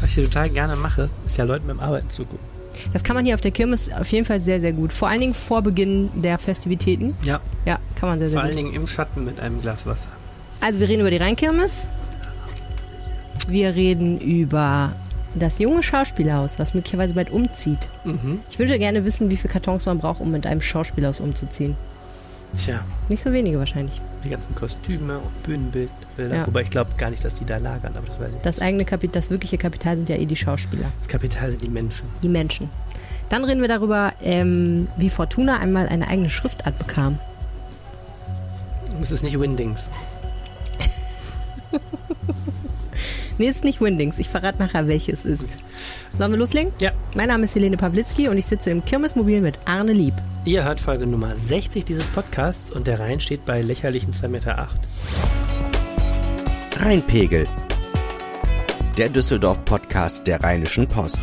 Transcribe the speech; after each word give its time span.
Was 0.00 0.16
ich 0.16 0.24
total 0.24 0.50
gerne 0.50 0.76
mache, 0.76 1.08
ist 1.26 1.36
ja 1.36 1.44
Leuten 1.44 1.66
beim 1.66 1.80
Arbeiten 1.80 2.10
zugucken. 2.10 2.46
Das 2.92 3.02
kann 3.02 3.16
man 3.16 3.24
hier 3.24 3.34
auf 3.34 3.40
der 3.40 3.50
Kirmes 3.50 3.90
auf 3.92 4.10
jeden 4.12 4.24
Fall 4.24 4.38
sehr, 4.40 4.60
sehr 4.60 4.72
gut. 4.72 4.92
Vor 4.92 5.08
allen 5.08 5.20
Dingen 5.20 5.34
vor 5.34 5.62
Beginn 5.62 6.10
der 6.22 6.38
Festivitäten. 6.38 7.16
Ja. 7.22 7.40
Ja, 7.64 7.80
kann 7.96 8.08
man 8.08 8.18
sehr, 8.18 8.28
sehr 8.28 8.38
Vor 8.38 8.48
gut. 8.48 8.56
allen 8.56 8.64
Dingen 8.64 8.74
im 8.74 8.86
Schatten 8.86 9.24
mit 9.24 9.40
einem 9.40 9.60
Glas 9.60 9.86
Wasser. 9.86 10.06
Also 10.60 10.80
wir 10.80 10.88
reden 10.88 11.00
über 11.00 11.10
die 11.10 11.16
Rheinkirmes. 11.16 11.86
Wir 13.48 13.74
reden 13.74 14.20
über 14.20 14.92
das 15.34 15.58
junge 15.58 15.82
Schauspielhaus, 15.82 16.58
was 16.58 16.74
möglicherweise 16.74 17.14
bald 17.14 17.30
umzieht. 17.30 17.88
Mhm. 18.04 18.40
Ich 18.50 18.58
würde 18.58 18.78
gerne 18.78 19.04
wissen, 19.04 19.30
wie 19.30 19.36
viele 19.36 19.52
Kartons 19.52 19.86
man 19.86 19.98
braucht, 19.98 20.20
um 20.20 20.30
mit 20.30 20.46
einem 20.46 20.60
Schauspielhaus 20.60 21.20
umzuziehen. 21.20 21.76
Tja, 22.56 22.80
Nicht 23.08 23.22
so 23.22 23.32
wenige 23.32 23.58
wahrscheinlich. 23.58 24.00
die 24.24 24.30
ganzen 24.30 24.54
Kostüme 24.54 25.18
und 25.18 25.42
Bühnenbilder. 25.42 25.90
Ja. 26.18 26.46
Wobei 26.46 26.62
ich 26.62 26.70
glaube 26.70 26.90
gar 26.96 27.10
nicht, 27.10 27.24
dass 27.24 27.34
die 27.34 27.44
da 27.44 27.58
lagern, 27.58 27.92
aber 27.96 28.06
das 28.06 28.18
weiß 28.18 28.30
ich. 28.34 28.40
Das 28.42 28.58
eigene 28.60 28.84
Kapital, 28.84 29.20
das 29.20 29.30
wirkliche 29.30 29.58
Kapital 29.58 29.96
sind 29.96 30.08
ja 30.08 30.16
eh 30.16 30.26
die 30.26 30.34
Schauspieler, 30.36 30.86
Das 30.98 31.08
Kapital 31.08 31.50
sind 31.50 31.62
die 31.62 31.68
Menschen. 31.68 32.06
die 32.22 32.28
Menschen. 32.28 32.68
Dann 33.28 33.44
reden 33.44 33.60
wir 33.60 33.68
darüber, 33.68 34.12
ähm, 34.22 34.88
wie 34.96 35.10
Fortuna 35.10 35.58
einmal 35.58 35.88
eine 35.88 36.08
eigene 36.08 36.30
Schriftart 36.30 36.78
bekam. 36.78 37.18
Es 39.02 39.10
ist 39.10 39.22
nicht 39.22 39.38
Windings. 39.38 39.88
Nee, 43.38 43.48
ist 43.48 43.62
nicht 43.62 43.80
Windings. 43.80 44.18
Ich 44.18 44.28
verrate 44.28 44.58
nachher, 44.58 44.88
welches 44.88 45.24
es 45.24 45.40
ist. 45.42 45.56
Sollen 46.16 46.32
wir 46.32 46.38
loslegen? 46.38 46.72
Ja. 46.80 46.90
Mein 47.14 47.28
Name 47.28 47.44
ist 47.44 47.54
Helene 47.54 47.76
Pawlitzki 47.76 48.28
und 48.28 48.36
ich 48.36 48.46
sitze 48.46 48.70
im 48.70 48.84
Kirmesmobil 48.84 49.40
mit 49.40 49.60
Arne 49.64 49.92
Lieb. 49.92 50.14
Ihr 50.44 50.64
hört 50.64 50.80
Folge 50.80 51.06
Nummer 51.06 51.36
60 51.36 51.84
dieses 51.84 52.04
Podcasts 52.08 52.72
und 52.72 52.88
der 52.88 52.98
Rhein 52.98 53.20
steht 53.20 53.44
bei 53.44 53.62
lächerlichen 53.62 54.12
2,8 54.12 54.28
Meter. 54.28 54.68
Rheinpegel. 56.76 57.46
Der 58.96 59.08
Düsseldorf-Podcast 59.08 60.26
der 60.26 60.42
Rheinischen 60.42 60.88
Post. 60.88 61.22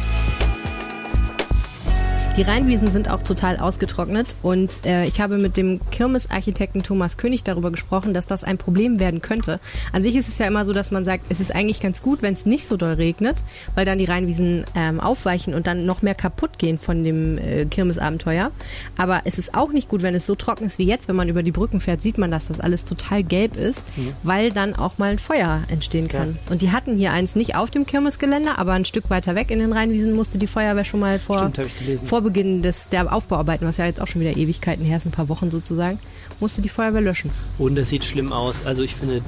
Die 2.37 2.41
Rheinwiesen 2.41 2.91
sind 2.91 3.09
auch 3.09 3.23
total 3.23 3.55
ausgetrocknet 3.55 4.35
und 4.43 4.85
äh, 4.85 5.05
ich 5.05 5.21
habe 5.21 5.37
mit 5.37 5.55
dem 5.55 5.79
Kirmesarchitekten 5.89 6.83
Thomas 6.83 7.15
König 7.15 7.45
darüber 7.45 7.71
gesprochen, 7.71 8.13
dass 8.13 8.27
das 8.27 8.43
ein 8.43 8.57
Problem 8.57 8.99
werden 8.99 9.21
könnte. 9.21 9.61
An 9.93 10.03
sich 10.03 10.17
ist 10.17 10.27
es 10.27 10.37
ja 10.37 10.45
immer 10.45 10.65
so, 10.65 10.73
dass 10.73 10.91
man 10.91 11.05
sagt, 11.05 11.23
es 11.29 11.39
ist 11.39 11.55
eigentlich 11.55 11.79
ganz 11.79 12.01
gut, 12.01 12.21
wenn 12.21 12.33
es 12.33 12.45
nicht 12.45 12.67
so 12.67 12.75
doll 12.75 12.95
regnet, 12.95 13.41
weil 13.73 13.85
dann 13.85 13.99
die 13.99 14.03
Rheinwiesen 14.03 14.65
ähm, 14.75 14.99
aufweichen 14.99 15.53
und 15.53 15.65
dann 15.65 15.85
noch 15.85 16.01
mehr 16.01 16.13
kaputt 16.13 16.59
gehen 16.59 16.77
von 16.77 17.05
dem 17.05 17.37
äh, 17.37 17.63
Kirmesabenteuer. 17.67 18.49
Aber 18.97 19.21
es 19.23 19.39
ist 19.39 19.55
auch 19.55 19.71
nicht 19.71 19.87
gut, 19.87 20.01
wenn 20.01 20.13
es 20.13 20.27
so 20.27 20.35
trocken 20.35 20.65
ist 20.65 20.77
wie 20.77 20.85
jetzt. 20.85 21.07
Wenn 21.07 21.15
man 21.15 21.29
über 21.29 21.41
die 21.41 21.53
Brücken 21.53 21.79
fährt, 21.79 22.01
sieht 22.01 22.17
man, 22.17 22.31
dass 22.31 22.47
das 22.47 22.59
alles 22.59 22.83
total 22.83 23.23
gelb 23.23 23.55
ist, 23.55 23.85
weil 24.23 24.51
dann 24.51 24.75
auch 24.75 24.97
mal 24.97 25.11
ein 25.11 25.19
Feuer 25.19 25.63
entstehen 25.69 26.09
kann. 26.09 26.37
Und 26.49 26.61
die 26.61 26.73
hatten 26.73 26.97
hier 26.97 27.13
eins 27.13 27.37
nicht 27.37 27.55
auf 27.55 27.71
dem 27.71 27.85
Kirmesgelände, 27.85 28.57
aber 28.57 28.73
ein 28.73 28.83
Stück 28.83 29.09
weiter 29.09 29.35
weg 29.35 29.51
in 29.51 29.59
den 29.59 29.71
Rheinwiesen 29.71 30.13
musste 30.13 30.37
die 30.37 30.47
Feuerwehr 30.47 30.83
schon 30.83 30.99
mal 30.99 31.17
vor 31.17 31.37
Stimmt, 31.37 31.59
habe 31.59 31.67
ich 31.69 31.79
gelesen. 31.79 32.05
vor 32.05 32.24
Beginn 32.25 32.61
des, 32.61 32.89
der 32.89 33.13
Aufbauarbeiten, 33.13 33.65
was 33.65 33.77
ja 33.77 33.85
jetzt 33.85 34.01
auch 34.01 34.07
schon 34.07 34.19
wieder 34.19 34.35
Ewigkeiten 34.35 34.83
her 34.83 34.97
ist, 34.97 35.05
ein 35.05 35.11
paar 35.11 35.29
Wochen 35.29 35.49
sozusagen, 35.49 35.97
musste 36.41 36.61
die 36.61 36.67
Feuerwehr 36.69 36.99
löschen. 37.01 37.31
Und 37.57 37.77
es 37.77 37.89
sieht 37.89 38.03
schlimm 38.03 38.33
aus. 38.33 38.65
Also 38.65 38.81
ich 38.83 38.95
finde, 38.95 39.19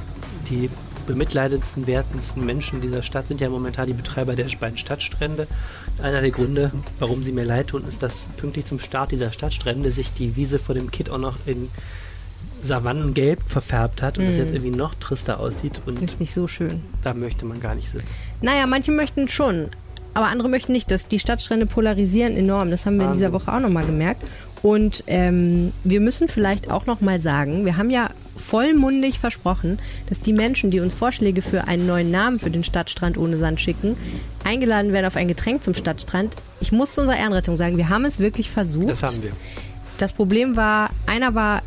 die 0.49 0.69
bemitleidendsten, 1.07 1.87
wertendsten 1.87 2.45
Menschen 2.45 2.81
dieser 2.81 3.01
Stadt 3.01 3.27
sind 3.27 3.39
ja 3.39 3.49
momentan 3.49 3.87
die 3.87 3.93
Betreiber 3.93 4.35
der 4.35 4.47
beiden 4.59 4.77
Stadtstrände. 4.77 5.47
Einer 6.03 6.19
der 6.19 6.31
Gründe, 6.31 6.71
warum 6.99 7.23
sie 7.23 7.31
mir 7.31 7.45
leid 7.45 7.67
tun, 7.67 7.85
ist, 7.87 8.03
dass 8.03 8.27
pünktlich 8.35 8.65
zum 8.65 8.77
Start 8.79 9.11
dieser 9.11 9.31
Stadtstrände 9.31 9.93
sich 9.93 10.11
die 10.11 10.35
Wiese 10.35 10.59
vor 10.59 10.75
dem 10.75 10.91
Kitt 10.91 11.09
auch 11.09 11.17
noch 11.17 11.37
in 11.45 11.69
Savannengelb 12.63 13.41
verfärbt 13.47 14.01
hat 14.01 14.17
und 14.17 14.25
das 14.25 14.35
jetzt 14.35 14.51
irgendwie 14.51 14.75
noch 14.75 14.95
trister 14.95 15.39
aussieht 15.39 15.81
und 15.85 16.01
Ist 16.01 16.19
nicht 16.19 16.33
so 16.33 16.47
schön. 16.47 16.81
da 17.03 17.13
möchte 17.13 17.45
man 17.45 17.59
gar 17.59 17.75
nicht 17.75 17.89
sitzen. 17.89 18.17
Naja, 18.41 18.65
manche 18.67 18.91
möchten 18.91 19.27
schon, 19.27 19.69
aber 20.17 20.27
andere 20.29 20.49
möchten 20.49 20.71
nicht. 20.71 20.89
Das, 20.89 21.07
die 21.07 21.19
Stadtstrände 21.19 21.67
polarisieren 21.67 22.35
enorm. 22.35 22.71
Das 22.71 22.87
haben 22.87 22.97
wir 22.97 23.05
in 23.05 23.13
dieser 23.13 23.31
Wahnsinn. 23.31 23.47
Woche 23.47 23.55
auch 23.55 23.59
nochmal 23.59 23.85
gemerkt. 23.85 24.23
Und 24.63 25.03
ähm, 25.05 25.71
wir 25.83 26.01
müssen 26.01 26.27
vielleicht 26.27 26.71
auch 26.71 26.87
nochmal 26.87 27.19
sagen, 27.19 27.65
wir 27.65 27.77
haben 27.77 27.91
ja 27.91 28.09
vollmundig 28.35 29.19
versprochen, 29.19 29.77
dass 30.09 30.19
die 30.19 30.33
Menschen, 30.33 30.71
die 30.71 30.79
uns 30.79 30.95
Vorschläge 30.95 31.43
für 31.43 31.67
einen 31.67 31.85
neuen 31.85 32.09
Namen 32.09 32.39
für 32.39 32.49
den 32.49 32.63
Stadtstrand 32.63 33.15
ohne 33.15 33.37
Sand 33.37 33.61
schicken, 33.61 33.95
eingeladen 34.43 34.91
werden 34.91 35.05
auf 35.05 35.17
ein 35.17 35.27
Getränk 35.27 35.63
zum 35.63 35.75
Stadtstrand. 35.75 36.35
Ich 36.61 36.71
muss 36.71 36.95
zu 36.95 37.01
unserer 37.01 37.19
Ehrenrettung 37.19 37.55
sagen, 37.55 37.77
wir 37.77 37.89
haben 37.89 38.03
es 38.03 38.19
wirklich 38.19 38.49
versucht. 38.49 38.89
Das 38.89 39.03
haben 39.03 39.21
wir. 39.21 39.33
Das 39.99 40.13
Problem 40.13 40.55
war, 40.55 40.89
einer 41.05 41.35
war, 41.35 41.61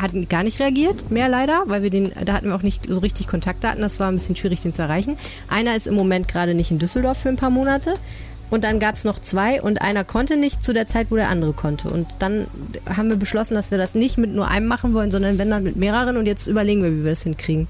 hat 0.00 0.12
gar 0.28 0.42
nicht 0.42 0.60
reagiert, 0.60 1.10
mehr 1.10 1.28
leider, 1.28 1.62
weil 1.66 1.82
wir 1.82 1.90
den, 1.90 2.12
da 2.24 2.32
hatten 2.32 2.48
wir 2.48 2.56
auch 2.56 2.62
nicht 2.62 2.86
so 2.88 3.00
richtig 3.00 3.26
Kontaktdaten, 3.26 3.80
das 3.80 4.00
war 4.00 4.08
ein 4.08 4.14
bisschen 4.14 4.36
schwierig, 4.36 4.60
den 4.60 4.72
zu 4.72 4.82
erreichen. 4.82 5.16
Einer 5.48 5.76
ist 5.76 5.86
im 5.86 5.94
Moment 5.94 6.28
gerade 6.28 6.54
nicht 6.54 6.70
in 6.70 6.78
Düsseldorf 6.78 7.18
für 7.18 7.28
ein 7.28 7.36
paar 7.36 7.50
Monate. 7.50 7.94
Und 8.50 8.64
dann 8.64 8.80
gab 8.80 8.94
es 8.94 9.04
noch 9.04 9.20
zwei 9.20 9.60
und 9.60 9.82
einer 9.82 10.04
konnte 10.04 10.38
nicht 10.38 10.62
zu 10.64 10.72
der 10.72 10.86
Zeit, 10.86 11.10
wo 11.10 11.16
der 11.16 11.28
andere 11.28 11.52
konnte. 11.52 11.90
Und 11.90 12.06
dann 12.18 12.46
haben 12.86 13.10
wir 13.10 13.16
beschlossen, 13.16 13.54
dass 13.54 13.70
wir 13.70 13.76
das 13.76 13.94
nicht 13.94 14.16
mit 14.16 14.32
nur 14.32 14.48
einem 14.48 14.66
machen 14.66 14.94
wollen, 14.94 15.10
sondern 15.10 15.36
wenn 15.36 15.50
dann 15.50 15.64
mit 15.64 15.76
mehreren. 15.76 16.16
Und 16.16 16.24
jetzt 16.24 16.46
überlegen 16.46 16.82
wir, 16.82 16.90
wie 16.92 17.04
wir 17.04 17.10
das 17.10 17.24
hinkriegen. 17.24 17.68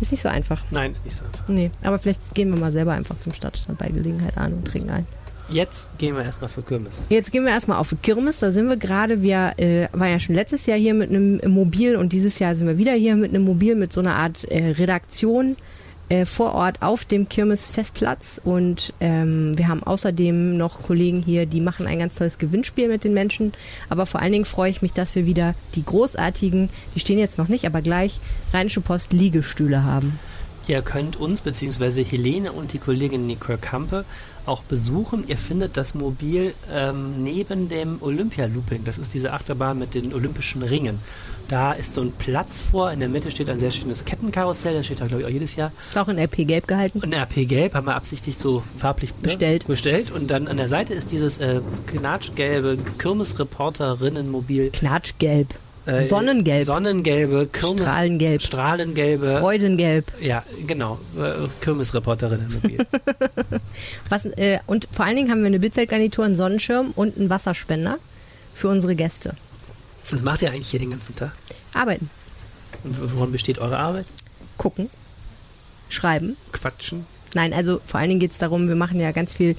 Ist 0.00 0.12
nicht 0.12 0.22
so 0.22 0.28
einfach. 0.28 0.62
Nein, 0.70 0.92
ist 0.92 1.04
nicht 1.04 1.16
so 1.16 1.24
einfach. 1.24 1.48
Nee, 1.48 1.70
aber 1.82 1.98
vielleicht 1.98 2.20
gehen 2.34 2.50
wir 2.50 2.56
mal 2.56 2.70
selber 2.70 2.92
einfach 2.92 3.18
zum 3.18 3.32
Stadtstand 3.32 3.78
bei 3.78 3.88
Gelegenheit 3.88 4.36
an 4.36 4.52
und 4.52 4.66
trinken 4.66 4.90
ein. 4.90 5.06
Jetzt 5.48 5.90
gehen 5.98 6.16
wir 6.16 6.24
erstmal 6.24 6.50
für 6.50 6.62
Kirmes. 6.62 7.06
Jetzt 7.08 7.30
gehen 7.30 7.44
wir 7.44 7.52
erstmal 7.52 7.78
auf 7.78 7.94
Kirmes. 8.02 8.40
Da 8.40 8.50
sind 8.50 8.68
wir 8.68 8.76
gerade. 8.76 9.22
Wir 9.22 9.54
äh, 9.58 9.88
waren 9.92 10.10
ja 10.10 10.18
schon 10.18 10.34
letztes 10.34 10.66
Jahr 10.66 10.78
hier 10.78 10.94
mit 10.94 11.10
einem 11.10 11.40
Mobil 11.46 11.96
und 11.96 12.12
dieses 12.12 12.38
Jahr 12.38 12.54
sind 12.54 12.66
wir 12.66 12.78
wieder 12.78 12.92
hier 12.92 13.14
mit 13.14 13.30
einem 13.30 13.44
Mobil 13.44 13.76
mit 13.76 13.92
so 13.92 14.00
einer 14.00 14.16
Art 14.16 14.44
äh, 14.44 14.70
Redaktion 14.72 15.56
äh, 16.08 16.24
vor 16.24 16.54
Ort 16.54 16.82
auf 16.82 17.04
dem 17.04 17.28
Kirmes-Festplatz. 17.28 18.40
Und 18.44 18.92
ähm, 19.00 19.56
wir 19.56 19.68
haben 19.68 19.82
außerdem 19.82 20.56
noch 20.56 20.82
Kollegen 20.82 21.22
hier, 21.22 21.46
die 21.46 21.60
machen 21.60 21.86
ein 21.86 21.98
ganz 21.98 22.16
tolles 22.16 22.38
Gewinnspiel 22.38 22.88
mit 22.88 23.04
den 23.04 23.14
Menschen. 23.14 23.52
Aber 23.88 24.06
vor 24.06 24.20
allen 24.20 24.32
Dingen 24.32 24.44
freue 24.44 24.70
ich 24.70 24.82
mich, 24.82 24.92
dass 24.92 25.14
wir 25.14 25.26
wieder 25.26 25.54
die 25.74 25.84
großartigen, 25.84 26.70
die 26.94 27.00
stehen 27.00 27.18
jetzt 27.18 27.38
noch 27.38 27.48
nicht, 27.48 27.66
aber 27.66 27.82
gleich 27.82 28.20
Rheinische 28.52 28.80
Post 28.80 29.12
Liegestühle 29.12 29.84
haben. 29.84 30.18
Ihr 30.68 30.82
könnt 30.82 31.16
uns 31.16 31.40
bzw. 31.42 32.02
Helene 32.04 32.50
und 32.50 32.72
die 32.72 32.78
Kollegin 32.78 33.26
Nicole 33.26 33.58
Kampe 33.58 34.04
auch 34.46 34.62
besuchen. 34.62 35.24
Ihr 35.28 35.38
findet 35.38 35.76
das 35.76 35.94
Mobil 35.94 36.54
ähm, 36.72 37.22
neben 37.22 37.68
dem 37.68 38.02
Olympia-Looping. 38.02 38.84
Das 38.84 38.98
ist 38.98 39.14
diese 39.14 39.32
Achterbahn 39.32 39.78
mit 39.78 39.94
den 39.94 40.12
olympischen 40.12 40.62
Ringen. 40.62 40.98
Da 41.48 41.72
ist 41.72 41.94
so 41.94 42.00
ein 42.00 42.12
Platz 42.12 42.60
vor. 42.60 42.90
In 42.90 42.98
der 42.98 43.08
Mitte 43.08 43.30
steht 43.30 43.48
ein 43.48 43.60
sehr 43.60 43.70
schönes 43.70 44.04
Kettenkarussell. 44.04 44.74
Das 44.74 44.86
steht 44.86 45.00
da, 45.00 45.06
glaube 45.06 45.22
ich, 45.22 45.28
auch 45.28 45.32
jedes 45.32 45.54
Jahr. 45.54 45.70
Ist 45.88 45.96
auch 45.96 46.08
in 46.08 46.18
LP 46.18 46.46
Gelb 46.46 46.66
gehalten. 46.66 47.00
Und 47.00 47.14
RP 47.14 47.46
Gelb 47.46 47.74
haben 47.74 47.86
wir 47.86 47.94
absichtlich 47.94 48.36
so 48.36 48.64
farblich 48.76 49.10
ne, 49.10 49.16
Bestellt. 49.22 49.66
bestellt. 49.68 50.10
Und 50.10 50.30
dann 50.30 50.48
an 50.48 50.56
der 50.56 50.68
Seite 50.68 50.94
ist 50.94 51.12
dieses 51.12 51.38
äh, 51.38 51.60
knatschgelbe 51.86 52.78
Kirmesreporterinnenmobil. 52.98 54.70
Knatschgelb. 54.70 55.54
Äh, 55.86 56.04
Sonnengelb. 56.04 56.64
Sonnengelbe, 56.66 57.46
Kirmes, 57.46 57.80
Strahlengelb. 57.80 58.42
Strahlengelbe. 58.42 59.38
Freudengelb. 59.40 60.12
Ja, 60.20 60.42
genau. 60.66 60.98
Äh, 61.16 61.46
Kirmesreporterinnenmobil. 61.60 62.78
Was, 64.08 64.24
äh, 64.26 64.58
und 64.66 64.88
vor 64.90 65.04
allen 65.04 65.16
Dingen 65.16 65.30
haben 65.30 65.40
wir 65.40 65.46
eine 65.46 65.60
Bildzeltgarnitur, 65.60 66.24
einen 66.24 66.34
Sonnenschirm 66.34 66.92
und 66.96 67.16
einen 67.16 67.30
Wasserspender 67.30 67.98
für 68.54 68.68
unsere 68.68 68.94
Gäste. 68.96 69.34
Was 70.10 70.22
macht 70.22 70.42
ihr 70.42 70.50
eigentlich 70.50 70.68
hier 70.68 70.80
den 70.80 70.90
ganzen 70.90 71.14
Tag? 71.14 71.32
Arbeiten, 71.72 72.10
Und 72.84 73.14
woran 73.16 73.32
besteht 73.32 73.58
eure 73.58 73.76
Arbeit? 73.78 74.06
gucken, 74.56 74.88
schreiben. 75.88 76.36
Quatschen? 76.52 77.06
Nein, 77.34 77.52
also 77.52 77.80
vor 77.86 78.00
allen 78.00 78.08
Dingen 78.08 78.20
geht 78.20 78.32
es 78.32 78.38
darum, 78.38 78.68
wir 78.68 78.76
machen 78.76 78.98
ja 78.98 79.12
ganz 79.12 79.34
viel, 79.34 79.56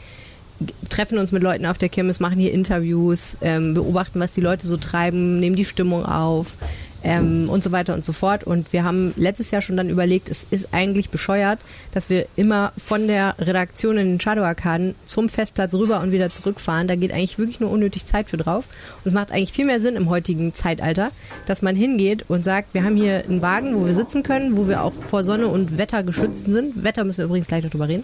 treffen 0.89 1.17
uns 1.17 1.31
mit 1.31 1.43
Leuten 1.43 1.65
auf 1.65 1.77
der 1.77 1.89
Kirmes, 1.89 2.19
machen 2.19 2.39
hier 2.39 2.51
Interviews, 2.53 3.37
ähm, 3.41 3.73
beobachten, 3.73 4.19
was 4.19 4.31
die 4.31 4.41
Leute 4.41 4.65
so 4.65 4.77
treiben, 4.77 5.39
nehmen 5.39 5.55
die 5.55 5.65
Stimmung 5.65 6.05
auf 6.05 6.55
ähm, 7.03 7.49
und 7.49 7.63
so 7.63 7.71
weiter 7.71 7.93
und 7.93 8.03
so 8.03 8.13
fort. 8.13 8.43
Und 8.43 8.73
wir 8.73 8.83
haben 8.83 9.13
letztes 9.15 9.51
Jahr 9.51 9.61
schon 9.61 9.77
dann 9.77 9.89
überlegt, 9.89 10.29
es 10.29 10.45
ist 10.49 10.73
eigentlich 10.73 11.09
bescheuert, 11.09 11.59
dass 11.97 12.11
wir 12.11 12.27
immer 12.35 12.73
von 12.77 13.07
der 13.07 13.33
Redaktion 13.39 13.97
in 13.97 14.07
den 14.07 14.21
Shadow-Arkaden 14.21 14.93
zum 15.07 15.29
Festplatz 15.29 15.73
rüber 15.73 15.99
und 16.01 16.11
wieder 16.11 16.29
zurückfahren. 16.29 16.87
Da 16.87 16.95
geht 16.95 17.11
eigentlich 17.11 17.39
wirklich 17.39 17.59
nur 17.59 17.71
unnötig 17.71 18.05
Zeit 18.05 18.29
für 18.29 18.37
drauf. 18.37 18.65
Und 19.03 19.07
es 19.07 19.13
macht 19.13 19.31
eigentlich 19.31 19.51
viel 19.51 19.65
mehr 19.65 19.79
Sinn 19.79 19.95
im 19.95 20.07
heutigen 20.07 20.53
Zeitalter, 20.53 21.09
dass 21.47 21.63
man 21.63 21.75
hingeht 21.75 22.25
und 22.27 22.43
sagt, 22.43 22.75
wir 22.75 22.83
haben 22.83 22.95
hier 22.95 23.23
einen 23.27 23.41
Wagen, 23.41 23.75
wo 23.75 23.87
wir 23.87 23.95
sitzen 23.95 24.21
können, 24.21 24.57
wo 24.57 24.67
wir 24.67 24.83
auch 24.83 24.93
vor 24.93 25.23
Sonne 25.23 25.47
und 25.47 25.79
Wetter 25.79 26.03
geschützt 26.03 26.45
sind. 26.45 26.83
Wetter 26.83 27.03
müssen 27.03 27.17
wir 27.17 27.25
übrigens 27.25 27.47
gleich 27.47 27.63
noch 27.63 27.71
drüber 27.71 27.87
reden. 27.87 28.03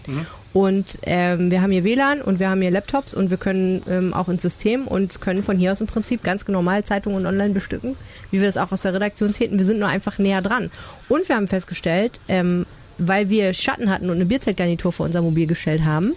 Und 0.54 0.98
ähm, 1.04 1.52
wir 1.52 1.62
haben 1.62 1.70
hier 1.70 1.84
WLAN 1.84 2.20
und 2.24 2.40
wir 2.40 2.50
haben 2.50 2.62
hier 2.62 2.72
Laptops 2.72 3.14
und 3.14 3.30
wir 3.30 3.38
können 3.38 3.84
ähm, 3.88 4.16
auch 4.16 4.28
ins 4.28 4.42
System 4.42 4.88
und 4.88 5.22
können 5.22 5.44
von 5.44 5.56
hier 5.56 5.72
aus 5.72 5.82
im 5.82 5.88
Prinzip 5.88 6.24
ganz 6.24 6.48
normal 6.48 6.84
Zeitungen 6.84 7.20
und 7.20 7.28
online 7.28 7.54
bestücken, 7.54 7.96
wie 8.32 8.40
wir 8.40 8.48
das 8.48 8.58
auch 8.58 8.72
aus 8.72 8.82
der 8.82 8.96
Redaktion 8.96 9.34
täten. 9.34 9.60
Wir 9.60 9.66
sind 9.66 9.80
nur 9.80 9.90
einfach 9.90 10.18
näher 10.18 10.42
dran. 10.42 10.72
Und 11.10 11.30
wir 11.30 11.36
haben 11.36 11.48
festgestellt, 11.48 12.20
ähm, 12.28 12.66
weil 12.98 13.30
wir 13.30 13.54
Schatten 13.54 13.90
hatten 13.90 14.10
und 14.10 14.16
eine 14.16 14.26
Bierzeltgarnitur 14.26 14.92
vor 14.92 15.06
unser 15.06 15.22
Mobil 15.22 15.48
gestellt 15.48 15.84
haben, 15.84 16.14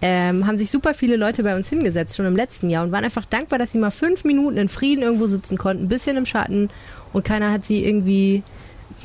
ähm, 0.00 0.46
haben 0.46 0.58
sich 0.58 0.70
super 0.70 0.94
viele 0.94 1.16
Leute 1.16 1.42
bei 1.42 1.56
uns 1.56 1.68
hingesetzt, 1.68 2.16
schon 2.16 2.26
im 2.26 2.36
letzten 2.36 2.70
Jahr 2.70 2.84
und 2.84 2.92
waren 2.92 3.04
einfach 3.04 3.24
dankbar, 3.24 3.58
dass 3.58 3.72
sie 3.72 3.78
mal 3.78 3.90
fünf 3.90 4.24
Minuten 4.24 4.56
in 4.56 4.68
Frieden 4.68 5.02
irgendwo 5.02 5.26
sitzen 5.26 5.58
konnten, 5.58 5.84
ein 5.84 5.88
bisschen 5.88 6.16
im 6.16 6.26
Schatten 6.26 6.70
und 7.12 7.24
keiner 7.24 7.50
hat 7.50 7.64
sie 7.64 7.84
irgendwie 7.84 8.42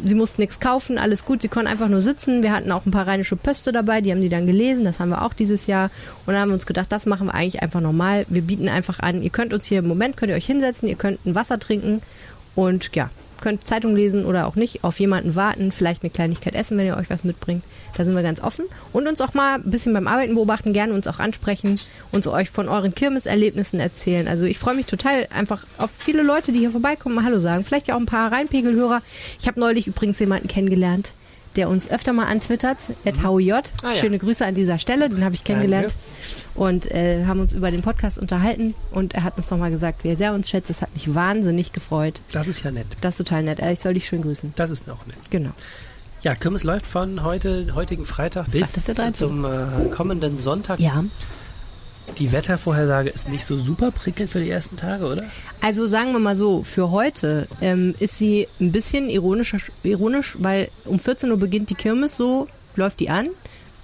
sie 0.04 0.15
mussten 0.15 0.42
nichts 0.42 0.60
kaufen, 0.60 0.98
alles 0.98 1.25
gut, 1.25 1.42
sie 1.42 1.48
konnten 1.48 1.68
einfach 1.68 1.89
nur 1.89 2.01
sitzen. 2.01 2.44
Wir 2.44 2.51
hatten 2.51 2.71
auch 2.71 2.86
ein 2.86 2.92
paar 2.92 3.07
rheinische 3.07 3.36
Pöste 3.36 3.71
dabei, 3.71 4.01
die 4.01 4.12
haben 4.12 4.21
die 4.21 4.30
dann 4.30 4.48
gelesen, 4.48 4.83
das 4.83 5.00
haben 5.00 5.09
wir 5.09 5.21
auch 5.24 5.33
dieses 5.33 5.68
Jahr. 5.68 5.92
Und 6.25 6.36
haben 6.36 6.51
uns 6.51 6.66
gedacht, 6.66 6.92
das 6.92 7.06
machen 7.06 7.27
wir 7.27 7.36
eigentlich 7.36 7.62
einfach 7.62 7.81
normal. 7.81 8.25
Wir 8.30 8.42
bieten 8.42 8.69
einfach 8.69 9.00
an, 9.00 9.21
ihr 9.21 9.30
könnt 9.30 9.54
uns 9.54 9.66
hier 9.66 9.80
im 9.80 9.88
Moment, 9.88 10.18
könnt 10.18 10.31
ihr 10.31 10.36
euch 10.36 10.45
hinsetzen, 10.45 10.88
ihr 10.88 10.95
könnt 10.95 11.25
ein 11.25 11.36
Wasser 11.36 11.59
trinken 11.59 12.01
und 12.56 12.95
ja, 12.95 13.09
könnt 13.44 13.68
Zeitung 13.68 13.94
lesen 13.94 14.25
oder 14.25 14.48
auch 14.48 14.56
nicht, 14.56 14.86
auf 14.86 15.00
jemanden 15.01 15.36
warten, 15.36 15.74
vielleicht 15.74 16.01
eine 16.01 16.10
Kleinigkeit 16.10 16.56
essen, 16.56 16.78
wenn 16.78 16.86
ihr 16.86 16.95
euch 16.95 17.10
was 17.10 17.25
mitbringt. 17.25 17.62
Da 17.95 18.06
sind 18.06 18.16
wir 18.16 18.24
ganz 18.24 18.42
offen. 18.42 18.66
Und 18.94 19.06
uns 19.06 19.19
auch 19.19 19.34
mal 19.34 19.56
ein 19.56 19.69
bisschen 19.69 19.94
beim 19.94 20.07
Arbeiten 20.07 20.34
beobachten, 20.34 20.72
gerne 20.72 20.94
uns 20.94 21.07
auch 21.07 21.19
ansprechen, 21.19 21.75
uns 22.13 22.25
euch 22.28 22.50
von 22.50 22.69
euren 22.69 22.95
Kirmeserlebnissen 22.95 23.81
erzählen. 23.81 24.30
Also 24.30 24.45
ich 24.45 24.57
freue 24.57 24.75
mich 24.75 24.86
total 24.86 25.28
einfach 25.30 25.66
auf 25.78 25.92
viele 25.92 26.24
Leute, 26.24 26.54
die 26.54 26.60
hier 26.60 26.72
vorbeikommen, 26.72 27.16
mal 27.16 27.25
Hallo 27.25 27.40
sagen. 27.40 27.66
Vielleicht 27.66 27.90
ja 27.90 27.95
auch 27.95 28.00
ein 28.00 28.06
paar 28.06 28.31
Rheinpegelhörer. 28.31 29.01
Ich 29.40 29.48
habe 29.48 29.60
neulich 29.60 29.88
übrigens 29.88 30.18
jemanden 30.19 30.48
kennengelernt, 30.48 31.12
der 31.56 31.70
uns 31.70 31.90
öfter 31.90 32.14
mal 32.14 32.26
antwittert, 32.26 32.78
der 33.06 33.14
Tau 33.14 33.40
J. 33.40 33.64
Ah, 33.84 33.92
ja. 33.92 33.96
Schöne 33.96 34.20
Grüße 34.20 34.46
an 34.46 34.56
dieser 34.56 34.80
Stelle, 34.80 35.10
den 35.10 35.24
habe 35.24 35.36
ich 35.36 35.44
kennengelernt. 35.44 35.96
Und 36.56 36.90
äh, 36.92 37.26
haben 37.26 37.40
uns 37.40 37.54
über 37.54 37.72
den 37.72 37.82
Podcast 37.82 38.18
unterhalten 38.20 38.76
und 38.92 39.16
er 39.16 39.24
hat 39.24 39.38
uns 39.38 39.50
nochmal 39.50 39.72
gesagt, 39.72 40.04
wie 40.04 40.10
er 40.10 40.18
sehr 40.18 40.34
uns 40.34 40.50
schätzt. 40.50 40.70
Das 40.70 40.82
hat 40.82 40.94
mich 40.94 41.14
wahnsinnig 41.14 41.74
gefreut. 41.74 42.22
Das 42.32 42.48
ist 42.48 42.64
ja 42.64 42.72
nett. 42.72 42.88
Das 43.02 43.20
ist 43.20 43.28
total 43.28 43.44
nett. 43.44 43.60
Ich 43.60 43.80
soll 43.80 43.96
dich 43.96 44.08
schön 44.08 44.22
grüßen. 44.22 44.54
Das 44.56 44.70
ist 44.70 44.90
auch 44.90 45.06
nett. 45.08 45.18
Genau. 45.30 45.52
Ja, 46.22 46.36
Kirmes 46.36 46.64
läuft 46.64 46.86
von 46.86 47.24
heute, 47.24 47.76
heutigen 47.76 48.06
Freitag 48.06 48.50
bis 48.52 48.62
das 48.62 48.78
ist 48.78 48.88
der 48.88 48.96
13.. 48.96 49.14
zum 49.14 49.46
äh, 49.46 49.90
kommenden 49.92 50.40
Sonntag. 50.40 50.80
Ja. 50.80 51.04
Die 52.18 52.31
Wettervorhersage 52.31 53.10
ist 53.10 53.30
nicht 53.30 53.45
so 53.45 53.57
super 53.57 53.92
prickelnd 53.92 54.30
für 54.30 54.39
die 54.39 54.50
ersten 54.50 54.77
Tage, 54.77 55.06
oder? 55.06 55.25
Also 55.62 55.88
sagen 55.88 56.12
wir 56.12 56.19
mal 56.19 56.36
so, 56.36 56.63
für 56.63 56.92
heute 56.92 57.48
ähm, 57.62 57.95
ist 58.00 58.18
sie 58.18 58.48
ein 58.62 58.71
bisschen 58.71 59.10
ironisch, 59.10 59.56
ironisch, 59.83 60.38
weil 60.39 60.69
um 60.86 61.00
14 61.00 61.31
Uhr 61.31 61.38
beginnt 61.38 61.69
die 61.69 61.75
Kirmes, 61.75 62.15
so 62.18 62.48
läuft 62.75 63.00
die 63.00 63.10
an. 63.10 63.27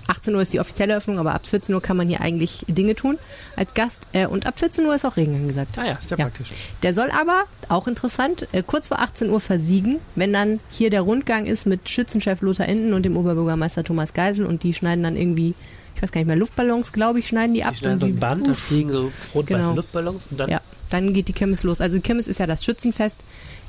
18 0.07 0.33
Uhr 0.33 0.41
ist 0.41 0.53
die 0.53 0.59
offizielle 0.59 0.93
Eröffnung, 0.93 1.19
aber 1.19 1.35
ab 1.35 1.45
14 1.45 1.73
Uhr 1.75 1.81
kann 1.83 1.95
man 1.95 2.07
hier 2.07 2.19
eigentlich 2.21 2.65
Dinge 2.67 2.95
tun 2.95 3.19
als 3.55 3.75
Gast. 3.75 4.07
Äh, 4.11 4.25
und 4.25 4.47
ab 4.47 4.57
14 4.57 4.83
Uhr 4.85 4.95
ist 4.95 5.05
auch 5.05 5.17
Regen 5.17 5.35
angesagt. 5.35 5.77
Ah 5.77 5.85
ja, 5.85 5.99
ist 6.01 6.09
ja, 6.09 6.17
Ja. 6.17 6.25
praktisch. 6.25 6.49
Der 6.81 6.95
soll 6.95 7.09
aber, 7.11 7.43
auch 7.67 7.87
interessant, 7.87 8.47
äh, 8.51 8.63
kurz 8.65 8.87
vor 8.87 8.99
18 8.99 9.29
Uhr 9.29 9.39
versiegen, 9.39 9.97
wenn 10.15 10.33
dann 10.33 10.59
hier 10.69 10.89
der 10.89 11.01
Rundgang 11.01 11.45
ist 11.45 11.67
mit 11.67 11.87
Schützenchef 11.89 12.41
Lothar 12.41 12.67
Inden 12.67 12.93
und 12.93 13.03
dem 13.03 13.17
Oberbürgermeister 13.17 13.83
Thomas 13.83 14.13
Geisel 14.15 14.47
und 14.47 14.63
die 14.63 14.73
schneiden 14.73 15.03
dann 15.03 15.15
irgendwie, 15.15 15.53
ich 15.99 16.03
weiß 16.03 16.13
gar 16.13 16.21
nicht 16.21 16.27
mehr, 16.27 16.37
Luftballons, 16.37 16.93
glaube 16.93 17.19
ich, 17.19 17.27
schneiden 17.27 17.53
die 17.53 17.65
ab. 17.65 17.73
Die 17.73 17.79
schneiden 17.79 17.95
und 17.95 17.99
so 17.99 18.05
ein 18.05 18.19
Band, 18.19 18.47
da 18.47 18.53
fliegen 18.53 18.89
so 18.89 19.11
rot-weiße 19.35 19.59
Genau. 19.59 19.73
Luftballons 19.73 20.27
und 20.31 20.39
dann 20.39 20.49
Ja, 20.49 20.61
dann 20.89 21.13
geht 21.13 21.27
die 21.27 21.33
Kirmes 21.33 21.63
los. 21.63 21.81
Also 21.81 21.97
die 21.97 22.01
Kirmes 22.01 22.29
ist 22.29 22.39
ja 22.39 22.47
das 22.47 22.63
Schützenfest 22.63 23.17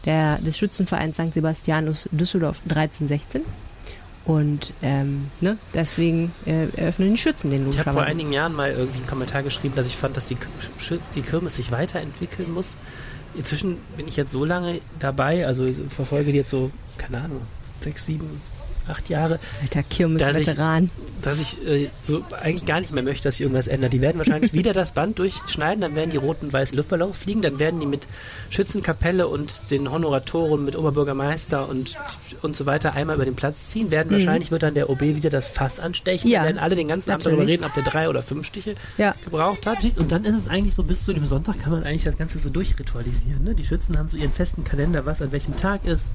der, 0.04 0.38
des 0.38 0.56
Schützenvereins 0.56 1.16
St. 1.16 1.34
Sebastianus 1.34 2.08
Düsseldorf 2.12 2.60
1316. 2.68 3.42
Und 4.26 4.72
ähm, 4.80 5.26
ne, 5.40 5.56
deswegen 5.74 6.30
äh, 6.46 6.68
eröffnen 6.76 7.10
die 7.10 7.18
Schützen 7.18 7.50
den 7.50 7.68
Ich 7.68 7.80
habe 7.80 7.90
vor 7.90 8.02
einigen 8.02 8.32
Jahren 8.32 8.54
mal 8.54 8.70
irgendwie 8.70 8.98
einen 8.98 9.08
Kommentar 9.08 9.42
geschrieben, 9.42 9.74
dass 9.74 9.88
ich 9.88 9.96
fand, 9.96 10.16
dass 10.16 10.26
die, 10.26 10.36
die 11.16 11.22
Kirmes 11.22 11.56
sich 11.56 11.72
weiterentwickeln 11.72 12.54
muss. 12.54 12.74
Inzwischen 13.34 13.78
bin 13.96 14.06
ich 14.06 14.14
jetzt 14.14 14.30
so 14.30 14.44
lange 14.44 14.80
dabei, 15.00 15.48
also 15.48 15.66
verfolge 15.88 16.30
die 16.30 16.38
jetzt 16.38 16.50
so, 16.50 16.70
keine 16.96 17.22
Ahnung, 17.22 17.40
sechs, 17.80 18.06
sieben, 18.06 18.40
acht 18.88 19.08
Jahre, 19.08 19.38
Alter 19.62 19.80
Dass 19.82 19.90
ich- 19.90 19.96
Kirmes-Veteran. 19.96 20.90
dass 21.22 21.40
ich 21.40 21.66
äh, 21.66 21.88
so 22.00 22.24
eigentlich 22.40 22.66
gar 22.66 22.80
nicht 22.80 22.92
mehr 22.92 23.02
möchte, 23.02 23.24
dass 23.24 23.34
sich 23.34 23.42
irgendwas 23.42 23.66
ändert. 23.66 23.92
Die 23.92 24.00
werden 24.00 24.18
wahrscheinlich 24.18 24.52
wieder 24.54 24.72
das 24.72 24.92
Band 24.92 25.18
durchschneiden, 25.18 25.80
dann 25.80 25.94
werden 25.94 26.10
die 26.10 26.16
roten 26.16 26.46
und 26.46 26.52
weißen 26.52 26.76
Luftballons 26.76 27.16
fliegen, 27.18 27.42
dann 27.42 27.58
werden 27.58 27.78
die 27.80 27.86
mit 27.86 28.06
Schützenkapelle 28.50 29.28
und 29.28 29.54
den 29.70 29.90
Honoratoren, 29.90 30.64
mit 30.64 30.76
Oberbürgermeister 30.76 31.68
und, 31.68 31.96
und 32.42 32.56
so 32.56 32.66
weiter 32.66 32.94
einmal 32.94 33.16
über 33.16 33.24
den 33.24 33.36
Platz 33.36 33.68
ziehen, 33.68 33.90
werden 33.90 34.10
wahrscheinlich, 34.12 34.50
wird 34.50 34.62
dann 34.62 34.74
der 34.74 34.90
OB 34.90 35.00
wieder 35.02 35.30
das 35.30 35.46
Fass 35.46 35.78
anstechen, 35.80 36.28
Mhm. 36.28 36.32
Ja, 36.32 36.38
dann 36.40 36.46
werden 36.48 36.58
alle 36.58 36.76
den 36.76 36.88
ganzen 36.88 37.10
Abend 37.10 37.26
darüber 37.26 37.46
reden, 37.46 37.64
ob 37.64 37.74
der 37.74 37.82
drei 37.82 38.08
oder 38.08 38.22
fünf 38.22 38.46
Stiche 38.46 38.74
Ja. 38.98 39.14
gebraucht 39.24 39.66
hat. 39.66 39.84
Und 39.96 40.10
dann 40.12 40.24
ist 40.24 40.34
es 40.36 40.48
eigentlich 40.48 40.74
so, 40.74 40.82
bis 40.82 41.04
zu 41.04 41.12
dem 41.12 41.24
Sonntag 41.26 41.58
kann 41.60 41.72
man 41.72 41.84
eigentlich 41.84 42.04
das 42.04 42.16
Ganze 42.18 42.38
so 42.38 42.50
durchritualisieren. 42.50 43.44
Ne? 43.44 43.54
Die 43.54 43.64
Schützen 43.64 43.96
haben 43.98 44.08
so 44.08 44.16
ihren 44.16 44.32
festen 44.32 44.64
Kalender, 44.64 45.06
was 45.06 45.22
an 45.22 45.32
welchem 45.32 45.56
Tag 45.56 45.84
ist. 45.84 46.10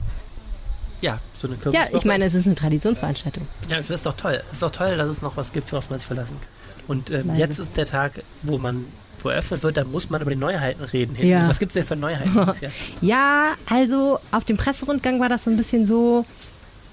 Ja, 1.02 1.20
so 1.38 1.48
eine 1.48 1.58
Kirmes. 1.58 1.80
Ja, 1.80 1.96
ich 1.98 2.06
meine, 2.06 2.26
es 2.26 2.34
ist 2.34 2.46
eine 2.46 2.56
Traditionsveranstaltung. 2.56 3.48
Ja, 3.70 3.78
das 3.78 3.90
ist 3.90 4.06
doch 4.06 4.16
toll. 4.16 4.42
Es 4.48 4.54
ist 4.54 4.62
doch 4.64 4.72
toll, 4.72 4.98
dass 4.98 5.10
es 5.10 5.22
noch 5.22 5.38
was 5.38 5.52
gibt, 5.52 5.72
worauf 5.72 5.90
man 5.90 6.00
sich 6.00 6.08
verlassen 6.08 6.38
kann. 6.40 6.50
Und 6.88 7.12
ähm, 7.12 7.36
jetzt 7.36 7.60
ist 7.60 7.78
der 7.78 7.86
Tag, 7.86 8.24
wo 8.44 8.58
man 8.58 8.86
wo 9.22 9.30
eröffnet 9.30 9.64
wird, 9.64 9.78
da 9.78 9.84
muss 9.84 10.10
man 10.10 10.22
über 10.22 10.30
die 10.32 10.38
Neuheiten 10.38 10.84
reden. 10.84 11.16
Ja. 11.20 11.50
Was 11.50 11.58
gibt 11.58 11.72
es 11.72 11.74
denn 11.74 11.86
für 11.86 11.96
Neuheiten 11.96 12.32
dieses 12.32 12.62
Jahr? 12.62 12.72
Ja, 13.02 13.54
also 13.68 14.20
auf 14.32 14.44
dem 14.44 14.56
Presserundgang 14.58 15.20
war 15.20 15.30
das 15.30 15.46
so 15.46 15.50
ein 15.50 15.58
bisschen 15.58 15.88
so, 15.88 16.26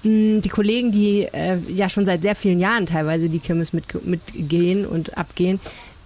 mh, 0.01 0.41
die 0.41 0.49
Kollegen, 0.49 0.91
die 0.91 1.27
äh, 1.31 1.57
ja 1.67 1.89
schon 1.89 2.05
seit 2.05 2.23
sehr 2.23 2.35
vielen 2.35 2.59
Jahren 2.59 2.87
teilweise 2.87 3.29
die 3.29 3.37
Kirmes 3.39 3.71
mit, 3.71 4.03
mitgehen 4.05 4.85
und 4.87 5.15
abgehen, 5.15 5.59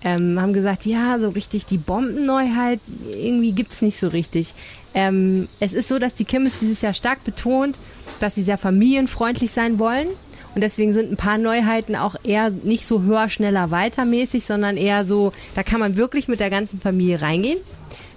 ähm, 0.03 0.39
haben 0.39 0.53
gesagt, 0.53 0.85
ja, 0.85 1.19
so 1.19 1.29
richtig 1.29 1.65
die 1.65 1.77
Bombenneuheit 1.77 2.79
irgendwie 3.11 3.51
gibt's 3.51 3.81
nicht 3.81 3.99
so 3.99 4.07
richtig. 4.07 4.53
Ähm, 4.93 5.47
es 5.59 5.73
ist 5.73 5.87
so, 5.89 5.99
dass 5.99 6.13
die 6.13 6.25
Kirmes 6.25 6.59
dieses 6.59 6.81
Jahr 6.81 6.93
stark 6.93 7.23
betont, 7.23 7.77
dass 8.19 8.35
sie 8.35 8.43
sehr 8.43 8.57
familienfreundlich 8.57 9.51
sein 9.51 9.79
wollen. 9.79 10.07
Und 10.55 10.61
deswegen 10.61 10.91
sind 10.91 11.11
ein 11.11 11.17
paar 11.17 11.37
Neuheiten 11.37 11.95
auch 11.95 12.15
eher 12.23 12.49
nicht 12.49 12.87
so 12.87 13.03
höher, 13.03 13.29
schneller, 13.29 13.69
weitermäßig, 13.69 14.43
sondern 14.43 14.75
eher 14.75 15.05
so, 15.05 15.31
da 15.55 15.61
kann 15.61 15.79
man 15.79 15.97
wirklich 15.97 16.27
mit 16.27 16.39
der 16.39 16.49
ganzen 16.49 16.79
Familie 16.79 17.21
reingehen. 17.21 17.59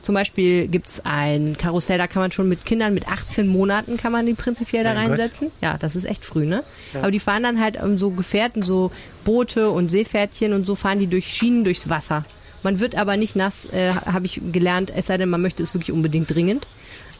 Zum 0.03 0.15
Beispiel 0.15 0.67
gibt's 0.67 1.03
ein 1.05 1.56
Karussell, 1.59 1.99
da 1.99 2.06
kann 2.06 2.23
man 2.23 2.33
schon 2.33 2.49
mit 2.49 2.65
Kindern 2.65 2.94
mit 2.94 3.09
18 3.09 3.47
Monaten 3.47 3.99
kann 3.99 4.12
man 4.12 4.25
die 4.25 4.33
prinzipiell 4.33 4.83
da 4.85 4.94
Mein 4.94 5.09
Gott. 5.09 5.19
reinsetzen. 5.19 5.50
Ja, 5.61 5.76
das 5.76 5.94
ist 5.97 6.06
echt 6.06 6.25
früh, 6.25 6.47
ne? 6.47 6.65
Ja. 6.94 7.00
Aber 7.00 7.11
die 7.11 7.21
fahren 7.21 7.43
dann 7.43 7.61
halt 7.61 7.83
um 7.83 7.99
so 7.99 8.11
Gefährten, 8.11 8.62
so 8.62 8.91
Boote 9.25 9.71
und 9.71 9.91
Seepferdchen 9.91 10.53
und 10.53 10.67
so 10.67 10.75
fahren 10.75 10.99
die 10.99 11.07
durch 11.07 11.27
Schienen 11.27 11.65
durchs 11.65 11.89
Wasser. 11.89 12.25
Man 12.63 12.81
wird 12.81 12.95
aber 12.95 13.17
nicht 13.17 13.37
nass, 13.37 13.67
äh, 13.73 13.93
habe 13.93 14.27
ich 14.27 14.41
gelernt, 14.53 14.93
es 14.95 15.07
sei 15.07 15.17
denn, 15.17 15.31
man 15.31 15.41
möchte 15.41 15.63
es 15.63 15.73
wirklich 15.73 15.93
unbedingt 15.93 16.33
dringend. 16.35 16.67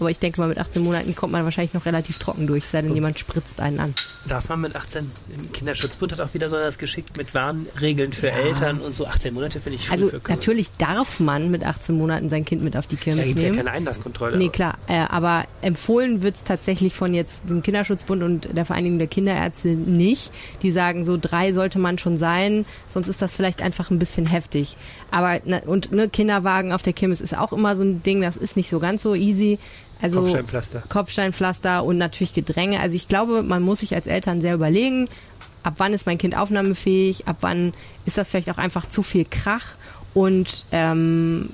Aber 0.01 0.11
ich 0.11 0.19
denke 0.19 0.41
mal, 0.41 0.49
mit 0.49 0.59
18 0.59 0.83
Monaten 0.83 1.15
kommt 1.15 1.33
man 1.33 1.45
wahrscheinlich 1.45 1.75
noch 1.75 1.87
relativ 1.87 2.19
trocken 2.19 2.47
durch, 2.47 2.67
sei 2.67 2.83
denn, 2.83 2.95
jemand 2.95 3.19
spritzt 3.19 3.61
einen 3.61 3.79
an. 3.81 3.95
Darf 4.27 4.49
man 4.49 4.63
mit 4.63 4.75
18, 4.75 5.11
im 5.37 5.53
Kinderschutzbund 5.53 6.13
hat 6.13 6.21
auch 6.21 6.35
wieder 6.35 6.49
so 6.51 6.57
das 6.57 6.79
geschickt 6.79 7.17
mit 7.17 7.35
Warnregeln 7.35 8.13
für 8.13 8.31
Eltern 8.31 8.81
und 8.81 8.95
so. 8.95 9.07
18 9.07 9.33
Monate 9.35 9.61
finde 9.61 9.77
ich 9.77 9.89
früh 9.89 9.93
Also 9.93 10.11
natürlich 10.29 10.71
darf 10.73 11.21
man 11.21 11.51
mit 11.51 11.65
18 11.65 11.97
Monaten 11.97 12.29
sein 12.29 12.45
Kind 12.45 12.63
mit 12.63 12.77
auf 12.77 12.87
die 12.87 12.97
Da 12.97 13.03
Kirmes 13.03 13.25
gibt 13.25 13.37
es 13.39 13.43
ja 13.43 13.51
nehmen. 13.51 13.65
keine 13.65 13.77
Einlasskontrolle. 13.77 14.37
Nee, 14.37 14.49
klar. 14.49 14.79
Äh, 14.89 15.01
aber 15.09 15.45
empfohlen 15.63 16.23
wird 16.23 16.37
es 16.37 16.43
tatsächlich 16.45 16.95
von 16.95 17.15
jetzt 17.15 17.49
dem 17.49 17.63
Kinderschutzbund 17.63 18.23
und 18.23 18.49
der 18.57 18.65
Vereinigung 18.65 18.99
der 18.99 19.09
Kinderärzte 19.09 19.69
nicht. 19.69 20.33
Die 20.63 20.71
sagen, 20.71 21.05
so 21.05 21.19
drei 21.21 21.53
sollte 21.53 21.79
man 21.79 21.99
schon 21.99 22.17
sein, 22.17 22.65
sonst 22.89 23.09
ist 23.09 23.21
das 23.23 23.35
vielleicht 23.35 23.63
einfach 23.63 23.91
ein 23.91 23.99
bisschen 23.99 24.27
heftig. 24.27 24.77
Aber 25.11 25.41
und 25.67 25.93
ne, 25.93 26.09
Kinderwagen 26.09 26.73
auf 26.73 26.83
der 26.83 26.93
Kirmes 26.93 27.21
ist 27.21 27.37
auch 27.37 27.53
immer 27.53 27.77
so 27.77 27.83
ein 27.83 28.03
Ding, 28.03 28.21
das 28.23 28.37
ist 28.37 28.57
nicht 28.57 28.71
so 28.71 28.79
ganz 28.79 29.03
so 29.03 29.15
easy. 29.15 29.59
Also 30.03 30.21
Kopfsteinpflaster. 30.21 30.83
Kopfsteinpflaster 30.89 31.85
und 31.85 31.99
natürlich 31.99 32.35
Gedränge. 32.35 32.81
Also 32.81 32.97
ich 32.97 33.09
glaube, 33.09 33.43
man 33.43 33.63
muss 33.63 33.81
sich 33.81 33.95
als 33.95 34.07
Eltern 34.07 34.41
sehr 34.41 34.55
überlegen, 34.55 35.09
ab 35.63 35.75
wann 35.77 35.93
ist 35.93 36.07
mein 36.07 36.19
Kind 36.19 36.37
aufnahmefähig, 36.37 37.29
ab 37.29 37.39
wann 37.41 37.75
ist 38.07 38.19
das 38.19 38.29
vielleicht 38.29 38.51
auch 38.51 38.59
einfach 38.59 38.89
zu 38.89 39.03
viel 39.03 39.27
Krach 39.29 39.75
und 40.15 40.65
ähm, 40.73 41.49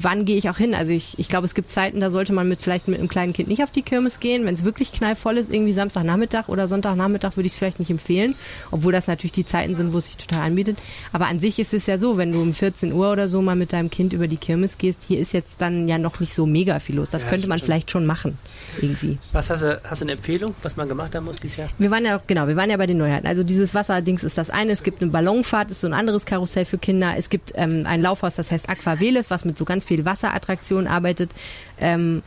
wann 0.00 0.24
gehe 0.24 0.36
ich 0.36 0.48
auch 0.48 0.56
hin? 0.56 0.74
Also 0.74 0.92
ich, 0.92 1.18
ich 1.18 1.28
glaube, 1.28 1.44
es 1.46 1.54
gibt 1.54 1.70
Zeiten, 1.70 2.00
da 2.00 2.10
sollte 2.10 2.32
man 2.32 2.48
mit 2.48 2.60
vielleicht 2.60 2.86
mit 2.88 2.98
einem 2.98 3.08
kleinen 3.08 3.32
Kind 3.32 3.48
nicht 3.48 3.62
auf 3.62 3.70
die 3.70 3.82
Kirmes 3.82 4.20
gehen. 4.20 4.46
Wenn 4.46 4.54
es 4.54 4.64
wirklich 4.64 4.92
knallvoll 4.92 5.38
ist, 5.38 5.52
irgendwie 5.52 5.72
Samstagnachmittag 5.72 6.48
oder 6.48 6.68
Sonntagnachmittag 6.68 7.36
würde 7.36 7.46
ich 7.46 7.52
es 7.52 7.58
vielleicht 7.58 7.80
nicht 7.80 7.90
empfehlen, 7.90 8.34
obwohl 8.70 8.92
das 8.92 9.06
natürlich 9.06 9.32
die 9.32 9.46
Zeiten 9.46 9.74
sind, 9.76 9.92
wo 9.92 9.98
es 9.98 10.06
sich 10.06 10.16
total 10.16 10.42
anbietet. 10.42 10.78
Aber 11.12 11.26
an 11.26 11.40
sich 11.40 11.58
ist 11.58 11.74
es 11.74 11.86
ja 11.86 11.98
so, 11.98 12.16
wenn 12.16 12.32
du 12.32 12.40
um 12.40 12.54
14 12.54 12.92
Uhr 12.92 13.10
oder 13.10 13.26
so 13.28 13.42
mal 13.42 13.56
mit 13.56 13.72
deinem 13.72 13.90
Kind 13.90 14.12
über 14.12 14.28
die 14.28 14.36
Kirmes 14.36 14.78
gehst, 14.78 15.00
hier 15.08 15.18
ist 15.18 15.32
jetzt 15.32 15.60
dann 15.60 15.88
ja 15.88 15.98
noch 15.98 16.20
nicht 16.20 16.34
so 16.34 16.46
mega 16.46 16.78
viel 16.80 16.96
los. 16.96 17.10
Das 17.10 17.24
Ja, 17.24 17.28
könnte 17.30 17.48
man 17.48 17.58
stimmt. 17.58 17.66
vielleicht 17.66 17.90
schon 17.90 18.06
machen, 18.06 18.38
irgendwie. 18.82 19.18
Was 19.32 19.50
hast 19.50 19.62
du, 19.62 19.80
hast 19.88 20.00
du 20.00 20.04
eine 20.04 20.12
Empfehlung, 20.12 20.54
was 20.62 20.76
man 20.76 20.88
gemacht 20.88 21.14
haben 21.14 21.24
muss 21.24 21.36
dieses 21.36 21.56
Jahr? 21.56 21.68
Wir 21.78 21.90
waren 21.90 22.04
ja, 22.04 22.20
genau, 22.26 22.48
wir 22.48 22.56
waren 22.56 22.70
ja 22.70 22.76
bei 22.76 22.86
den 22.86 22.98
Neuheiten. 22.98 23.26
Also 23.26 23.42
dieses 23.42 23.74
Wasserdings 23.74 24.24
ist 24.24 24.38
das 24.38 24.50
eine. 24.50 24.72
Es 24.72 24.82
gibt 24.82 25.02
eine 25.02 25.10
Ballonfahrt, 25.10 25.70
ist 25.70 25.80
so 25.80 25.86
ein 25.86 25.94
anderes 25.94 26.24
Karussell 26.24 26.64
für 26.64 26.78
Kinder. 26.78 27.14
Es 27.16 27.28
gibt 27.28 27.52
ähm, 27.54 27.84
ein 27.86 28.02
Laufhaus, 28.02 28.36
das 28.36 28.50
heißt 28.50 28.68
Aquaveles, 28.68 29.30
was 29.30 29.44
mit 29.44 29.58
so 29.58 29.64
ganz 29.64 29.84
viel 29.84 30.04
Wasserattraktionen 30.04 30.86
arbeitet. 30.86 31.30
Ähm, 31.78 32.22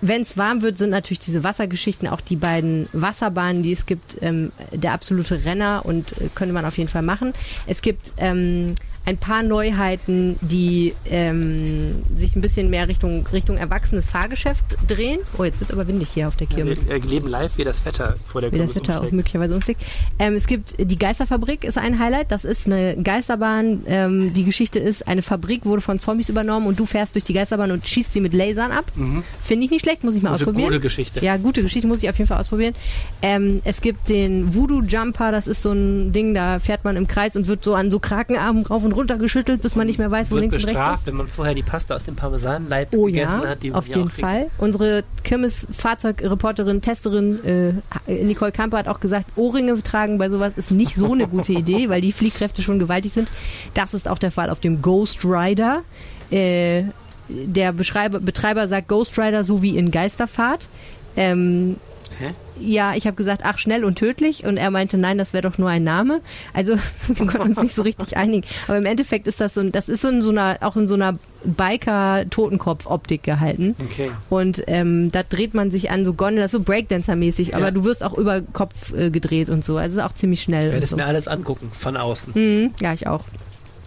wenn 0.00 0.22
es 0.22 0.36
warm 0.36 0.62
wird, 0.62 0.76
sind 0.76 0.90
natürlich 0.90 1.20
diese 1.20 1.44
Wassergeschichten, 1.44 2.08
auch 2.08 2.20
die 2.20 2.36
beiden 2.36 2.88
Wasserbahnen, 2.92 3.62
die 3.62 3.72
es 3.72 3.86
gibt, 3.86 4.18
ähm, 4.20 4.52
der 4.70 4.92
absolute 4.92 5.44
Renner 5.44 5.82
und 5.84 6.20
äh, 6.20 6.28
könnte 6.34 6.52
man 6.52 6.64
auf 6.66 6.76
jeden 6.76 6.90
Fall 6.90 7.02
machen. 7.02 7.32
Es 7.66 7.80
gibt 7.80 8.12
ähm, 8.18 8.74
ein 9.06 9.18
paar 9.18 9.42
Neuheiten, 9.42 10.36
die 10.40 10.94
ähm, 11.06 12.02
sich 12.16 12.34
ein 12.36 12.40
bisschen 12.40 12.70
mehr 12.70 12.88
Richtung, 12.88 13.26
Richtung 13.26 13.56
erwachsenes 13.56 14.06
Fahrgeschäft 14.06 14.64
drehen. 14.88 15.20
Oh, 15.36 15.44
jetzt 15.44 15.60
wird 15.60 15.70
es 15.70 15.76
aber 15.76 15.86
windig 15.86 16.08
hier 16.10 16.28
auf 16.28 16.36
der 16.36 16.46
Kirmes. 16.46 16.86
Wir 16.86 16.94
erleben 16.94 17.26
live, 17.26 17.58
wie 17.58 17.64
das 17.64 17.84
Wetter 17.84 18.16
vor 18.26 18.40
der 18.40 18.50
wie 18.52 18.58
das 18.58 18.74
Wetter 18.74 19.02
auch 19.02 19.10
möglicherweise 19.10 19.54
umschlägt. 19.54 19.82
Ähm, 20.18 20.34
es 20.34 20.46
gibt 20.46 20.74
die 20.78 20.98
Geisterfabrik 20.98 21.64
ist 21.64 21.76
ein 21.76 21.98
Highlight. 21.98 22.32
Das 22.32 22.44
ist 22.44 22.66
eine 22.66 22.96
Geisterbahn. 22.96 23.82
Ähm, 23.86 24.32
die 24.32 24.44
Geschichte 24.44 24.78
ist, 24.78 25.06
eine 25.06 25.22
Fabrik 25.22 25.64
wurde 25.64 25.82
von 25.82 26.00
Zombies 26.00 26.28
übernommen 26.28 26.66
und 26.66 26.78
du 26.78 26.86
fährst 26.86 27.14
durch 27.14 27.24
die 27.24 27.34
Geisterbahn 27.34 27.70
und 27.70 27.86
schießt 27.86 28.12
sie 28.12 28.20
mit 28.20 28.32
Lasern 28.32 28.72
ab. 28.72 28.84
Mhm. 28.96 29.22
Finde 29.42 29.66
ich 29.66 29.70
nicht 29.70 29.82
schlecht, 29.82 30.04
muss 30.04 30.14
ich 30.14 30.22
mal 30.22 30.30
gute, 30.30 30.44
ausprobieren. 30.44 30.68
Gute 30.68 30.80
Geschichte. 30.80 31.24
Ja, 31.24 31.36
gute 31.36 31.62
Geschichte, 31.62 31.86
muss 31.86 32.02
ich 32.02 32.08
auf 32.08 32.16
jeden 32.16 32.28
Fall 32.28 32.38
ausprobieren. 32.38 32.74
Ähm, 33.22 33.60
es 33.64 33.80
gibt 33.80 34.08
den 34.08 34.54
Voodoo 34.54 34.82
Jumper, 34.82 35.30
das 35.32 35.46
ist 35.46 35.62
so 35.62 35.72
ein 35.72 36.12
Ding, 36.12 36.34
da 36.34 36.58
fährt 36.58 36.84
man 36.84 36.96
im 36.96 37.06
Kreis 37.06 37.36
und 37.36 37.46
wird 37.46 37.64
so 37.64 37.74
an 37.74 37.90
so 37.90 37.98
Krakenarmen 37.98 38.64
rauf 38.66 38.84
und 38.84 38.93
runter 38.94 39.16
geschüttelt, 39.18 39.62
bis 39.62 39.76
man 39.76 39.86
nicht 39.86 39.98
mehr 39.98 40.10
weiß, 40.10 40.30
wo 40.30 40.36
links 40.36 40.54
und 40.54 40.64
rechts 40.64 40.72
bestraft, 40.72 41.00
ist. 41.00 41.06
wenn 41.06 41.16
man 41.16 41.28
vorher 41.28 41.54
die 41.54 41.62
Pasta 41.62 41.94
aus 41.94 42.04
dem 42.04 42.16
Parmesanleib 42.16 42.94
Oh 42.94 43.04
gegessen 43.04 43.40
ja, 43.42 43.48
hat. 43.50 43.62
Die 43.62 43.72
auf 43.72 43.86
jeden. 43.88 44.10
Fall. 44.10 44.50
Unsere 44.58 45.04
Kirmes-Fahrzeugreporterin, 45.22 46.80
Testerin 46.80 47.82
äh, 48.06 48.24
Nicole 48.24 48.52
Kamper 48.52 48.78
hat 48.78 48.88
auch 48.88 49.00
gesagt, 49.00 49.26
Ohrringe 49.36 49.82
tragen 49.82 50.18
bei 50.18 50.28
sowas 50.28 50.56
ist 50.56 50.70
nicht 50.70 50.94
so 50.94 51.12
eine 51.12 51.26
gute 51.28 51.52
Idee, 51.52 51.88
weil 51.88 52.00
die 52.00 52.12
Fliehkräfte 52.12 52.62
schon 52.62 52.78
gewaltig 52.78 53.12
sind. 53.12 53.28
Das 53.74 53.94
ist 53.94 54.08
auch 54.08 54.18
der 54.18 54.30
Fall 54.30 54.50
auf 54.50 54.60
dem 54.60 54.82
Ghost 54.82 55.24
Rider. 55.24 55.82
Äh, 56.30 56.84
der 57.28 57.72
Beschreiber, 57.72 58.20
Betreiber 58.20 58.68
sagt 58.68 58.88
Ghost 58.88 59.18
Rider 59.18 59.44
so 59.44 59.62
wie 59.62 59.76
in 59.76 59.90
Geisterfahrt. 59.90 60.68
Ähm, 61.16 61.76
Hä? 62.18 62.30
ja, 62.60 62.94
ich 62.94 63.06
habe 63.06 63.16
gesagt, 63.16 63.42
ach, 63.44 63.58
schnell 63.58 63.84
und 63.84 63.96
tödlich. 63.98 64.44
Und 64.44 64.56
er 64.56 64.70
meinte, 64.70 64.96
nein, 64.98 65.18
das 65.18 65.32
wäre 65.32 65.42
doch 65.48 65.58
nur 65.58 65.68
ein 65.68 65.82
Name. 65.84 66.20
Also 66.52 66.76
wir 67.08 67.26
konnten 67.26 67.48
uns 67.48 67.62
nicht 67.62 67.74
so 67.74 67.82
richtig 67.82 68.16
einigen. 68.16 68.46
Aber 68.68 68.78
im 68.78 68.86
Endeffekt 68.86 69.26
ist 69.26 69.40
das 69.40 69.54
so, 69.54 69.60
ein- 69.60 69.72
das 69.72 69.88
ist 69.88 70.02
so 70.02 70.08
in 70.08 70.22
so 70.22 70.30
einer, 70.30 70.58
auch 70.60 70.76
in 70.76 70.86
so 70.88 70.94
einer 70.94 71.18
Biker-Totenkopf-Optik 71.44 73.22
gehalten. 73.22 73.74
Okay. 73.90 74.10
Und 74.30 74.62
ähm, 74.66 75.10
da 75.12 75.22
dreht 75.22 75.54
man 75.54 75.70
sich 75.70 75.90
an 75.90 76.04
so 76.04 76.14
Gondel, 76.14 76.42
das 76.42 76.52
ist 76.54 76.64
so 76.64 76.72
Breakdancer-mäßig, 76.72 77.54
aber 77.54 77.66
Ja. 77.66 77.70
du 77.70 77.84
wirst 77.84 78.02
auch 78.04 78.14
über 78.16 78.40
Kopf 78.40 78.92
äh, 78.92 79.10
gedreht 79.10 79.48
und 79.48 79.64
so. 79.64 79.76
Also 79.76 79.98
ist 79.98 80.04
auch 80.04 80.14
ziemlich 80.14 80.42
schnell. 80.42 80.66
Ich 80.66 80.72
werde 80.72 80.84
es 80.84 80.90
so. 80.90 80.96
mir 80.96 81.06
alles 81.06 81.28
angucken, 81.28 81.70
von 81.72 81.96
außen. 81.96 82.32
Mhm, 82.34 82.70
ja, 82.80 82.92
ich 82.94 83.06
auch. 83.06 83.24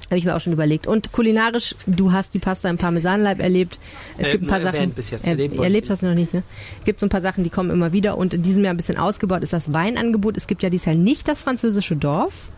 Habe 0.10 0.18
ich 0.18 0.26
mir 0.26 0.36
auch 0.36 0.40
schon 0.40 0.54
überlegt. 0.54 0.88
Und 0.88 1.12
kulinarisch, 1.12 1.76
du 1.86 2.14
hast 2.14 2.34
die 2.34 2.40
Pasta 2.40 2.70
im 2.70 2.78
Parmesanleib 2.78 3.40
erlebt. 3.42 3.78
Es 4.18 4.28
Äh, 4.28 4.32
gibt 4.32 4.46
ein 4.46 4.48
paar 4.48 4.62
Sachen. 4.62 4.92
bis 4.92 5.10
jetzt, 5.12 5.28
erlebt 5.28 5.58
erlebt 5.58 5.90
hast 5.90 6.02
du 6.02 6.08
noch 6.08 6.16
nicht, 6.16 6.34
ne? 6.34 6.44
Es 6.80 6.86
gibt 6.86 7.00
so 7.02 7.06
ein 7.06 7.10
paar 7.10 7.20
Sachen, 7.22 7.44
die 7.44 7.50
kommen 7.50 7.70
immer 7.72 7.92
wieder. 7.92 8.18
Und 8.18 8.34
in 8.34 8.42
diesem 8.42 8.64
Jahr 8.64 8.74
ein 8.74 8.78
bisschen 8.78 8.98
ausgebaut 8.98 9.44
ist 9.44 9.52
das 9.52 9.74
Weinangebot. 9.74 10.38
Es 10.38 10.48
gibt 10.48 10.64
ja 10.64 10.70
dieses 10.70 10.86
Jahr 10.86 10.96
nicht 10.96 11.28
das 11.28 11.42
französische 11.42 11.96
Dorf. 11.98 12.52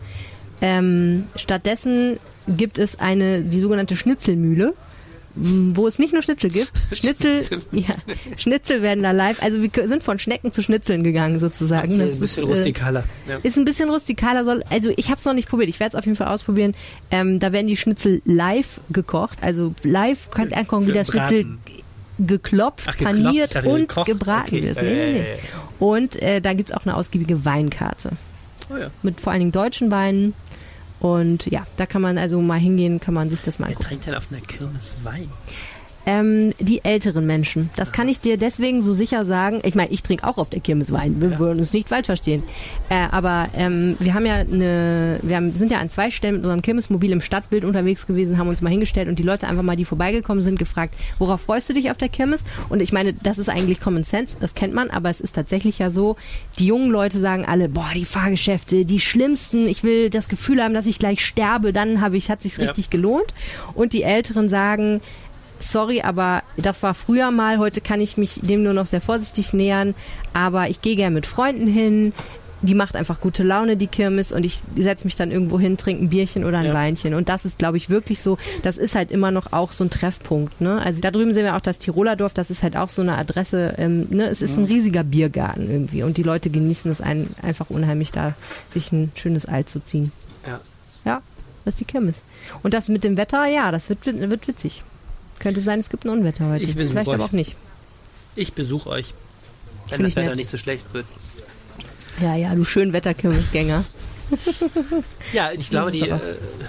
Ähm, 0.62 1.24
stattdessen 1.34 2.18
gibt 2.46 2.78
es 2.78 3.00
eine, 3.00 3.42
die 3.42 3.60
sogenannte 3.60 3.96
Schnitzelmühle, 3.96 4.74
wo 5.34 5.86
es 5.86 5.98
nicht 5.98 6.12
nur 6.12 6.22
Schnitzel 6.22 6.50
gibt. 6.50 6.72
Schnitzel, 6.92 7.44
ja, 7.72 7.94
Schnitzel 8.36 8.82
werden 8.82 9.02
da 9.04 9.12
live. 9.12 9.42
Also 9.42 9.62
wir 9.62 9.70
sind 9.88 10.02
von 10.02 10.18
Schnecken 10.18 10.52
zu 10.52 10.62
Schnitzeln 10.62 11.04
gegangen 11.04 11.38
sozusagen. 11.38 11.98
Das 11.98 12.12
ein 12.14 12.20
bisschen 12.20 12.44
ist, 12.44 12.50
äh, 12.50 12.52
rustikaler. 12.52 13.04
Ja. 13.28 13.36
ist 13.42 13.56
ein 13.56 13.64
bisschen 13.64 13.90
rustikaler, 13.90 14.44
soll, 14.44 14.64
also 14.70 14.90
ich 14.96 15.06
habe 15.06 15.18
es 15.18 15.24
noch 15.24 15.34
nicht 15.34 15.48
probiert, 15.48 15.68
ich 15.68 15.78
werde 15.80 15.90
es 15.90 15.98
auf 15.98 16.04
jeden 16.04 16.16
Fall 16.16 16.28
ausprobieren. 16.28 16.74
Ähm, 17.10 17.38
da 17.38 17.52
werden 17.52 17.66
die 17.68 17.76
Schnitzel 17.76 18.22
live 18.24 18.80
gekocht, 18.90 19.38
also 19.42 19.74
live 19.82 20.30
kannst 20.30 20.54
angucken, 20.56 20.86
wie 20.86 20.92
das 20.92 21.08
Schnitzel 21.08 21.46
geklopft, 22.18 22.86
Ach, 22.88 22.96
geklopft, 22.96 23.22
paniert 23.22 23.64
und 23.64 23.88
gekocht. 23.88 24.06
gebraten 24.06 24.56
Okay. 24.56 24.62
wird. 24.62 24.82
Nee, 24.82 24.94
nee, 24.94 25.12
nee. 25.12 25.20
Äh, 25.20 25.38
Und 25.78 26.20
äh, 26.22 26.40
da 26.40 26.52
gibt's 26.52 26.72
auch 26.72 26.84
eine 26.84 26.96
ausgiebige 26.96 27.44
Weinkarte 27.44 28.10
Oh 28.72 28.76
ja. 28.76 28.90
mit 29.02 29.20
vor 29.20 29.32
allen 29.32 29.40
Dingen 29.40 29.52
deutschen 29.52 29.90
Weinen. 29.90 30.34
Und 31.00 31.46
ja, 31.46 31.66
da 31.76 31.86
kann 31.86 32.02
man 32.02 32.18
also 32.18 32.40
mal 32.40 32.58
hingehen, 32.58 33.00
kann 33.00 33.14
man 33.14 33.30
sich 33.30 33.42
das 33.42 33.58
mal 33.58 33.66
angucken. 33.66 33.84
trinkt 33.84 34.06
denn 34.06 34.14
auf 34.14 34.28
einer 34.30 34.40
Kirmes 34.40 34.96
Wein? 35.02 35.30
Ähm, 36.10 36.52
die 36.58 36.84
älteren 36.84 37.24
Menschen. 37.24 37.70
Das 37.76 37.92
kann 37.92 38.08
ich 38.08 38.20
dir 38.20 38.36
deswegen 38.36 38.82
so 38.82 38.92
sicher 38.92 39.24
sagen. 39.24 39.60
Ich 39.64 39.76
meine, 39.76 39.90
ich 39.90 40.02
trinke 40.02 40.26
auch 40.26 40.38
auf 40.38 40.48
der 40.50 40.58
Kirmes 40.60 40.90
Wein. 40.92 41.20
Wir 41.20 41.30
Ja. 41.30 41.38
würden 41.38 41.60
uns 41.60 41.72
nicht 41.72 41.88
falsch 41.88 42.06
verstehen. 42.06 42.42
Äh, 42.88 43.06
aber 43.12 43.48
ähm, 43.54 43.96
wir 44.00 44.14
haben 44.14 44.26
ja 44.26 44.34
eine, 44.34 45.20
wir 45.22 45.36
haben, 45.36 45.54
sind 45.54 45.70
ja 45.70 45.78
an 45.78 45.88
zwei 45.88 46.10
Stellen 46.10 46.34
mit 46.36 46.42
unserem 46.44 46.62
Kirmesmobil 46.62 47.12
im 47.12 47.20
Stadtbild 47.20 47.64
unterwegs 47.64 48.06
gewesen, 48.08 48.38
haben 48.38 48.48
uns 48.48 48.60
mal 48.60 48.70
hingestellt 48.70 49.08
und 49.08 49.18
die 49.20 49.22
Leute 49.22 49.46
einfach 49.46 49.62
mal, 49.62 49.76
die 49.76 49.84
vorbeigekommen 49.84 50.42
sind, 50.42 50.58
gefragt, 50.58 50.94
worauf 51.20 51.42
freust 51.42 51.68
du 51.68 51.74
dich 51.74 51.90
auf 51.92 51.96
der 51.98 52.08
Kirmes? 52.08 52.42
Und 52.70 52.82
ich 52.82 52.92
meine, 52.92 53.12
das 53.12 53.38
ist 53.38 53.48
eigentlich 53.48 53.78
Common 53.80 54.02
Sense, 54.02 54.36
das 54.40 54.54
kennt 54.54 54.74
man, 54.74 54.90
aber 54.90 55.10
es 55.10 55.20
ist 55.20 55.34
tatsächlich 55.36 55.78
ja 55.78 55.90
so, 55.90 56.16
die 56.58 56.66
jungen 56.66 56.90
Leute 56.90 57.20
sagen 57.20 57.44
alle, 57.44 57.68
boah, 57.68 57.90
die 57.94 58.04
Fahrgeschäfte, 58.04 58.84
die 58.84 58.98
schlimmsten, 59.00 59.68
ich 59.68 59.84
will 59.84 60.10
das 60.10 60.28
Gefühl 60.28 60.60
haben, 60.62 60.74
dass 60.74 60.86
ich 60.86 60.98
gleich 60.98 61.24
sterbe, 61.24 61.72
dann 61.72 62.00
habe 62.00 62.16
ich, 62.16 62.30
hat 62.30 62.42
sich's 62.42 62.56
Ja. 62.56 62.64
richtig 62.64 62.90
gelohnt. 62.90 63.32
Und 63.74 63.92
die 63.92 64.02
Älteren 64.02 64.48
sagen, 64.48 65.00
sorry, 65.60 66.02
aber 66.02 66.42
das 66.56 66.82
war 66.82 66.94
früher 66.94 67.30
mal, 67.30 67.58
heute 67.58 67.80
kann 67.80 68.00
ich 68.00 68.16
mich 68.16 68.40
dem 68.42 68.62
nur 68.62 68.74
noch 68.74 68.86
sehr 68.86 69.00
vorsichtig 69.00 69.52
nähern, 69.52 69.94
aber 70.32 70.68
ich 70.68 70.82
gehe 70.82 70.96
gerne 70.96 71.14
mit 71.14 71.26
Freunden 71.26 71.66
hin. 71.66 72.12
Die 72.62 72.74
macht 72.74 72.94
einfach 72.94 73.22
gute 73.22 73.42
Laune, 73.42 73.78
die 73.78 73.86
Kirmes, 73.86 74.32
und 74.32 74.44
ich 74.44 74.60
setze 74.76 75.06
mich 75.06 75.16
dann 75.16 75.30
irgendwo 75.30 75.58
hin, 75.58 75.78
trinke 75.78 76.04
ein 76.04 76.10
Bierchen 76.10 76.44
oder 76.44 76.58
ein 76.58 76.66
Ja. 76.66 76.74
Weinchen. 76.74 77.14
Und 77.14 77.30
das 77.30 77.46
ist, 77.46 77.56
glaube 77.56 77.78
ich, 77.78 77.88
wirklich 77.88 78.20
so, 78.20 78.36
das 78.62 78.76
ist 78.76 78.94
halt 78.94 79.10
immer 79.10 79.30
noch 79.30 79.54
auch 79.54 79.72
so 79.72 79.82
ein 79.82 79.88
Treffpunkt. 79.88 80.60
Ne? 80.60 80.78
Also 80.78 81.00
da 81.00 81.10
drüben 81.10 81.32
sehen 81.32 81.44
wir 81.44 81.56
auch 81.56 81.62
das 81.62 81.78
Tiroler 81.78 82.16
Dorf, 82.16 82.34
das 82.34 82.50
ist 82.50 82.62
halt 82.62 82.76
auch 82.76 82.90
so 82.90 83.00
eine 83.00 83.16
Adresse, 83.16 83.76
ähm, 83.78 84.08
ne? 84.10 84.24
es 84.24 84.42
ist 84.42 84.58
ein 84.58 84.64
riesiger 84.64 85.04
Biergarten 85.04 85.70
irgendwie. 85.70 86.02
Und 86.02 86.18
die 86.18 86.22
Leute 86.22 86.50
genießen 86.50 86.90
es 86.90 87.00
ein, 87.00 87.28
einfach 87.40 87.70
unheimlich, 87.70 88.12
da 88.12 88.34
sich 88.68 88.92
ein 88.92 89.10
schönes 89.14 89.48
Ei 89.48 89.62
zu 89.62 89.80
ziehen. 89.82 90.12
Ja. 90.46 90.60
Ja, 91.06 91.22
das 91.64 91.74
ist 91.74 91.80
die 91.80 91.86
Kirmes. 91.86 92.20
Und 92.62 92.74
das 92.74 92.90
mit 92.90 93.04
dem 93.04 93.16
Wetter, 93.16 93.46
ja, 93.46 93.70
das 93.70 93.88
wird, 93.88 94.04
wird 94.04 94.48
witzig. 94.48 94.82
Könnte 95.40 95.60
sein, 95.60 95.80
es 95.80 95.88
gibt 95.88 96.04
ein 96.04 96.10
Unwetter 96.10 96.48
heute. 96.48 96.62
Ich 96.62 96.74
besuche 96.76 96.92
Vielleicht 96.92 97.08
aber 97.08 97.18
euch. 97.18 97.28
auch 97.28 97.32
nicht. 97.32 97.56
Ich 98.36 98.52
besuche 98.52 98.88
euch, 98.88 99.14
wenn 99.88 99.96
Find 99.96 100.06
das 100.06 100.16
Wetter 100.16 100.28
nett. 100.28 100.36
nicht 100.36 100.50
so 100.50 100.56
schlecht 100.56 100.94
wird. 100.94 101.06
Ja, 102.20 102.36
ja, 102.36 102.54
du 102.54 102.64
schön 102.64 102.92
Wetterkirmesgänger. 102.92 103.84
Ja, 105.32 105.50
ich 105.52 105.70
glaube, 105.70 105.90
die 105.90 106.08
äh, 106.08 106.18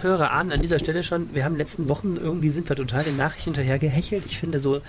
Hörer 0.01 0.31
ahnen 0.31 0.51
an 0.51 0.61
dieser 0.61 0.79
Stelle 0.79 1.03
schon, 1.03 1.33
wir 1.33 1.43
haben 1.43 1.53
in 1.53 1.57
den 1.57 1.65
letzten 1.65 1.89
Wochen, 1.89 2.15
irgendwie 2.15 2.49
sind 2.49 2.67
wir 2.69 2.75
total 2.75 3.03
den 3.03 3.17
Nachrichten 3.17 3.53
hinterher 3.53 3.77
gehechelt. 3.77 4.23
Ich 4.25 4.37
finde 4.39 4.59
so, 4.59 4.81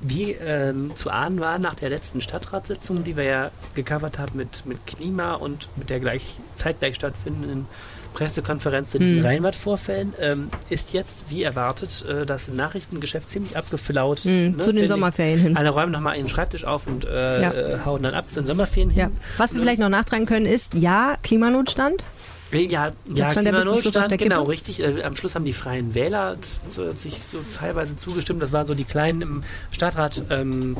wie 0.00 0.32
ähm, 0.32 0.92
zu 0.94 1.10
ahnen 1.10 1.40
war 1.40 1.58
nach 1.58 1.74
der 1.74 1.90
letzten 1.90 2.20
Stadtratssitzung, 2.20 3.02
die 3.04 3.16
wir 3.16 3.24
ja 3.24 3.50
gecovert 3.74 4.18
haben 4.20 4.36
mit, 4.36 4.64
mit 4.66 4.86
Klima 4.86 5.34
und 5.34 5.68
mit 5.76 5.90
der 5.90 6.00
gleich 6.00 6.38
zeitgleich 6.56 6.96
stattfindenden 6.96 7.66
Pressekonferenz 8.12 8.90
zu 8.90 8.98
diesen 8.98 9.18
Mhm. 9.20 9.24
Rheinwald-Vorfällen, 9.24 10.14
ähm, 10.20 10.48
ist 10.68 10.92
jetzt, 10.92 11.24
wie 11.28 11.42
erwartet, 11.42 12.04
äh, 12.08 12.26
das 12.26 12.48
Nachrichtengeschäft 12.48 13.30
ziemlich 13.30 13.56
abgeflaut. 13.56 14.24
Mhm, 14.24 14.56
ne, 14.56 14.58
zu 14.58 14.72
den 14.72 14.84
ich. 14.84 14.90
Sommerferien 14.90 15.38
hin. 15.40 15.56
Alle 15.56 15.70
räumen 15.70 15.92
nochmal 15.92 16.16
ihren 16.16 16.28
Schreibtisch 16.28 16.64
auf 16.64 16.86
und 16.86 17.04
äh, 17.04 17.42
Ja. 17.42 17.52
hauen 17.84 18.02
dann 18.02 18.14
ab 18.14 18.26
zu 18.30 18.40
den 18.40 18.46
Sommerferien 18.46 18.90
hin. 18.90 18.98
Ja. 18.98 19.10
Was 19.38 19.52
wir 19.54 19.60
vielleicht 19.60 19.80
noch 19.80 19.88
nachtragen 19.88 20.26
können, 20.26 20.46
ist, 20.46 20.74
ja, 20.74 21.16
Klimanotstand. 21.22 22.02
Ja, 22.52 22.92
ja 23.14 23.32
Klimanotstand, 23.32 24.18
genau, 24.18 24.44
richtig. 24.44 24.80
Äh, 24.82 25.02
am 25.02 25.16
Schluss 25.16 25.34
haben 25.34 25.44
die 25.44 25.52
Freien 25.52 25.94
Wähler 25.94 26.36
sich 26.94 27.20
so 27.20 27.38
teilweise 27.54 27.96
zugestimmt. 27.96 28.42
Das 28.42 28.52
waren 28.52 28.66
so 28.66 28.74
die 28.74 28.84
Kleinen 28.84 29.22
im 29.22 29.42
Stadtrat. 29.72 30.22
Ähm, 30.30 30.76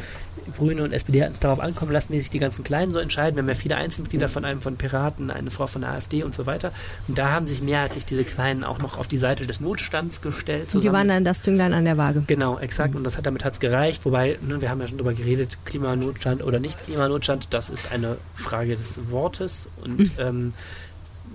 Grüne 0.56 0.82
und 0.82 0.92
SPD 0.92 1.22
hatten 1.22 1.32
es 1.34 1.40
darauf 1.40 1.60
ankommen 1.60 1.92
lassen, 1.92 2.12
wie 2.12 2.20
sich 2.20 2.30
die 2.30 2.38
ganzen 2.38 2.64
Kleinen 2.64 2.90
so 2.90 2.98
entscheiden. 2.98 3.36
Wir 3.36 3.42
haben 3.42 3.48
ja 3.48 3.54
viele 3.54 3.76
Einzelmitglieder 3.76 4.28
von 4.28 4.44
einem 4.44 4.60
von 4.60 4.76
Piraten, 4.76 5.30
eine 5.30 5.50
Frau 5.50 5.66
von 5.66 5.82
der 5.82 5.90
AfD 5.92 6.22
und 6.22 6.34
so 6.34 6.46
weiter. 6.46 6.72
Und 7.08 7.18
da 7.18 7.30
haben 7.30 7.46
sich 7.46 7.62
mehrheitlich 7.62 8.04
diese 8.04 8.24
Kleinen 8.24 8.64
auch 8.64 8.78
noch 8.78 8.98
auf 8.98 9.06
die 9.06 9.18
Seite 9.18 9.46
des 9.46 9.60
Notstands 9.60 10.20
gestellt. 10.22 10.62
Und 10.62 10.68
die 10.74 10.78
zusammen- 10.78 10.94
waren 10.94 11.08
dann 11.08 11.24
das 11.24 11.42
Zünglein 11.42 11.72
an 11.72 11.84
der 11.84 11.96
Waage. 11.96 12.24
Genau, 12.26 12.58
exakt. 12.58 12.94
Und 12.94 13.04
das 13.04 13.16
hat, 13.16 13.26
damit 13.26 13.44
hat 13.44 13.54
es 13.54 13.60
gereicht. 13.60 14.04
Wobei, 14.04 14.38
ne, 14.46 14.60
wir 14.60 14.70
haben 14.70 14.80
ja 14.80 14.88
schon 14.88 14.98
darüber 14.98 15.14
geredet, 15.14 15.58
Klimanotstand 15.64 16.42
oder 16.42 16.58
nicht 16.58 16.82
Klimanotstand, 16.84 17.48
das 17.50 17.70
ist 17.70 17.92
eine 17.92 18.16
Frage 18.34 18.76
des 18.76 19.00
Wortes. 19.10 19.68
Und 19.82 20.10
ähm, 20.18 20.52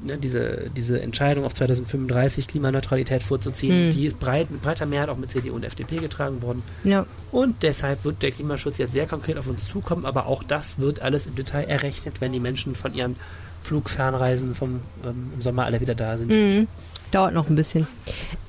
ne, 0.06 0.18
diese, 0.18 0.70
diese 0.76 1.02
Entscheidung 1.02 1.44
auf 1.46 1.54
2035 1.54 2.48
Klimaneutralität 2.48 3.24
vorzuziehen, 3.24 3.88
Mhm. 3.88 3.90
die 3.92 4.06
ist 4.06 4.20
breit, 4.20 4.52
mit 4.52 4.62
breiter 4.62 4.86
Mehrheit 4.86 5.10
auch 5.10 5.18
mit 5.18 5.32
CDU 5.32 5.56
und 5.56 5.66
FDP 5.66 5.98
getragen 5.98 6.42
worden. 6.42 6.64
Ja. 6.84 7.06
Und 7.32 7.64
deshalb 7.64 8.06
wird 8.06 8.22
der 8.24 8.32
Klimaschutz 8.32 8.78
jetzt 8.78 8.94
sehr 8.94 9.06
konkret 9.08 9.38
auf 9.38 9.48
uns 9.48 9.68
zukommen, 9.68 10.06
aber 10.06 10.28
auch 10.28 10.44
das 10.44 10.80
wird 10.80 11.02
alles 11.02 11.26
im 11.26 11.36
Detail 11.36 11.64
errechnet, 11.66 12.22
wenn 12.22 12.32
die 12.32 12.40
Menschen 12.40 12.76
von 12.76 12.94
ihren 12.94 13.16
Flugfernreisen 13.64 14.56
vom 14.56 14.80
ähm, 15.04 15.32
im 15.36 15.42
Sommer 15.42 15.66
alle 15.66 15.82
wieder 15.82 15.96
da 15.96 16.18
sind. 16.18 16.30
Mhm. 16.32 16.68
Dauert 17.12 17.34
noch 17.34 17.50
ein 17.50 17.56
bisschen. 17.56 17.88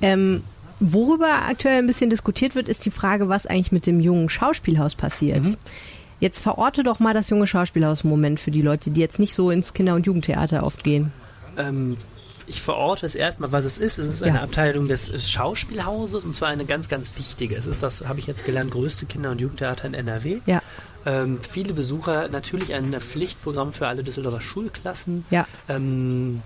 Ähm, 0.01 0.43
worüber 0.79 1.43
aktuell 1.49 1.79
ein 1.79 1.87
bisschen 1.87 2.09
diskutiert 2.09 2.55
wird, 2.55 2.69
ist 2.69 2.85
die 2.85 2.91
Frage, 2.91 3.27
was 3.29 3.47
eigentlich 3.47 3.71
mit 3.71 3.85
dem 3.87 3.99
jungen 3.99 4.29
Schauspielhaus 4.29 4.95
passiert. 4.95 5.43
Mhm. 5.45 5.57
Jetzt 6.19 6.39
verorte 6.39 6.83
doch 6.83 6.99
mal 6.99 7.13
das 7.13 7.29
junge 7.29 7.45
Schauspielhaus 7.47 8.03
im 8.03 8.09
Moment 8.09 8.39
für 8.39 8.51
die 8.51 8.61
Leute, 8.61 8.89
die 8.89 9.01
jetzt 9.01 9.19
nicht 9.19 9.33
so 9.35 9.51
ins 9.51 9.73
Kinder- 9.73 9.93
und 9.95 10.05
Jugendtheater 10.07 10.63
oft 10.63 10.83
gehen. 10.83 11.11
Ähm, 11.57 11.97
ich 12.49 12.61
verorte 12.61 13.05
es 13.05 13.15
erstmal, 13.15 13.51
was 13.51 13.65
es 13.65 13.77
ist. 13.77 13.97
Es 13.97 14.07
ist 14.07 14.21
Ja. 14.21 14.27
eine 14.27 14.41
Abteilung 14.41 14.87
des 14.87 15.29
Schauspielhauses 15.29 16.23
und 16.23 16.33
zwar 16.35 16.47
eine 16.49 16.63
ganz, 16.65 16.87
ganz 16.87 17.11
wichtige. 17.17 17.55
Es 17.55 17.65
ist 17.65 17.83
das, 17.83 18.07
habe 18.07 18.19
ich 18.19 18.27
jetzt 18.27 18.45
gelernt, 18.45 18.71
größte 18.71 19.05
Kinder- 19.05 19.31
und 19.31 19.41
Jugendtheater 19.41 19.85
in 19.85 19.93
NRW. 19.93 20.39
Ja, 20.45 20.61
Ähm, 21.05 21.39
viele 21.41 21.71
Besucher, 21.73 22.27
natürlich 22.27 22.73
ein 22.73 22.91
Pflichtprogramm 22.99 23.71
für 23.71 23.87
alle 23.87 24.03
Düsseldorfer 24.03 24.41
Schulklassen. 24.41 25.25
ja. 25.29 25.45
Ähm, 25.69 26.41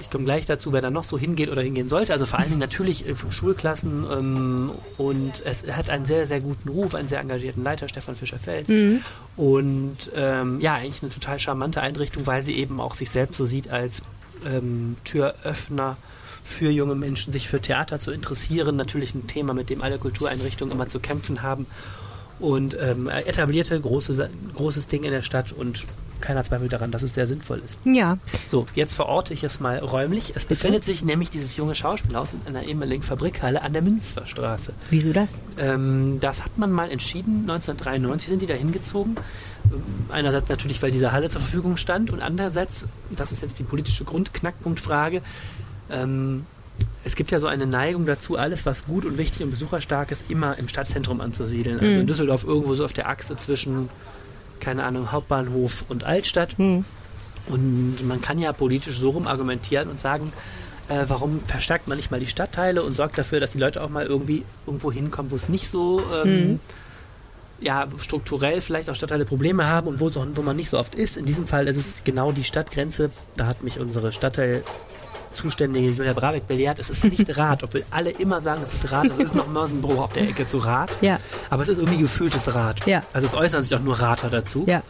ich 0.00 0.10
komme 0.10 0.24
gleich 0.24 0.44
dazu, 0.46 0.72
wer 0.72 0.80
da 0.80 0.90
noch 0.90 1.04
so 1.04 1.18
hingeht 1.18 1.48
oder 1.50 1.62
hingehen 1.62 1.88
sollte. 1.88 2.12
Also 2.14 2.26
vor 2.26 2.38
allen 2.40 2.48
Dingen 2.48 2.60
natürlich 2.60 3.06
äh, 3.08 3.14
Schulklassen 3.30 4.04
ähm, 4.10 4.70
und 4.98 5.42
es 5.44 5.64
hat 5.70 5.88
einen 5.90 6.04
sehr, 6.04 6.26
sehr 6.26 6.40
guten 6.40 6.68
Ruf, 6.68 6.94
einen 6.94 7.06
sehr 7.08 7.20
engagierten 7.20 7.62
Leiter, 7.62 7.88
Stefan 7.88 8.16
Fischer-Fels. 8.16 8.68
Mhm. 8.68 9.00
Und 9.36 10.10
ähm, 10.16 10.60
ja, 10.60 10.74
eigentlich 10.74 11.02
eine 11.02 11.12
total 11.12 11.38
charmante 11.38 11.80
Einrichtung, 11.80 12.26
weil 12.26 12.42
sie 12.42 12.54
eben 12.56 12.80
auch 12.80 12.94
sich 12.94 13.10
selbst 13.10 13.36
so 13.36 13.44
sieht 13.46 13.68
als 13.70 14.02
ähm, 14.46 14.96
Türöffner 15.04 15.96
für 16.44 16.70
junge 16.70 16.94
Menschen, 16.94 17.32
sich 17.32 17.48
für 17.48 17.60
Theater 17.60 17.98
zu 17.98 18.10
interessieren. 18.10 18.76
Natürlich 18.76 19.14
ein 19.14 19.26
Thema, 19.26 19.54
mit 19.54 19.70
dem 19.70 19.82
alle 19.82 19.98
Kultureinrichtungen 19.98 20.74
immer 20.74 20.88
zu 20.88 21.00
kämpfen 21.00 21.42
haben. 21.42 21.66
Und 22.38 22.76
ähm, 22.80 23.08
etablierte 23.08 23.80
große, 23.80 24.30
großes 24.54 24.88
Ding 24.88 25.04
in 25.04 25.12
der 25.12 25.22
Stadt 25.22 25.52
und 25.52 25.86
keiner 26.24 26.42
zweifelt 26.44 26.72
daran, 26.72 26.90
dass 26.90 27.02
es 27.02 27.14
sehr 27.14 27.26
sinnvoll 27.26 27.62
ist. 27.64 27.78
Ja. 27.84 28.18
So, 28.46 28.66
jetzt 28.74 28.94
verorte 28.94 29.32
ich 29.34 29.44
es 29.44 29.60
mal 29.60 29.78
räumlich. 29.78 30.32
Es 30.34 30.46
befindet 30.46 30.84
sich 30.84 31.04
nämlich 31.04 31.30
dieses 31.30 31.56
junge 31.56 31.74
Schauspielhaus 31.74 32.32
in 32.32 32.56
einer 32.56 32.66
ehemaligen 32.66 33.02
Fabrikhalle 33.02 33.62
an 33.62 33.72
der 33.72 33.82
Münsterstraße. 33.82 34.72
Wieso 34.90 35.12
das? 35.12 35.34
Ähm, 35.58 36.18
das 36.20 36.44
hat 36.44 36.58
man 36.58 36.72
mal 36.72 36.90
entschieden. 36.90 37.42
1993 37.42 38.28
sind 38.28 38.42
die 38.42 38.46
da 38.46 38.54
hingezogen. 38.54 39.16
Ähm, 39.66 39.82
Einerseits 40.10 40.48
natürlich, 40.48 40.82
weil 40.82 40.90
diese 40.90 41.12
Halle 41.12 41.30
zur 41.30 41.40
Verfügung 41.40 41.76
stand 41.76 42.10
und 42.12 42.20
andererseits, 42.20 42.86
das 43.14 43.32
ist 43.32 43.42
jetzt 43.42 43.58
die 43.58 43.64
politische 43.64 44.04
Grundknackpunktfrage, 44.04 45.22
ähm, 45.90 46.46
es 47.04 47.16
gibt 47.16 47.30
ja 47.30 47.38
so 47.38 47.46
eine 47.46 47.66
Neigung 47.66 48.06
dazu, 48.06 48.38
alles, 48.38 48.64
was 48.64 48.86
gut 48.86 49.04
und 49.04 49.18
wichtig 49.18 49.42
und 49.42 49.50
besucherstark 49.50 50.10
ist, 50.10 50.24
immer 50.28 50.58
im 50.58 50.68
Stadtzentrum 50.68 51.20
anzusiedeln. 51.20 51.78
Also 51.78 52.00
in 52.00 52.06
Düsseldorf 52.06 52.44
irgendwo 52.44 52.74
so 52.74 52.84
auf 52.84 52.94
der 52.94 53.08
Achse 53.08 53.36
zwischen, 53.36 53.90
keine 54.60 54.84
Ahnung, 54.84 55.12
Hauptbahnhof 55.12 55.84
und 55.88 56.04
Altstadt. 56.04 56.56
Hm. 56.58 56.84
Und 57.46 58.06
man 58.06 58.20
kann 58.22 58.38
ja 58.38 58.52
politisch 58.52 58.98
so 58.98 59.10
rum 59.10 59.26
argumentieren 59.26 59.90
und 59.90 60.00
sagen, 60.00 60.32
äh, 60.88 61.04
warum 61.08 61.40
verstärkt 61.40 61.88
man 61.88 61.96
nicht 61.96 62.10
mal 62.10 62.20
die 62.20 62.26
Stadtteile 62.26 62.82
und 62.82 62.92
sorgt 62.92 63.18
dafür, 63.18 63.40
dass 63.40 63.52
die 63.52 63.58
Leute 63.58 63.82
auch 63.82 63.88
mal 63.90 64.06
irgendwie 64.06 64.44
irgendwo 64.66 64.90
hinkommen, 64.92 65.30
wo 65.30 65.36
es 65.36 65.48
nicht 65.48 65.68
so 65.68 66.02
ähm, 66.14 66.48
Mhm. 66.48 66.60
ja, 67.60 67.86
strukturell 68.00 68.60
vielleicht 68.60 68.90
auch 68.90 68.94
Stadtteile 68.94 69.24
Probleme 69.24 69.66
haben 69.66 69.88
und 69.88 70.00
wo, 70.00 70.08
so, 70.08 70.26
wo 70.34 70.42
man 70.42 70.56
nicht 70.56 70.70
so 70.70 70.78
oft 70.78 70.94
ist. 70.94 71.16
In 71.16 71.24
diesem 71.24 71.46
Fall 71.46 71.68
ist 71.68 71.76
es 71.76 72.02
genau 72.04 72.32
die 72.32 72.44
Stadtgrenze. 72.44 73.10
Da 73.36 73.46
hat 73.46 73.62
mich 73.62 73.78
unsere 73.78 74.12
Stadtteil 74.12 74.62
Zuständige 75.34 75.90
Julia 75.90 76.12
Brabeck 76.14 76.46
belehrt, 76.48 76.78
es 76.78 76.88
ist 76.88 77.04
nicht 77.04 77.36
Rad, 77.36 77.62
obwohl 77.62 77.84
alle 77.90 78.10
immer 78.10 78.40
sagen, 78.40 78.62
es 78.62 78.72
ist 78.74 78.90
Rad, 78.90 79.06
es 79.06 79.18
ist 79.18 79.34
noch 79.34 79.46
Mörsenbruch 79.48 80.00
auf 80.04 80.12
der 80.12 80.28
Ecke 80.28 80.46
zu 80.46 80.58
Rad. 80.58 80.90
Ja. 81.00 81.18
Aber 81.50 81.62
es 81.62 81.68
ist 81.68 81.78
irgendwie 81.78 81.98
gefühltes 81.98 82.54
Rad. 82.54 82.86
Ja. 82.86 83.02
Also 83.12 83.26
es 83.26 83.34
äußern 83.34 83.62
sich 83.64 83.74
auch 83.76 83.82
nur 83.82 84.00
Rater 84.00 84.30
dazu. 84.30 84.64
Ja. 84.66 84.82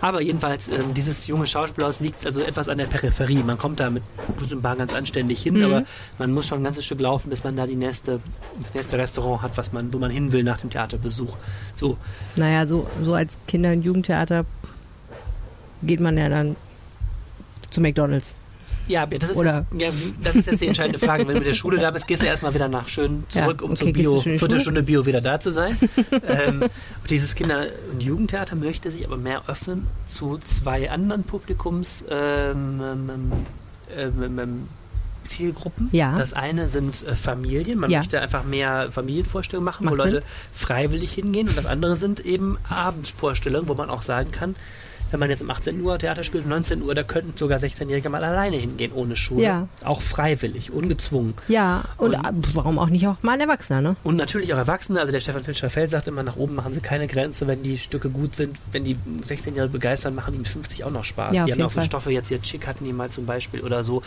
Aber 0.00 0.20
jedenfalls, 0.20 0.68
ähm, 0.68 0.94
dieses 0.94 1.26
junge 1.26 1.46
Schauspielhaus 1.46 2.00
liegt 2.00 2.24
also 2.26 2.40
etwas 2.40 2.68
an 2.68 2.78
der 2.78 2.86
Peripherie. 2.86 3.42
Man 3.42 3.58
kommt 3.58 3.78
da 3.80 3.90
mit 3.90 4.02
Bus 4.36 4.52
und 4.52 4.62
Bahn 4.62 4.78
ganz 4.78 4.94
anständig 4.94 5.42
hin, 5.42 5.54
Mhm. 5.58 5.64
aber 5.64 5.82
man 6.18 6.32
muss 6.32 6.46
schon 6.48 6.60
ein 6.60 6.64
ganzes 6.64 6.84
Stück 6.86 7.00
laufen, 7.00 7.30
bis 7.30 7.44
man 7.44 7.54
da 7.56 7.66
die 7.66 7.76
nächste, 7.76 8.20
das 8.60 8.74
nächste 8.74 8.98
Restaurant 8.98 9.42
hat, 9.42 9.56
was 9.58 9.72
man, 9.72 9.92
wo 9.92 9.98
man 9.98 10.10
hin 10.10 10.32
will 10.32 10.42
nach 10.42 10.58
dem 10.60 10.70
Theaterbesuch. 10.70 11.36
So, 11.74 11.96
Naja, 12.36 12.66
so, 12.66 12.88
so 13.04 13.14
als 13.14 13.36
Kinder- 13.46 13.72
und 13.72 13.82
Jugendtheater 13.82 14.44
geht 15.82 16.00
man 16.00 16.16
ja 16.16 16.28
dann 16.28 16.56
zu 17.70 17.80
McDonalds. 17.80 18.34
Ja, 18.90 19.06
das 19.06 19.30
ist, 19.30 19.36
Oder- 19.36 19.66
jetzt, 19.72 19.98
ja, 19.98 20.12
das 20.22 20.36
ist 20.36 20.46
jetzt 20.46 20.60
die 20.60 20.66
entscheidende 20.66 20.98
Frage. 20.98 21.26
Wenn 21.26 21.34
du 21.34 21.40
mit 21.40 21.48
der 21.48 21.54
Schule 21.54 21.78
da 21.78 21.90
bist, 21.90 22.06
gehst 22.06 22.22
du 22.22 22.26
erstmal 22.26 22.52
wieder 22.54 22.68
nach 22.68 22.88
schön 22.88 23.24
zurück, 23.28 23.60
Ja, 23.60 23.64
um 23.66 23.72
okay, 23.72 23.84
zur 23.84 23.92
Bio? 23.92 24.20
Viertelstunde 24.20 24.82
Bio 24.82 25.06
wieder 25.06 25.20
da 25.20 25.40
zu 25.40 25.50
sein. 25.50 25.78
ähm, 26.28 26.64
dieses 27.08 27.34
Kinder- 27.34 27.66
und 27.92 28.02
Jugendtheater 28.02 28.56
möchte 28.56 28.90
sich 28.90 29.06
aber 29.06 29.16
mehr 29.16 29.42
öffnen 29.48 29.86
zu 30.06 30.38
zwei 30.38 30.90
anderen 30.90 31.22
Publikums. 31.24 32.04
Ähm, 32.10 32.80
ähm, 32.82 33.32
ähm, 33.96 34.38
ähm, 34.38 34.68
Zielgruppen. 35.24 35.88
Ja. 35.92 36.16
Das 36.16 36.32
eine 36.32 36.68
sind 36.68 37.06
äh, 37.06 37.14
Familien. 37.14 37.78
Man 37.78 37.90
Ja. 37.90 37.98
möchte 37.98 38.20
einfach 38.20 38.44
mehr 38.44 38.88
Familienvorstellungen 38.90 39.64
machen, 39.64 39.86
wo 39.86 39.90
Macht 39.90 39.98
Leute 39.98 40.10
Sinn. 40.16 40.22
freiwillig 40.52 41.12
hingehen. 41.12 41.46
Und 41.48 41.56
das 41.56 41.66
andere 41.66 41.96
sind 41.96 42.20
eben 42.20 42.58
Abendvorstellungen, 42.68 43.68
wo 43.68 43.74
man 43.74 43.90
auch 43.90 44.02
sagen 44.02 44.32
kann, 44.32 44.56
wenn 45.10 45.20
man 45.20 45.30
jetzt 45.30 45.42
um 45.42 45.50
18 45.50 45.80
Uhr 45.80 45.98
Theater 45.98 46.24
spielt, 46.24 46.44
um 46.44 46.50
19 46.50 46.82
Uhr, 46.82 46.94
da 46.94 47.02
könnten 47.02 47.36
sogar 47.36 47.58
16-Jährige 47.58 48.08
mal 48.10 48.22
alleine 48.24 48.56
hingehen, 48.56 48.92
ohne 48.92 49.16
Schule. 49.16 49.42
Ja. 49.42 49.68
Auch 49.84 50.00
freiwillig, 50.02 50.70
ungezwungen. 50.72 51.34
Ja, 51.48 51.84
und, 51.96 52.14
Und- 52.14 52.24
äh, 52.24 52.32
warum 52.54 52.78
auch 52.78 52.88
nicht 52.88 53.06
auch 53.06 53.16
mal 53.22 53.32
ein 53.32 53.40
Erwachsener, 53.40 53.80
ne? 53.80 53.96
Und 54.04 54.16
natürlich 54.16 54.52
auch 54.54 54.58
Erwachsene, 54.58 55.00
also 55.00 55.12
der 55.12 55.20
Stefan 55.20 55.42
Fischer-Feld 55.44 55.90
sagt 55.90 56.08
immer, 56.08 56.22
nach 56.22 56.36
oben 56.36 56.54
machen 56.54 56.72
sie 56.72 56.80
keine 56.80 57.06
Grenze, 57.06 57.46
wenn 57.46 57.62
die 57.62 57.78
Stücke 57.78 58.10
gut 58.10 58.34
sind, 58.34 58.56
wenn 58.72 58.84
die 58.84 58.96
16-Jährige 59.26 59.68
begeistern, 59.72 60.14
machen 60.14 60.32
die 60.32 60.38
mit 60.38 60.48
50 60.48 60.84
auch 60.84 60.90
noch 60.90 61.04
Spaß. 61.04 61.34
Ja, 61.34 61.42
auf 61.42 61.46
die 61.46 61.52
haben 61.52 61.62
auch 61.62 61.70
so 61.70 61.80
Fall. 61.80 61.84
Stoffe, 61.84 62.10
jetzt 62.12 62.28
hier 62.28 62.40
Chick 62.42 62.66
hatten 62.66 62.84
die 62.84 62.92
mal 62.92 63.10
zum 63.10 63.26
Beispiel 63.26 63.60
oder 63.60 63.84
so. 63.84 64.02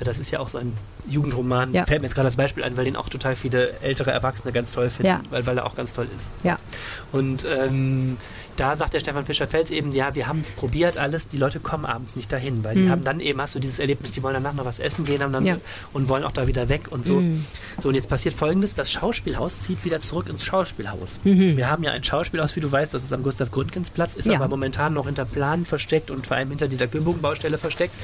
Das 0.00 0.18
ist 0.18 0.30
ja 0.30 0.38
auch 0.40 0.48
so 0.48 0.58
ein 0.58 0.72
Jugendroman. 1.08 1.72
Ja. 1.74 1.84
Fällt 1.86 2.02
mir 2.02 2.06
jetzt 2.06 2.14
gerade 2.14 2.28
das 2.28 2.36
Beispiel 2.36 2.62
ein, 2.64 2.76
weil 2.76 2.84
den 2.84 2.96
auch 2.96 3.08
total 3.08 3.34
viele 3.36 3.72
ältere 3.80 4.10
Erwachsene 4.12 4.52
ganz 4.52 4.72
toll 4.72 4.90
finden, 4.90 5.06
Ja. 5.08 5.20
weil, 5.30 5.46
weil 5.46 5.58
er 5.58 5.66
auch 5.66 5.74
ganz 5.74 5.94
toll 5.94 6.06
ist. 6.16 6.30
Ja. 6.44 6.58
Und 7.12 7.44
ähm, 7.44 8.16
da 8.56 8.74
sagt 8.74 8.92
der 8.94 9.00
Stefan 9.00 9.24
Fischer-Fels 9.24 9.70
eben, 9.70 9.92
ja, 9.92 10.14
wir 10.16 10.26
haben 10.26 10.40
es 10.40 10.50
probiert 10.50 10.98
alles, 10.98 11.28
die 11.28 11.36
Leute 11.36 11.60
kommen 11.60 11.84
abends 11.86 12.16
nicht 12.16 12.30
dahin, 12.32 12.64
weil 12.64 12.74
die 12.74 12.82
Mhm. 12.82 12.90
haben 12.90 13.04
dann 13.04 13.20
eben, 13.20 13.40
hast 13.40 13.54
du 13.54 13.60
dieses 13.60 13.78
Erlebnis, 13.78 14.10
die 14.12 14.22
wollen 14.22 14.34
danach 14.34 14.52
noch 14.54 14.64
was 14.64 14.80
essen 14.80 15.04
gehen 15.04 15.20
dann, 15.20 15.46
Ja. 15.46 15.56
und 15.92 16.08
wollen 16.08 16.24
auch 16.24 16.32
da 16.32 16.46
wieder 16.48 16.68
weg 16.68 16.88
und 16.90 17.04
so. 17.04 17.20
Mhm. 17.20 17.44
So, 17.78 17.88
und 17.88 17.94
jetzt 17.94 18.08
passiert 18.08 18.34
folgendes, 18.34 18.74
das 18.74 18.90
Schauspielhaus 18.90 19.60
zieht 19.60 19.84
wieder 19.84 20.00
zurück 20.02 20.28
ins 20.28 20.44
Schauspielhaus. 20.44 21.20
Mhm. 21.24 21.56
Wir 21.56 21.70
haben 21.70 21.84
ja 21.84 21.92
ein 21.92 22.02
Schauspielhaus, 22.02 22.56
wie 22.56 22.60
du 22.60 22.70
weißt, 22.70 22.94
das 22.94 23.04
ist 23.04 23.12
am 23.12 23.22
Gustav 23.22 23.50
Gründgens 23.52 23.90
Platz, 23.90 24.14
ist 24.14 24.28
aber 24.28 24.48
momentan 24.48 24.92
noch 24.94 25.06
hinter 25.06 25.24
Planen 25.24 25.64
versteckt 25.64 26.10
und 26.10 26.26
vor 26.26 26.36
allem 26.36 26.48
hinter 26.48 26.66
dieser 26.68 26.88
Kühlbogenbaustelle 26.88 27.58
versteckt. 27.58 27.94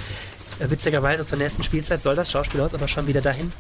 Äh, 0.60 0.70
witzigerweise 0.70 1.26
zur 1.26 1.38
nächsten 1.38 1.62
Spielzeit 1.62 2.02
soll 2.02 2.14
das 2.14 2.30
Schauspielhaus 2.30 2.74
aber 2.74 2.88
schon 2.88 3.06
wieder 3.06 3.20
dahin 3.20 3.52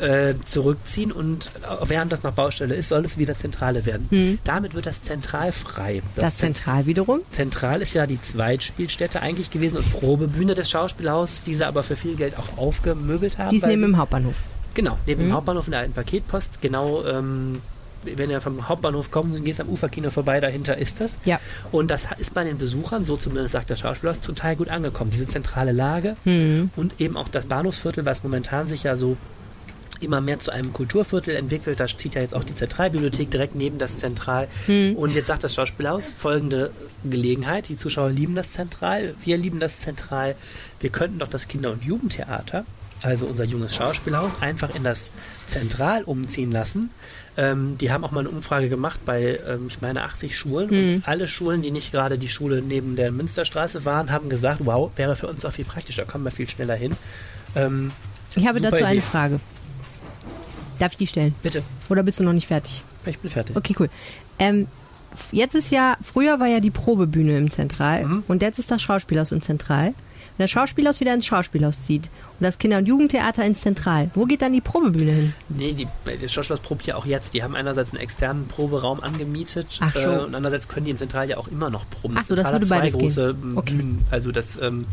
äh, 0.00 0.34
zurückziehen 0.44 1.12
und 1.12 1.46
äh, 1.62 1.88
während 1.88 2.12
das 2.12 2.22
noch 2.24 2.32
Baustelle 2.32 2.74
ist, 2.74 2.88
soll 2.88 3.04
es 3.04 3.16
wieder 3.16 3.36
Zentrale 3.36 3.86
werden. 3.86 4.08
Mhm. 4.10 4.38
Damit 4.42 4.74
wird 4.74 4.86
das 4.86 5.02
zentral 5.02 5.52
frei. 5.52 6.02
Das, 6.16 6.36
Zent- 6.36 6.56
Zentral 6.56 6.86
wiederum. 6.86 7.20
Zentral 7.30 7.80
ist 7.80 7.94
ja 7.94 8.06
die 8.06 8.20
Zweitspielstätte 8.20 9.22
eigentlich 9.22 9.50
gewesen 9.52 9.76
und 9.76 9.92
Probebühne 9.92 10.54
des 10.54 10.68
Schauspielhauses, 10.70 11.42
diese 11.44 11.66
aber 11.68 11.82
für 11.84 11.94
viel 11.96 12.16
Geld 12.16 12.36
auch 12.38 12.58
aufgemöbelt 12.58 13.38
haben. 13.38 13.50
Die 13.50 13.56
ist 13.58 13.62
neben 13.66 13.78
sie- 13.80 13.86
dem 13.86 13.96
Hauptbahnhof. 13.98 14.34
Genau, 14.74 14.98
neben 15.06 15.22
Mhm. 15.22 15.26
dem 15.28 15.32
Hauptbahnhof 15.34 15.66
in 15.68 15.70
der 15.70 15.80
alten 15.80 15.92
Paketpost. 15.92 16.60
Genau, 16.60 17.04
ähm, 17.06 17.60
wenn 18.04 18.30
ihr 18.30 18.40
vom 18.40 18.68
Hauptbahnhof 18.68 19.10
kommt 19.10 19.34
und 19.34 19.44
gehst 19.44 19.60
am 19.60 19.68
Uferkino 19.68 20.10
vorbei, 20.10 20.40
dahinter 20.40 20.76
ist 20.78 21.00
das. 21.00 21.16
Ja. 21.24 21.40
Und 21.72 21.90
das 21.90 22.08
ist 22.18 22.34
bei 22.34 22.44
den 22.44 22.58
Besuchern, 22.58 23.04
so 23.04 23.16
zumindest 23.16 23.52
sagt 23.52 23.70
der 23.70 23.76
Schauspielhaus, 23.76 24.20
total 24.20 24.56
gut 24.56 24.68
angekommen. 24.68 25.10
Diese 25.10 25.26
zentrale 25.26 25.72
Lage 25.72 26.16
Mhm. 26.24 26.70
und 26.76 27.00
eben 27.00 27.16
auch 27.16 27.28
das 27.28 27.46
Bahnhofsviertel, 27.46 28.04
was 28.04 28.22
momentan 28.22 28.66
sich 28.66 28.82
ja 28.84 28.96
so 28.96 29.16
immer 30.00 30.20
mehr 30.20 30.38
zu 30.38 30.50
einem 30.50 30.72
Kulturviertel 30.72 31.34
entwickelt. 31.36 31.80
Da 31.80 31.86
zieht 31.86 32.14
ja 32.14 32.20
jetzt 32.20 32.34
auch 32.34 32.44
die 32.44 32.54
Zentralbibliothek 32.54 33.30
direkt 33.30 33.54
neben 33.54 33.78
das 33.78 33.96
Zentral. 33.98 34.48
Mhm. 34.66 34.96
Und 34.96 35.14
jetzt 35.14 35.28
sagt 35.28 35.44
das 35.44 35.54
Schauspielhaus 35.54 36.12
folgende 36.16 36.70
Gelegenheit. 37.04 37.68
Die 37.68 37.76
Zuschauer 37.76 38.10
lieben 38.10 38.34
das 38.34 38.52
Zentral, 38.52 39.14
wir 39.22 39.36
lieben 39.38 39.60
das 39.60 39.80
Zentral. 39.80 40.34
Wir 40.80 40.90
könnten 40.90 41.18
doch 41.20 41.28
das 41.28 41.48
Kinder- 41.48 41.70
und 41.70 41.84
Jugendtheater, 41.84 42.64
also 43.02 43.26
unser 43.26 43.44
junges 43.44 43.74
Schauspielhaus, 43.74 44.32
einfach 44.42 44.74
in 44.74 44.82
das 44.84 45.08
Zentral 45.46 46.02
umziehen 46.04 46.50
lassen. 46.50 46.90
Ähm, 47.36 47.76
die 47.78 47.90
haben 47.90 48.04
auch 48.04 48.12
mal 48.12 48.20
eine 48.20 48.28
Umfrage 48.30 48.68
gemacht 48.68 49.00
bei, 49.04 49.40
ähm, 49.48 49.66
ich 49.68 49.80
meine, 49.80 50.04
80 50.04 50.38
Schulen. 50.38 50.68
Mhm. 50.70 50.94
Und 50.96 51.08
alle 51.08 51.26
Schulen, 51.26 51.62
die 51.62 51.70
nicht 51.72 51.90
gerade 51.92 52.16
die 52.18 52.28
Schule 52.28 52.62
neben 52.62 52.94
der 52.96 53.10
Münsterstraße 53.10 53.84
waren, 53.84 54.12
haben 54.12 54.28
gesagt, 54.28 54.60
wow, 54.64 54.90
wäre 54.96 55.16
für 55.16 55.26
uns 55.26 55.44
auch 55.44 55.52
viel 55.52 55.64
praktischer, 55.64 56.04
kommen 56.04 56.24
wir 56.24 56.30
viel 56.30 56.48
schneller 56.48 56.76
hin. 56.76 56.96
Ähm, 57.56 57.90
Ich 58.36 58.46
habe 58.46 58.60
dazu 58.60 58.84
eine 58.84 58.94
Idee. 58.98 59.00
Frage. 59.02 59.40
Darf 60.78 60.92
ich 60.92 60.98
die 60.98 61.06
stellen? 61.06 61.34
bitte, 61.42 61.62
Oder 61.88 62.02
bist 62.02 62.20
du 62.20 62.24
noch 62.24 62.32
nicht 62.32 62.46
fertig? 62.46 62.82
ich 63.06 63.18
bin 63.18 63.30
fertig. 63.30 63.56
Okay, 63.56 63.74
cool. 63.78 63.90
Ähm, 64.38 64.66
jetzt 65.30 65.54
ist 65.54 65.70
ja, 65.70 65.96
früher 66.02 66.40
war 66.40 66.46
ja 66.48 66.60
die 66.60 66.70
Probebühne 66.70 67.36
im 67.38 67.50
Zentral 67.50 68.04
Mhm. 68.04 68.24
und 68.28 68.42
jetzt 68.42 68.58
ist 68.58 68.70
das 68.70 68.82
Schauspielhaus 68.82 69.30
im 69.32 69.42
Zentral. 69.42 69.92
Wenn 70.36 70.44
das 70.44 70.50
Schauspielhaus 70.50 70.98
wieder 71.00 71.14
ins 71.14 71.26
Schauspielhaus 71.26 71.82
zieht 71.82 72.04
und 72.38 72.42
das 72.44 72.58
Kinder- 72.58 72.78
und 72.78 72.86
Jugendtheater 72.86 73.44
ins 73.44 73.60
Zentral, 73.60 74.10
wo 74.14 74.24
geht 74.24 74.42
dann 74.42 74.52
die 74.52 74.60
Probebühne 74.60 75.12
hin? 75.12 75.32
Nee, 75.48 75.72
die, 75.74 75.86
das 76.20 76.32
Schauspielhaus 76.32 76.60
probt 76.60 76.86
ja 76.86 76.96
auch 76.96 77.06
jetzt. 77.06 77.34
Die 77.34 77.42
haben 77.44 77.54
einerseits 77.54 77.90
einen 77.92 78.00
externen 78.00 78.48
Proberaum 78.48 79.00
angemietet 79.00 79.78
Ach 79.80 79.94
äh, 79.94 80.06
und 80.06 80.34
andererseits 80.34 80.66
können 80.66 80.86
die 80.86 80.90
im 80.90 80.96
Zentral 80.96 81.28
ja 81.28 81.36
auch 81.36 81.46
immer 81.48 81.70
noch 81.70 81.88
proben. 81.88 82.16
Ach 82.18 82.24
so, 82.24 82.34
das 82.34 82.50
würde 82.50 82.66
beides 82.66 82.92
gehen. 82.94 83.00
große 83.00 83.36
ähm, 83.42 83.56
Okay. 83.56 83.74
Bühnen. 83.74 84.04
Also 84.10 84.32
das, 84.32 84.58
ähm, 84.60 84.86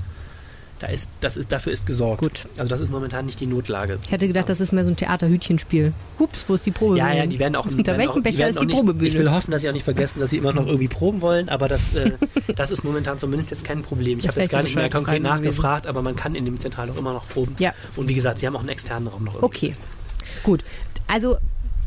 da 0.81 0.87
ist, 0.87 1.07
das 1.19 1.37
ist, 1.37 1.51
dafür 1.51 1.71
ist 1.71 1.85
gesorgt. 1.85 2.21
Gut. 2.21 2.47
Also 2.57 2.67
das 2.67 2.81
ist 2.81 2.91
momentan 2.91 3.27
nicht 3.27 3.39
die 3.39 3.45
Notlage. 3.45 3.99
Ich 4.03 4.11
hätte 4.11 4.25
gedacht, 4.25 4.49
das 4.49 4.59
ist 4.59 4.71
mehr 4.71 4.83
so 4.83 4.89
ein 4.89 4.95
Theaterhütchenspiel. 4.95 5.93
Hups, 6.17 6.45
wo 6.47 6.55
ist 6.55 6.65
die 6.65 6.71
Probebühne? 6.71 7.07
Ja, 7.07 7.13
ja, 7.13 7.25
die 7.27 7.37
werden 7.37 7.55
auch 7.55 7.65
Unter 7.67 7.99
welchem 7.99 8.19
auch, 8.19 8.23
Becher 8.23 8.49
ist 8.49 8.59
die 8.59 8.65
nicht, 8.65 8.75
Probebühne? 8.75 9.07
Ich 9.07 9.17
will 9.17 9.31
hoffen, 9.31 9.51
dass 9.51 9.61
sie 9.61 9.69
auch 9.69 9.73
nicht 9.73 9.83
vergessen, 9.83 10.19
dass 10.19 10.31
sie 10.31 10.37
immer 10.37 10.53
noch 10.53 10.65
irgendwie 10.65 10.87
proben 10.87 11.21
wollen, 11.21 11.49
aber 11.49 11.67
das, 11.67 11.93
äh, 11.95 12.13
das 12.55 12.71
ist 12.71 12.83
momentan 12.83 13.19
zumindest 13.19 13.51
jetzt 13.51 13.63
kein 13.63 13.83
Problem. 13.83 14.17
Ich 14.17 14.27
habe 14.27 14.39
jetzt 14.39 14.49
gar 14.49 14.63
nicht 14.63 14.75
mehr 14.75 14.89
konkret 14.89 15.21
nachgefragt, 15.21 15.85
aber 15.85 16.01
man 16.01 16.15
kann 16.15 16.33
in 16.33 16.45
dem 16.45 16.59
Zentral 16.59 16.89
auch 16.89 16.97
immer 16.97 17.13
noch 17.13 17.27
proben. 17.29 17.55
Ja. 17.59 17.73
Und 17.95 18.09
wie 18.09 18.15
gesagt, 18.15 18.39
sie 18.39 18.47
haben 18.47 18.55
auch 18.55 18.61
einen 18.61 18.69
externen 18.69 19.07
Raum 19.07 19.25
noch. 19.25 19.35
irgendwie. 19.35 19.45
Okay, 19.45 19.73
gut. 20.43 20.63
Also 21.07 21.37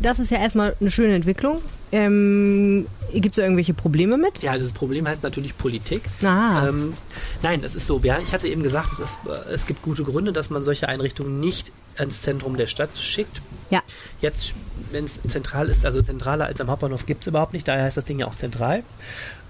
das 0.01 0.19
ist 0.19 0.31
ja 0.31 0.39
erstmal 0.39 0.75
eine 0.81 0.91
schöne 0.91 1.15
Entwicklung. 1.15 1.63
Ähm, 1.93 2.87
Gibt 3.13 3.39
es 3.39 3.43
irgendwelche 3.43 3.75
Probleme 3.75 4.19
mit? 4.19 4.43
Ja, 4.43 4.59
das 4.59 4.73
Problem 4.73 5.07
heißt 5.07 5.23
natürlich 5.23 5.57
Politik. 5.57 6.03
Ah. 6.25 6.67
Ähm, 6.69 6.95
nein, 7.43 7.63
es 7.63 7.77
ist 7.77 7.87
so. 7.87 8.01
Ja, 8.03 8.19
ich 8.19 8.33
hatte 8.33 8.49
eben 8.49 8.63
gesagt, 8.65 8.93
es, 8.95 8.99
ist, 8.99 9.19
äh, 9.27 9.53
es 9.53 9.67
gibt 9.67 9.83
gute 9.83 10.03
Gründe, 10.03 10.33
dass 10.33 10.51
man 10.51 10.65
solche 10.65 10.89
Einrichtungen 10.89 11.39
nicht 11.39 11.73
ans 11.97 12.23
Zentrum 12.23 12.57
der 12.57 12.67
Stadt 12.67 12.91
schickt. 12.99 13.41
Ja. 13.71 13.81
Jetzt, 14.21 14.55
wenn 14.91 15.05
es 15.05 15.21
zentral 15.29 15.69
ist, 15.69 15.87
also 15.87 16.03
zentraler 16.03 16.47
als 16.47 16.61
am 16.61 16.69
Hauptbahnhof 16.69 17.07
gibt 17.07 17.23
es 17.23 17.29
überhaupt 17.29 17.53
nicht, 17.53 17.69
daher 17.69 17.85
heißt 17.85 17.97
das 17.97 18.05
Ding 18.05 18.19
ja 18.19 18.27
auch 18.27 18.35
zentral. 18.35 18.83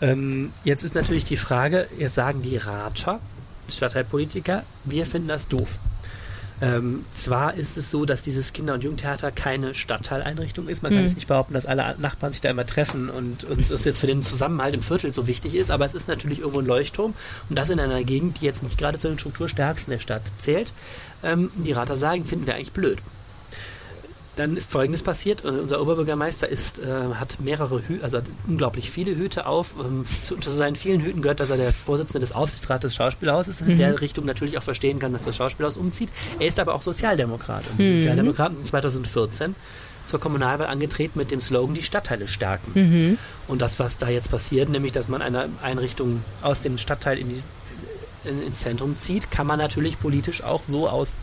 Ähm, 0.02 0.52
jetzt 0.64 0.82
ist 0.82 0.94
natürlich 0.94 1.24
die 1.24 1.38
Frage, 1.38 1.88
jetzt 1.98 2.14
sagen 2.14 2.42
die 2.42 2.58
Rater, 2.58 3.20
Stadtteilpolitiker, 3.70 4.64
wir 4.84 5.06
finden 5.06 5.28
das 5.28 5.48
doof. 5.48 5.78
Ähm, 6.64 7.04
zwar 7.12 7.54
ist 7.54 7.76
es 7.76 7.90
so, 7.90 8.04
dass 8.04 8.22
dieses 8.22 8.52
Kinder- 8.52 8.74
und 8.74 8.82
Jugendtheater 8.82 9.30
keine 9.32 9.74
Stadtteileinrichtung 9.74 10.68
ist. 10.68 10.82
Man 10.82 10.92
kann 10.92 11.00
Mhm. 11.00 11.06
jetzt 11.06 11.16
nicht 11.16 11.28
behaupten, 11.28 11.52
dass 11.54 11.66
alle 11.66 11.94
Nachbarn 11.98 12.32
sich 12.32 12.40
da 12.40 12.48
immer 12.50 12.64
treffen 12.66 13.10
und, 13.10 13.44
und 13.44 13.70
das 13.70 13.84
jetzt 13.84 13.98
für 13.98 14.06
den 14.06 14.22
Zusammenhalt 14.22 14.74
im 14.74 14.82
Viertel 14.82 15.12
so 15.12 15.26
wichtig 15.26 15.54
ist, 15.54 15.70
aber 15.70 15.84
es 15.84 15.94
ist 15.94 16.08
natürlich 16.08 16.38
irgendwo 16.40 16.60
ein 16.60 16.66
Leuchtturm 16.66 17.14
und 17.48 17.58
das 17.58 17.70
in 17.70 17.80
einer 17.80 18.02
Gegend, 18.04 18.40
die 18.40 18.46
jetzt 18.46 18.62
nicht 18.62 18.78
gerade 18.78 18.98
zu 18.98 19.08
den 19.08 19.18
strukturstärksten 19.18 19.90
der 19.92 19.98
Stadt 19.98 20.22
zählt. 20.36 20.72
Ähm, 21.22 21.50
die 21.56 21.72
Rater 21.72 21.96
sagen, 21.96 22.24
finden 22.24 22.46
wir 22.46 22.54
eigentlich 22.54 22.72
blöd. 22.72 22.98
Dann 24.36 24.56
ist 24.56 24.70
Folgendes 24.70 25.02
passiert. 25.02 25.44
Äh, 25.44 25.48
unser 25.48 25.80
Oberbürgermeister 25.80 26.48
ist, 26.48 26.78
äh, 26.78 27.14
hat 27.14 27.38
mehrere 27.40 27.82
Hüte, 27.86 28.04
also 28.04 28.18
hat 28.18 28.24
unglaublich 28.46 28.90
viele 28.90 29.16
Hüte 29.16 29.46
auf. 29.46 29.74
Ähm, 29.78 30.04
zu, 30.24 30.36
zu 30.36 30.50
seinen 30.50 30.76
vielen 30.76 31.00
Hüten 31.00 31.22
gehört, 31.22 31.40
dass 31.40 31.50
er 31.50 31.56
der 31.56 31.72
Vorsitzende 31.72 32.20
des 32.20 32.32
Aufsichtsrats 32.32 32.82
des 32.82 32.94
Schauspielhauses 32.94 33.60
ist, 33.60 33.68
in 33.68 33.78
der 33.78 34.00
Richtung 34.00 34.24
natürlich 34.24 34.58
auch 34.58 34.62
verstehen 34.62 34.98
kann, 34.98 35.12
dass 35.12 35.22
das 35.22 35.36
Schauspielhaus 35.36 35.76
umzieht. 35.76 36.08
Er 36.38 36.48
ist 36.48 36.58
aber 36.58 36.74
auch 36.74 36.82
Sozialdemokrat. 36.82 37.64
Und 37.70 37.78
die 37.78 38.00
Sozialdemokraten 38.00 38.56
sind 38.56 38.66
2014 38.66 39.54
zur 40.06 40.20
Kommunalwahl 40.20 40.66
angetreten 40.66 41.18
mit 41.18 41.30
dem 41.30 41.40
Slogan, 41.40 41.74
die 41.74 41.82
Stadtteile 41.82 42.28
stärken. 42.28 42.72
Und 43.48 43.62
das, 43.62 43.78
was 43.78 43.98
da 43.98 44.08
jetzt 44.08 44.30
passiert, 44.30 44.68
nämlich, 44.68 44.92
dass 44.92 45.08
man 45.08 45.22
eine 45.22 45.48
Einrichtung 45.62 46.22
aus 46.42 46.60
dem 46.60 46.76
Stadtteil 46.78 47.18
in 47.18 47.28
die, 47.30 47.42
in, 48.28 48.42
ins 48.46 48.60
Zentrum 48.60 48.96
zieht, 48.96 49.30
kann 49.30 49.46
man 49.46 49.58
natürlich 49.58 49.98
politisch 49.98 50.42
auch 50.42 50.62
so 50.62 50.88
aus, 50.88 51.16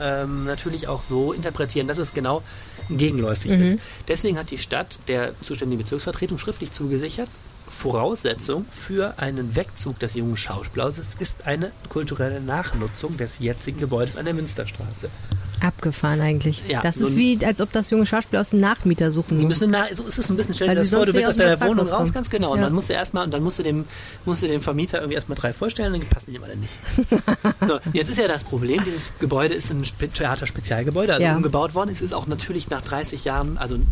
ähm, 0.00 0.44
natürlich 0.44 0.88
auch 0.88 1.02
so 1.02 1.32
interpretieren, 1.32 1.88
dass 1.88 1.98
es 1.98 2.14
genau 2.14 2.42
gegenläufig 2.90 3.52
ist. 3.52 3.82
Deswegen 4.08 4.38
hat 4.38 4.50
die 4.50 4.58
Stadt 4.58 4.98
der 5.08 5.32
zuständigen 5.42 5.82
Bezirksvertretung 5.82 6.38
schriftlich 6.38 6.72
zugesichert, 6.72 7.28
Voraussetzung 7.66 8.66
für 8.70 9.18
einen 9.18 9.56
Wegzug 9.56 9.98
des 9.98 10.14
jungen 10.14 10.36
Schauspielhauses 10.36 11.14
ist 11.18 11.46
eine 11.46 11.72
kulturelle 11.88 12.40
Nachnutzung 12.40 13.16
des 13.16 13.38
jetzigen 13.38 13.80
Gebäudes 13.80 14.16
an 14.16 14.26
der 14.26 14.34
Münsterstraße. 14.34 15.08
Abgefahren 15.64 16.20
eigentlich. 16.20 16.62
Ja, 16.68 16.82
das 16.82 16.96
so 16.96 17.06
ist 17.06 17.16
wie, 17.16 17.44
als 17.44 17.60
ob 17.60 17.72
das 17.72 17.90
junge 17.90 18.06
Schauspiel 18.06 18.38
aus 18.38 18.52
einem 18.52 18.60
Nachmieter 18.62 19.10
suchen 19.12 19.38
Die 19.38 19.46
müssen 19.46 19.70
na, 19.70 19.86
so 19.92 20.04
ist 20.04 20.18
es 20.18 20.28
ein 20.30 20.36
bisschen, 20.36 20.54
stell 20.54 20.68
dir 20.68 20.74
das 20.76 20.90
vor, 20.90 21.06
du 21.06 21.14
willst 21.14 21.28
aus 21.30 21.36
dem 21.36 21.46
Vertrag 21.48 21.68
Wohnung 21.68 21.88
raus, 21.88 22.12
ganz 22.12 22.30
genau. 22.30 22.52
Und 22.52 22.58
Ja. 22.58 22.64
dann 22.64 22.74
musst 22.74 22.88
du 22.88 22.92
erstmal, 22.92 23.24
und 23.24 23.32
dann 23.34 23.42
musst 23.42 23.58
du 23.58 23.62
dem, 23.62 23.84
musst 24.24 24.42
du 24.42 24.46
dem 24.46 24.60
Vermieter 24.60 24.98
irgendwie 24.98 25.14
erstmal 25.14 25.36
drei 25.36 25.52
vorstellen, 25.52 25.92
dann 25.92 26.02
passen 26.08 26.30
die 26.30 26.36
immer 26.36 26.46
dann 26.48 26.60
nicht. 26.60 26.78
so, 27.68 27.78
jetzt 27.92 28.10
ist 28.10 28.18
ja 28.18 28.28
das 28.28 28.44
Problem, 28.44 28.82
dieses 28.84 29.14
Gebäude 29.18 29.54
ist 29.54 29.70
ein 29.70 29.84
Spe- 29.84 30.08
Theater-Spezialgebäude, 30.08 31.14
also 31.14 31.24
Ja. 31.24 31.36
umgebaut 31.36 31.74
worden. 31.74 31.90
Es 31.92 32.00
ist 32.00 32.14
auch 32.14 32.26
natürlich 32.26 32.68
nach 32.70 32.82
30 32.82 33.24
Jahren, 33.24 33.58
also 33.58 33.76
nicht 33.76 33.88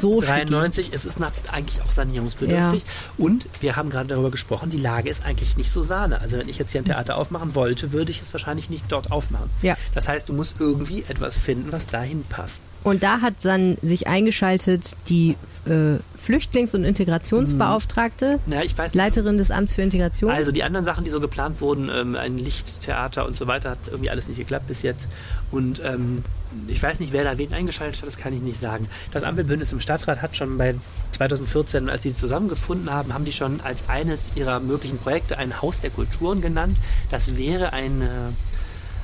so 0.00 0.20
1993, 0.20 0.90
es 0.92 1.04
ist 1.04 1.20
nach, 1.20 1.32
eigentlich 1.50 1.80
auch 1.82 1.90
sanierungsbedürftig. 1.90 2.82
Und 3.18 3.46
wir 3.60 3.76
haben 3.76 3.90
gerade 3.90 4.08
darüber 4.08 4.30
gesprochen, 4.30 4.70
die 4.70 4.78
Lage 4.78 5.10
ist 5.10 5.24
eigentlich 5.24 5.56
nicht 5.56 5.70
so 5.70 5.82
Sahne. 5.82 6.20
Also 6.20 6.38
wenn 6.38 6.48
ich 6.48 6.58
jetzt 6.58 6.72
hier 6.72 6.80
ein 6.80 6.84
Theater 6.84 7.16
aufmachen 7.18 7.54
wollte, 7.54 7.92
würde 7.92 8.10
ich 8.10 8.22
es 8.22 8.32
wahrscheinlich 8.32 8.70
nicht 8.70 8.84
dort 8.88 9.10
aufmachen. 9.12 9.50
Ja. 9.62 9.76
Das 9.94 10.08
heißt, 10.08 10.28
du 10.28 10.32
musst 10.32 10.56
irgendwie 10.58 11.01
etwas 11.08 11.38
finden, 11.38 11.72
was 11.72 11.86
dahin 11.86 12.24
passt. 12.28 12.62
Und 12.84 13.02
da 13.02 13.20
hat 13.20 13.34
dann 13.42 13.78
sich 13.82 14.08
eingeschaltet 14.08 14.96
die 15.08 15.36
äh, 15.66 15.98
Flüchtlings- 16.20 16.74
und 16.74 16.84
Integrationsbeauftragte, 16.84 18.40
Na, 18.46 18.64
ich 18.64 18.76
weiß 18.76 18.94
nicht, 18.94 19.02
Leiterin 19.02 19.38
des 19.38 19.52
Amts 19.52 19.74
für 19.74 19.82
Integration. 19.82 20.30
Also 20.30 20.50
die 20.50 20.64
anderen 20.64 20.84
Sachen, 20.84 21.04
die 21.04 21.10
so 21.10 21.20
geplant 21.20 21.60
wurden, 21.60 21.90
ähm, 21.94 22.16
ein 22.16 22.38
Lichttheater 22.38 23.26
und 23.26 23.36
so 23.36 23.46
weiter, 23.46 23.70
hat 23.70 23.78
irgendwie 23.86 24.10
alles 24.10 24.26
nicht 24.26 24.38
geklappt 24.38 24.66
bis 24.66 24.82
jetzt. 24.82 25.08
Und 25.52 25.80
ähm, 25.84 26.24
ich 26.66 26.82
weiß 26.82 26.98
nicht, 26.98 27.12
wer 27.12 27.22
da 27.22 27.38
wen 27.38 27.52
eingeschaltet 27.52 28.00
hat, 28.00 28.06
das 28.06 28.16
kann 28.16 28.32
ich 28.32 28.40
nicht 28.40 28.58
sagen. 28.58 28.88
Das 29.12 29.22
Ampelbündnis 29.22 29.72
im 29.72 29.80
Stadtrat 29.80 30.20
hat 30.20 30.36
schon 30.36 30.58
bei 30.58 30.74
2014, 31.12 31.88
als 31.88 32.02
sie 32.02 32.14
zusammengefunden 32.14 32.90
haben, 32.90 33.14
haben 33.14 33.24
die 33.24 33.32
schon 33.32 33.60
als 33.60 33.88
eines 33.88 34.32
ihrer 34.34 34.58
möglichen 34.58 34.98
Projekte 34.98 35.38
ein 35.38 35.62
Haus 35.62 35.80
der 35.80 35.90
Kulturen 35.90 36.40
genannt. 36.40 36.76
Das 37.10 37.36
wäre 37.36 37.72
eine 37.72 38.32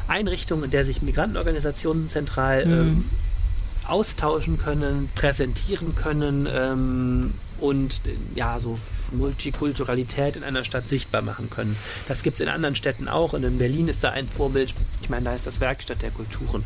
Einrichtung, 0.09 0.65
in 0.65 0.71
der 0.71 0.85
sich 0.85 1.03
Migrantenorganisationen 1.03 2.09
zentral 2.09 2.63
ähm, 2.63 3.05
austauschen 3.87 4.59
können, 4.59 5.09
präsentieren 5.15 5.95
können 5.95 6.49
ähm, 6.53 7.33
und 7.59 8.01
ja, 8.35 8.59
so 8.61 8.79
Multikulturalität 9.13 10.37
in 10.37 10.45
einer 10.45 10.65
Stadt 10.65 10.89
sichtbar 10.89 11.23
machen 11.23 11.51
können. 11.51 11.77
Das 12.07 12.23
gibt 12.23 12.35
es 12.35 12.41
in 12.41 12.49
anderen 12.49 12.77
Städten 12.77 13.09
auch. 13.09 13.33
Und 13.33 13.43
in 13.43 13.59
Berlin 13.59 13.89
ist 13.89 14.05
da 14.05 14.11
ein 14.11 14.29
Vorbild. 14.29 14.75
Ich 15.03 15.11
meine, 15.11 15.25
da 15.25 15.35
ist 15.35 15.47
das 15.47 15.61
Werkstatt 15.61 16.03
der 16.03 16.11
Kulturen. 16.11 16.65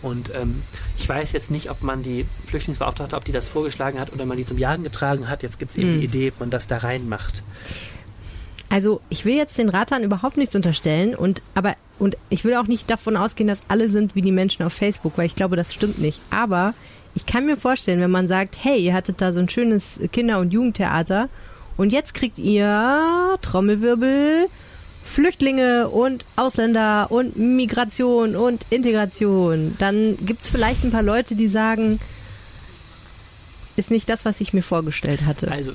Und 0.00 0.34
ähm, 0.34 0.62
ich 0.98 1.08
weiß 1.08 1.32
jetzt 1.32 1.50
nicht, 1.50 1.70
ob 1.70 1.82
man 1.82 2.02
die 2.02 2.26
Flüchtlingsbeauftragte, 2.46 3.14
ob 3.14 3.24
die 3.24 3.32
das 3.32 3.48
vorgeschlagen 3.48 4.00
hat 4.00 4.12
oder 4.12 4.26
man 4.26 4.36
die 4.36 4.44
zum 4.44 4.58
Jagen 4.58 4.82
getragen 4.82 5.28
hat. 5.28 5.44
Jetzt 5.44 5.58
gibt 5.60 5.70
es 5.70 5.76
eben 5.76 5.92
die 5.92 6.04
Idee, 6.04 6.32
ob 6.34 6.40
man 6.40 6.50
das 6.50 6.66
da 6.66 6.78
reinmacht. 6.78 7.42
Also 8.72 9.02
ich 9.10 9.26
will 9.26 9.34
jetzt 9.34 9.58
den 9.58 9.68
Ratern 9.68 10.02
überhaupt 10.02 10.38
nichts 10.38 10.56
unterstellen 10.56 11.14
und 11.14 11.42
aber 11.54 11.74
und 11.98 12.16
ich 12.30 12.42
will 12.42 12.54
auch 12.54 12.66
nicht 12.66 12.88
davon 12.88 13.18
ausgehen, 13.18 13.46
dass 13.46 13.60
alle 13.68 13.90
sind 13.90 14.14
wie 14.14 14.22
die 14.22 14.32
Menschen 14.32 14.64
auf 14.64 14.72
Facebook, 14.72 15.18
weil 15.18 15.26
ich 15.26 15.34
glaube, 15.34 15.56
das 15.56 15.74
stimmt 15.74 15.98
nicht. 15.98 16.22
Aber 16.30 16.72
ich 17.14 17.26
kann 17.26 17.44
mir 17.44 17.58
vorstellen, 17.58 18.00
wenn 18.00 18.10
man 18.10 18.28
sagt, 18.28 18.56
hey, 18.64 18.82
ihr 18.82 18.94
hattet 18.94 19.20
da 19.20 19.34
so 19.34 19.40
ein 19.40 19.50
schönes 19.50 20.00
Kinder- 20.10 20.38
und 20.38 20.54
Jugendtheater 20.54 21.28
und 21.76 21.92
jetzt 21.92 22.14
kriegt 22.14 22.38
ihr 22.38 23.38
Trommelwirbel, 23.42 24.46
Flüchtlinge 25.04 25.90
und 25.90 26.24
Ausländer 26.36 27.08
und 27.10 27.36
Migration 27.36 28.36
und 28.36 28.64
Integration, 28.70 29.76
dann 29.78 30.16
gibt 30.24 30.44
es 30.44 30.48
vielleicht 30.48 30.82
ein 30.82 30.92
paar 30.92 31.02
Leute, 31.02 31.34
die 31.34 31.48
sagen, 31.48 31.98
ist 33.76 33.90
nicht 33.90 34.08
das, 34.08 34.24
was 34.24 34.40
ich 34.40 34.54
mir 34.54 34.62
vorgestellt 34.62 35.26
hatte. 35.26 35.50
Also, 35.50 35.72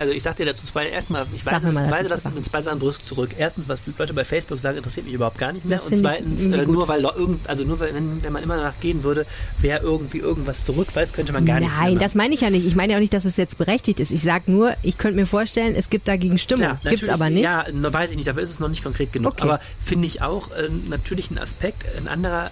also 0.00 0.12
ich 0.12 0.22
sag 0.22 0.36
dir 0.36 0.46
dazu 0.46 0.64
zwei, 0.66 0.88
erstmal, 0.88 1.26
ich 1.34 1.42
Sag 1.42 1.54
weiß, 1.54 1.62
das, 1.62 1.74
mal 1.74 1.90
weise 1.90 2.08
das 2.08 2.24
mit 2.24 2.44
zwei 2.44 2.60
Sachen 2.62 2.80
zurück. 3.04 3.30
Erstens, 3.36 3.68
was 3.68 3.80
Leute 3.98 4.14
bei 4.14 4.24
Facebook 4.24 4.58
sagen, 4.58 4.76
interessiert 4.76 5.06
mich 5.06 5.14
überhaupt 5.14 5.38
gar 5.38 5.52
nicht 5.52 5.64
mehr. 5.64 5.78
Das 5.78 5.86
Und 5.86 5.98
zweitens, 5.98 6.42
irgendwie 6.42 6.60
äh, 6.60 6.66
nur 6.66 6.88
weil 6.88 7.02
irgend, 7.02 7.48
also 7.48 7.64
nur 7.64 7.80
wenn, 7.80 8.22
wenn 8.22 8.32
man 8.32 8.42
immer 8.42 8.56
danach 8.56 8.78
gehen 8.80 9.02
würde, 9.02 9.26
wer 9.58 9.82
irgendwie 9.82 10.18
irgendwas 10.18 10.64
zurückweist, 10.64 11.14
könnte 11.14 11.32
man 11.32 11.44
gar 11.44 11.60
nichts 11.60 11.76
mehr 11.76 11.90
Nein, 11.90 11.98
das 11.98 12.14
meine 12.14 12.34
ich 12.34 12.40
ja 12.40 12.50
nicht. 12.50 12.66
Ich 12.66 12.76
meine 12.76 12.92
ja 12.92 12.98
auch 12.98 13.00
nicht, 13.00 13.12
dass 13.14 13.24
es 13.24 13.36
jetzt 13.36 13.58
berechtigt 13.58 14.00
ist. 14.00 14.10
Ich 14.10 14.22
sage 14.22 14.50
nur, 14.50 14.74
ich 14.82 14.98
könnte 14.98 15.16
mir 15.16 15.26
vorstellen, 15.26 15.74
es 15.76 15.90
gibt 15.90 16.08
dagegen 16.08 16.38
Stimmung. 16.38 16.64
Ja, 16.64 16.70
Gibt's 16.72 16.84
natürlich- 16.84 17.12
aber 17.12 17.30
nicht. 17.30 17.42
Ja, 17.42 17.64
weiß 17.72 18.10
ich 18.10 18.16
nicht, 18.16 18.28
dafür 18.28 18.42
ist 18.42 18.50
es 18.50 18.60
noch 18.60 18.68
nicht 18.68 18.82
konkret 18.82 19.12
genug. 19.12 19.32
Okay. 19.32 19.42
Aber 19.42 19.60
finde 19.82 20.06
ich 20.06 20.22
auch 20.22 20.50
äh, 20.52 20.68
natürlich 20.88 21.30
ein 21.30 21.38
Aspekt, 21.38 21.84
ein 21.96 22.08
anderer, 22.08 22.50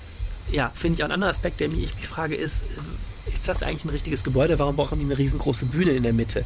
ja, 0.51 0.71
finde 0.75 0.97
ich 0.97 1.03
auch 1.03 1.09
ein 1.09 1.13
anderer 1.13 1.31
Aspekt, 1.31 1.61
der 1.61 1.69
mich, 1.69 1.83
ich 1.85 1.95
mich 1.97 2.07
frage, 2.07 2.35
ist, 2.35 2.63
ist 3.35 3.49
das 3.49 3.63
eigentlich 3.63 3.85
ein 3.85 3.91
richtiges 3.91 4.25
Gebäude? 4.25 4.59
Warum 4.59 4.77
brauchen 4.77 4.99
die 4.99 5.05
eine 5.05 5.19
riesengroße 5.19 5.67
Bühne 5.67 5.93
in 5.93 6.03
der 6.03 6.13
Mitte? 6.13 6.45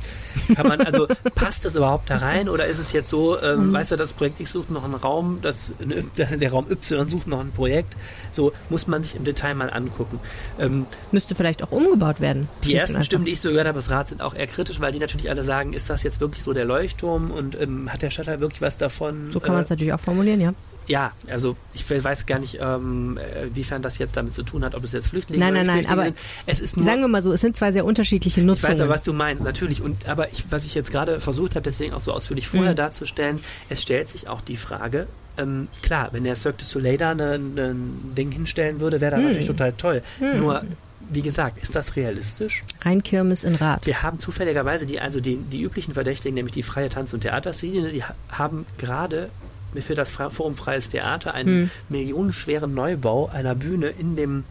Kann 0.54 0.66
man, 0.66 0.80
also, 0.80 1.06
passt 1.34 1.64
das 1.64 1.74
überhaupt 1.74 2.10
da 2.10 2.18
rein 2.18 2.48
oder 2.48 2.66
ist 2.66 2.78
es 2.78 2.92
jetzt 2.92 3.10
so, 3.10 3.40
ähm, 3.40 3.72
weißt 3.72 3.92
du, 3.92 3.96
das 3.96 4.12
Projekt 4.12 4.40
X 4.40 4.52
sucht 4.52 4.70
noch 4.70 4.84
einen 4.84 4.94
Raum, 4.94 5.38
das, 5.42 5.72
der 6.16 6.50
Raum 6.50 6.70
Y 6.70 7.08
sucht 7.08 7.26
noch 7.26 7.40
ein 7.40 7.52
Projekt? 7.52 7.96
So 8.32 8.52
muss 8.68 8.86
man 8.86 9.02
sich 9.02 9.14
im 9.14 9.24
Detail 9.24 9.54
mal 9.54 9.70
angucken. 9.70 10.18
Ähm, 10.58 10.86
Müsste 11.12 11.34
vielleicht 11.34 11.62
auch 11.62 11.70
umgebaut 11.70 12.20
werden. 12.20 12.48
die 12.64 12.74
ersten. 12.74 13.02
Stimmen, 13.02 13.24
die 13.24 13.32
ich 13.32 13.40
so 13.40 13.50
gehört 13.50 13.68
habe, 13.68 13.78
das 13.78 13.90
Rat 13.90 14.08
sind 14.08 14.22
auch 14.22 14.34
eher 14.34 14.46
kritisch, 14.46 14.80
weil 14.80 14.92
die 14.92 14.98
natürlich 14.98 15.30
alle 15.30 15.42
sagen, 15.44 15.72
ist 15.72 15.88
das 15.88 16.02
jetzt 16.02 16.20
wirklich 16.20 16.42
so 16.42 16.52
der 16.52 16.64
Leuchtturm 16.64 17.30
und 17.30 17.58
ähm, 17.60 17.92
hat 17.92 18.02
der 18.02 18.10
Stadtteil 18.10 18.40
wirklich 18.40 18.60
was 18.60 18.76
davon? 18.76 19.30
So 19.30 19.40
kann 19.40 19.54
man 19.54 19.62
es 19.62 19.70
äh, 19.70 19.74
natürlich 19.74 19.92
auch 19.92 20.00
formulieren, 20.00 20.40
ja. 20.40 20.54
Ja, 20.88 21.12
also 21.28 21.56
ich 21.74 21.88
we- 21.88 22.02
weiß 22.02 22.26
gar 22.26 22.38
nicht, 22.38 22.58
ähm, 22.60 23.18
äh, 23.18 23.54
wiefern 23.54 23.82
das 23.82 23.98
jetzt 23.98 24.16
damit 24.16 24.32
zu 24.32 24.42
tun 24.42 24.64
hat, 24.64 24.74
ob 24.74 24.82
es 24.84 24.92
jetzt 24.92 25.08
Flüchtlinge 25.08 25.44
Nein, 25.44 25.52
oder 25.52 25.58
nein, 25.64 25.66
nein, 25.66 25.76
Flüchtlinge 25.84 26.02
aber 26.02 26.04
sind. 26.06 26.18
Es 26.46 26.58
ist 26.60 26.76
nur, 26.76 26.86
Sagen 26.86 27.00
wir 27.02 27.08
mal 27.08 27.22
so, 27.22 27.32
es 27.32 27.40
sind 27.40 27.56
zwei 27.56 27.70
sehr 27.72 27.84
unterschiedliche 27.84 28.40
ich 28.40 28.46
Nutzungen. 28.46 28.72
weiß 28.72 28.80
aber, 28.80 28.90
was 28.90 29.02
du 29.02 29.12
meinst, 29.12 29.42
natürlich. 29.44 29.82
Und 29.82 30.08
aber 30.08 30.30
ich, 30.32 30.44
was 30.50 30.66
ich 30.66 30.74
jetzt 30.74 30.90
gerade 30.90 31.20
versucht 31.20 31.54
habe, 31.54 31.62
deswegen 31.62 31.92
auch 31.94 32.00
so 32.00 32.12
ausführlich 32.12 32.48
vorher 32.48 32.72
Mhm. 32.72 32.76
darzustellen, 32.76 33.40
es 33.68 33.82
stellt 33.82 34.08
sich 34.08 34.28
auch 34.28 34.40
die 34.40 34.56
Frage, 34.56 35.06
ähm, 35.36 35.68
klar, 35.82 36.08
wenn 36.12 36.24
der 36.24 36.34
Cirque 36.34 36.58
du 36.58 36.64
Soleil 36.64 36.96
da 36.98 37.14
ne- 37.14 37.38
ne- 37.38 37.62
ein 37.74 38.14
Ding 38.16 38.32
hinstellen 38.32 38.80
würde, 38.80 39.00
wäre 39.00 39.12
das 39.12 39.20
Mhm. 39.20 39.26
natürlich 39.26 39.46
total 39.46 39.72
toll. 39.74 40.02
Nur, 40.20 40.64
wie 41.10 41.22
gesagt, 41.22 41.62
ist 41.62 41.74
das 41.76 41.96
realistisch? 41.96 42.64
Rheinkirmes 42.82 43.44
in 43.44 43.54
Rad. 43.54 43.86
Wir 43.86 44.02
haben 44.02 44.18
zufälligerweise 44.18 44.84
die, 44.84 45.00
also 45.00 45.20
die, 45.20 45.36
die 45.36 45.62
üblichen 45.62 45.94
Verdächtigen, 45.94 46.34
nämlich 46.34 46.52
die 46.54 46.62
freie 46.62 46.88
Tanz- 46.88 47.12
und 47.14 47.20
Theaterszene, 47.20 47.90
die 47.90 48.02
ha- 48.04 48.14
haben 48.30 48.66
gerade 48.78 49.30
für 49.80 49.94
das 49.94 50.10
Forum 50.10 50.56
Freies 50.56 50.88
Theater 50.88 51.34
einen 51.34 51.48
Hm. 51.48 51.70
millionenschweren 51.88 52.72
Neubau 52.74 53.28
einer 53.32 53.54
Bühne 53.54 53.88
in 53.88 54.16
dem 54.16 54.44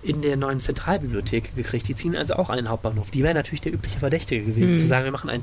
in 0.00 0.22
der 0.22 0.36
neuen 0.36 0.60
Zentralbibliothek 0.60 1.56
gekriegt. 1.56 1.88
Die 1.88 1.96
ziehen 1.96 2.14
also 2.14 2.34
auch 2.34 2.50
an 2.50 2.56
den 2.56 2.68
Hauptbahnhof. 2.68 3.10
Die 3.10 3.24
wäre 3.24 3.34
natürlich 3.34 3.62
der 3.62 3.74
übliche 3.74 3.98
Verdächtige 3.98 4.44
gewesen, 4.44 4.70
Hm. 4.70 4.76
zu 4.76 4.86
sagen, 4.86 5.04
wir 5.04 5.10
machen 5.12 5.28
ein 5.28 5.42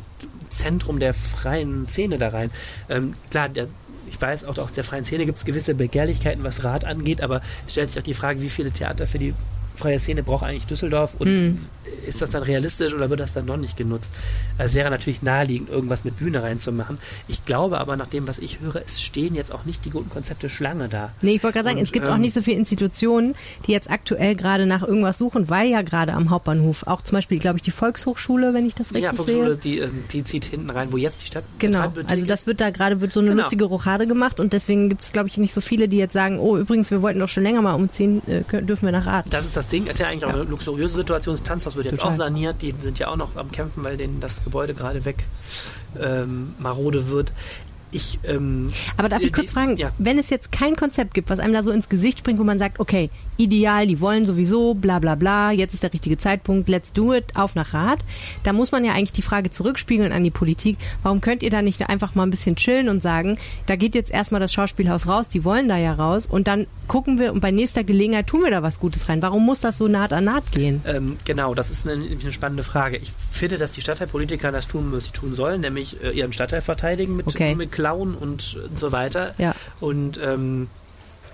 Zentrum 0.49 0.99
der 0.99 1.13
freien 1.13 1.87
Szene 1.89 2.17
da 2.17 2.29
rein. 2.29 2.49
Ähm, 2.89 3.13
klar, 3.29 3.49
der, 3.49 3.67
ich 4.07 4.19
weiß 4.21 4.45
auch 4.45 4.57
aus 4.57 4.71
der 4.73 4.85
freien 4.85 5.03
Szene 5.03 5.25
gibt 5.25 5.37
es 5.37 5.43
gewisse 5.45 5.73
Begehrlichkeiten, 5.75 6.43
was 6.43 6.63
Rat 6.63 6.85
angeht, 6.85 7.19
aber 7.21 7.41
es 7.67 7.73
stellt 7.73 7.89
sich 7.89 7.99
auch 7.99 8.03
die 8.05 8.13
Frage, 8.13 8.41
wie 8.41 8.49
viele 8.49 8.71
Theater 8.71 9.07
für 9.07 9.19
die 9.19 9.33
freie 9.75 9.99
Szene 9.99 10.23
braucht 10.23 10.43
eigentlich 10.43 10.67
Düsseldorf 10.67 11.15
und 11.19 11.27
Mhm. 11.27 11.59
ist 12.07 12.21
das 12.21 12.31
dann 12.31 12.43
realistisch 12.43 12.93
oder 12.93 13.09
wird 13.09 13.19
das 13.19 13.33
dann 13.33 13.45
noch 13.45 13.57
nicht 13.57 13.77
genutzt? 13.77 14.11
Also 14.57 14.67
es 14.71 14.75
wäre 14.75 14.89
natürlich 14.89 15.21
naheliegend, 15.21 15.69
irgendwas 15.69 16.03
mit 16.03 16.17
Bühne 16.17 16.41
reinzumachen. 16.43 16.97
Ich 17.27 17.45
glaube 17.45 17.79
aber, 17.79 17.95
nach 17.97 18.07
dem, 18.07 18.27
was 18.27 18.39
ich 18.39 18.59
höre, 18.59 18.81
es 18.85 19.01
stehen 19.01 19.33
jetzt 19.35 19.51
auch 19.51 19.65
nicht 19.65 19.85
die 19.85 19.89
guten 19.89 20.09
Konzepte 20.09 20.47
Schlange 20.49 20.87
da. 20.87 21.11
Nee, 21.21 21.35
ich 21.35 21.43
wollte 21.43 21.55
gerade 21.55 21.65
sagen, 21.69 21.77
Und, 21.79 21.83
es 21.83 21.91
gibt 21.91 22.07
auch 22.09 22.15
ähm, 22.15 22.21
nicht 22.21 22.33
so 22.33 22.41
viele 22.41 22.57
Institutionen, 22.57 23.33
die 23.67 23.71
jetzt 23.71 23.89
aktuell 23.89 24.35
gerade 24.35 24.65
nach 24.65 24.83
irgendwas 24.83 25.17
suchen, 25.17 25.49
weil 25.49 25.67
ja 25.69 25.81
gerade 25.81 26.13
am 26.13 26.29
Hauptbahnhof 26.29 26.85
auch 26.87 27.01
zum 27.01 27.17
Beispiel, 27.17 27.39
glaube 27.39 27.57
ich, 27.57 27.63
die 27.63 27.71
Volkshochschule, 27.71 28.53
wenn 28.53 28.65
ich 28.65 28.75
das 28.75 28.87
richtig 28.93 29.03
Ja, 29.03 29.13
Volksschule, 29.13 29.53
sehe. 29.55 29.57
die, 29.57 29.79
ähm, 29.79 30.03
die 30.11 30.23
zieht 30.23 30.45
hinten 30.45 30.69
rein, 30.69 30.91
wo 30.91 30.97
jetzt 30.97 31.21
die 31.23 31.27
Stadt 31.27 31.43
Genau, 31.59 31.91
also 32.07 32.25
das 32.25 32.45
wird 32.47 32.61
da 32.61 32.69
gerade 32.69 33.01
wird 33.01 33.13
so 33.13 33.19
eine 33.19 33.29
Genau. 33.29 33.41
lustige 33.43 33.65
Rochade 33.65 34.05
gemacht 34.07 34.39
und 34.39 34.53
deswegen 34.53 34.89
gibt 34.89 35.01
es, 35.03 35.11
glaube 35.11 35.29
ich, 35.29 35.37
nicht 35.37 35.53
so 35.53 35.61
viele, 35.61 35.87
die 35.87 35.97
jetzt 35.97 36.13
sagen, 36.13 36.39
oh, 36.39 36.57
übrigens, 36.57 36.91
wir 36.91 37.01
wollten 37.01 37.19
doch 37.19 37.29
schon 37.29 37.43
länger 37.43 37.61
mal 37.61 37.73
umziehen, 37.73 38.21
äh, 38.27 38.61
dürfen 38.61 38.85
wir 38.85 38.91
nach 38.91 39.05
Rat. 39.05 39.25
Das 39.29 39.45
ist 39.45 39.57
das 39.57 39.64
Ding, 39.67 39.87
ist 39.87 39.99
ja 39.99 40.07
eigentlich 40.07 40.25
auch 40.25 40.29
eine 40.29 40.43
luxuriöse 40.43 40.95
Situation. 40.95 41.33
Das 41.35 41.43
Tanzhaus 41.43 41.75
wird 41.75 41.85
jetzt 41.85 41.97
Total. 41.97 42.11
auch 42.11 42.17
saniert, 42.17 42.61
die 42.61 42.73
sind 42.79 42.99
ja 42.99 43.07
auch 43.07 43.15
noch 43.15 43.35
am 43.35 43.51
Kämpfen, 43.51 43.83
weil 43.83 43.97
denen 43.97 44.19
das 44.19 44.43
Gebäude 44.43 44.73
gerade 44.73 45.05
weg 45.05 45.25
ähm, 45.99 46.55
marode 46.59 47.09
wird. 47.09 47.33
Ich, 47.95 48.19
ähm, 48.23 48.69
Aber 48.97 49.09
darf 49.09 49.21
ich 49.21 49.27
die- 49.27 49.31
kurz 49.33 49.51
fragen, 49.51 49.77
Ja. 49.77 49.91
wenn 49.97 50.17
es 50.17 50.29
jetzt 50.29 50.51
kein 50.51 50.75
Konzept 50.75 51.13
gibt, 51.13 51.29
was 51.29 51.39
einem 51.39 51.53
da 51.53 51.63
so 51.63 51.71
ins 51.71 51.89
Gesicht 51.89 52.19
springt, 52.19 52.39
wo 52.39 52.43
man 52.43 52.59
sagt, 52.59 52.79
okay, 52.79 53.09
ideal, 53.37 53.85
die 53.87 53.99
wollen 53.99 54.25
sowieso, 54.25 54.73
bla 54.73 54.99
bla 54.99 55.15
bla, 55.15 55.51
jetzt 55.51 55.73
ist 55.73 55.83
der 55.83 55.91
richtige 55.93 56.17
Zeitpunkt, 56.17 56.69
let's 56.69 56.93
do 56.93 57.13
it, 57.13 57.25
auf 57.35 57.55
nach 57.55 57.73
Rat, 57.73 57.99
da 58.43 58.53
muss 58.53 58.71
man 58.71 58.85
ja 58.85 58.93
eigentlich 58.93 59.11
die 59.11 59.21
Frage 59.21 59.49
zurückspiegeln 59.49 60.11
an 60.13 60.23
die 60.23 60.31
Politik, 60.31 60.77
warum 61.03 61.19
könnt 61.21 61.43
ihr 61.43 61.49
da 61.49 61.61
nicht 61.61 61.81
einfach 61.89 62.15
mal 62.15 62.23
ein 62.23 62.31
bisschen 62.31 62.55
chillen 62.55 62.87
und 62.89 63.01
sagen, 63.01 63.37
da 63.65 63.75
geht 63.75 63.93
jetzt 63.95 64.11
erstmal 64.11 64.39
das 64.39 64.53
Schauspielhaus 64.53 65.07
raus, 65.07 65.27
die 65.27 65.43
wollen 65.43 65.67
da 65.67 65.77
ja 65.77 65.93
raus 65.93 66.25
und 66.25 66.47
dann 66.47 66.67
gucken 66.87 67.19
wir 67.19 67.33
und 67.33 67.39
bei 67.41 67.51
nächster 67.51 67.83
Gelegenheit 67.83 68.27
tun 68.27 68.43
wir 68.43 68.51
da 68.51 68.61
was 68.63 68.79
Gutes 68.79 69.09
rein. 69.09 69.21
Warum 69.21 69.45
muss 69.45 69.59
das 69.59 69.77
so 69.77 69.87
naht 69.87 70.13
an 70.13 70.23
naht 70.25 70.51
gehen? 70.51 70.81
Ähm, 70.85 71.17
genau, 71.25 71.53
das 71.55 71.71
ist 71.71 71.87
eine, 71.87 72.03
eine 72.05 72.31
spannende 72.31 72.63
Frage. 72.63 72.97
Ich 72.97 73.11
finde, 73.31 73.57
dass 73.57 73.71
die 73.73 73.81
Stadtteilpolitiker 73.81 74.51
das 74.51 74.67
tun, 74.67 74.89
was 74.91 75.05
sie 75.05 75.11
tun 75.11 75.33
sollen, 75.35 75.61
nämlich 75.61 76.01
äh, 76.03 76.11
ihren 76.11 76.31
Stadtteil 76.31 76.61
verteidigen 76.61 77.15
mit, 77.17 77.27
Okay. 77.27 77.55
mit 77.55 77.71
Klauen 77.85 78.15
und, 78.15 78.55
und 78.55 78.79
so 78.79 78.91
weiter. 78.91 79.35
Ja. 79.37 79.53
Und 79.79 80.17
ähm, 80.17 80.69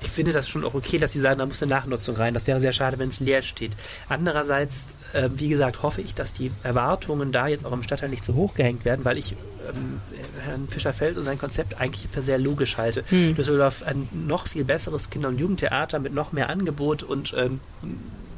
ich 0.01 0.09
finde 0.09 0.33
das 0.33 0.49
schon 0.49 0.65
auch 0.65 0.73
okay, 0.73 0.97
dass 0.97 1.13
sie 1.13 1.19
sagen, 1.19 1.39
da 1.39 1.45
muss 1.45 1.63
eine 1.63 1.69
Nachnutzung 1.69 2.17
rein. 2.17 2.33
Das 2.33 2.45
wäre 2.45 2.59
sehr 2.59 2.73
schade, 2.73 2.99
wenn 2.99 3.07
es 3.07 3.21
leer 3.21 3.41
steht. 3.41 3.71
Andererseits, 4.09 4.87
äh, 5.13 5.29
wie 5.33 5.47
gesagt, 5.47 5.81
hoffe 5.81 6.01
ich, 6.01 6.13
dass 6.13 6.33
die 6.33 6.51
Erwartungen 6.63 7.31
da 7.31 7.47
jetzt 7.47 7.65
auch 7.65 7.71
im 7.71 7.83
Stadtteil 7.83 8.09
nicht 8.09 8.25
zu 8.25 8.35
hoch 8.35 8.53
gehängt 8.53 8.83
werden, 8.83 9.05
weil 9.05 9.17
ich 9.17 9.31
ähm, 9.31 10.01
Herrn 10.43 10.67
Fischer-Feld 10.67 11.17
und 11.17 11.23
sein 11.23 11.37
Konzept 11.37 11.79
eigentlich 11.79 12.11
für 12.11 12.21
sehr 12.21 12.37
logisch 12.37 12.75
halte. 12.75 13.05
Hm. 13.07 13.33
Düsseldorf 13.35 13.83
ein 13.83 14.09
noch 14.11 14.47
viel 14.47 14.65
besseres 14.65 15.09
Kinder- 15.09 15.29
und 15.29 15.39
Jugendtheater 15.39 15.99
mit 15.99 16.13
noch 16.13 16.33
mehr 16.33 16.49
Angebot 16.49 17.03
und 17.03 17.33
ähm, 17.37 17.61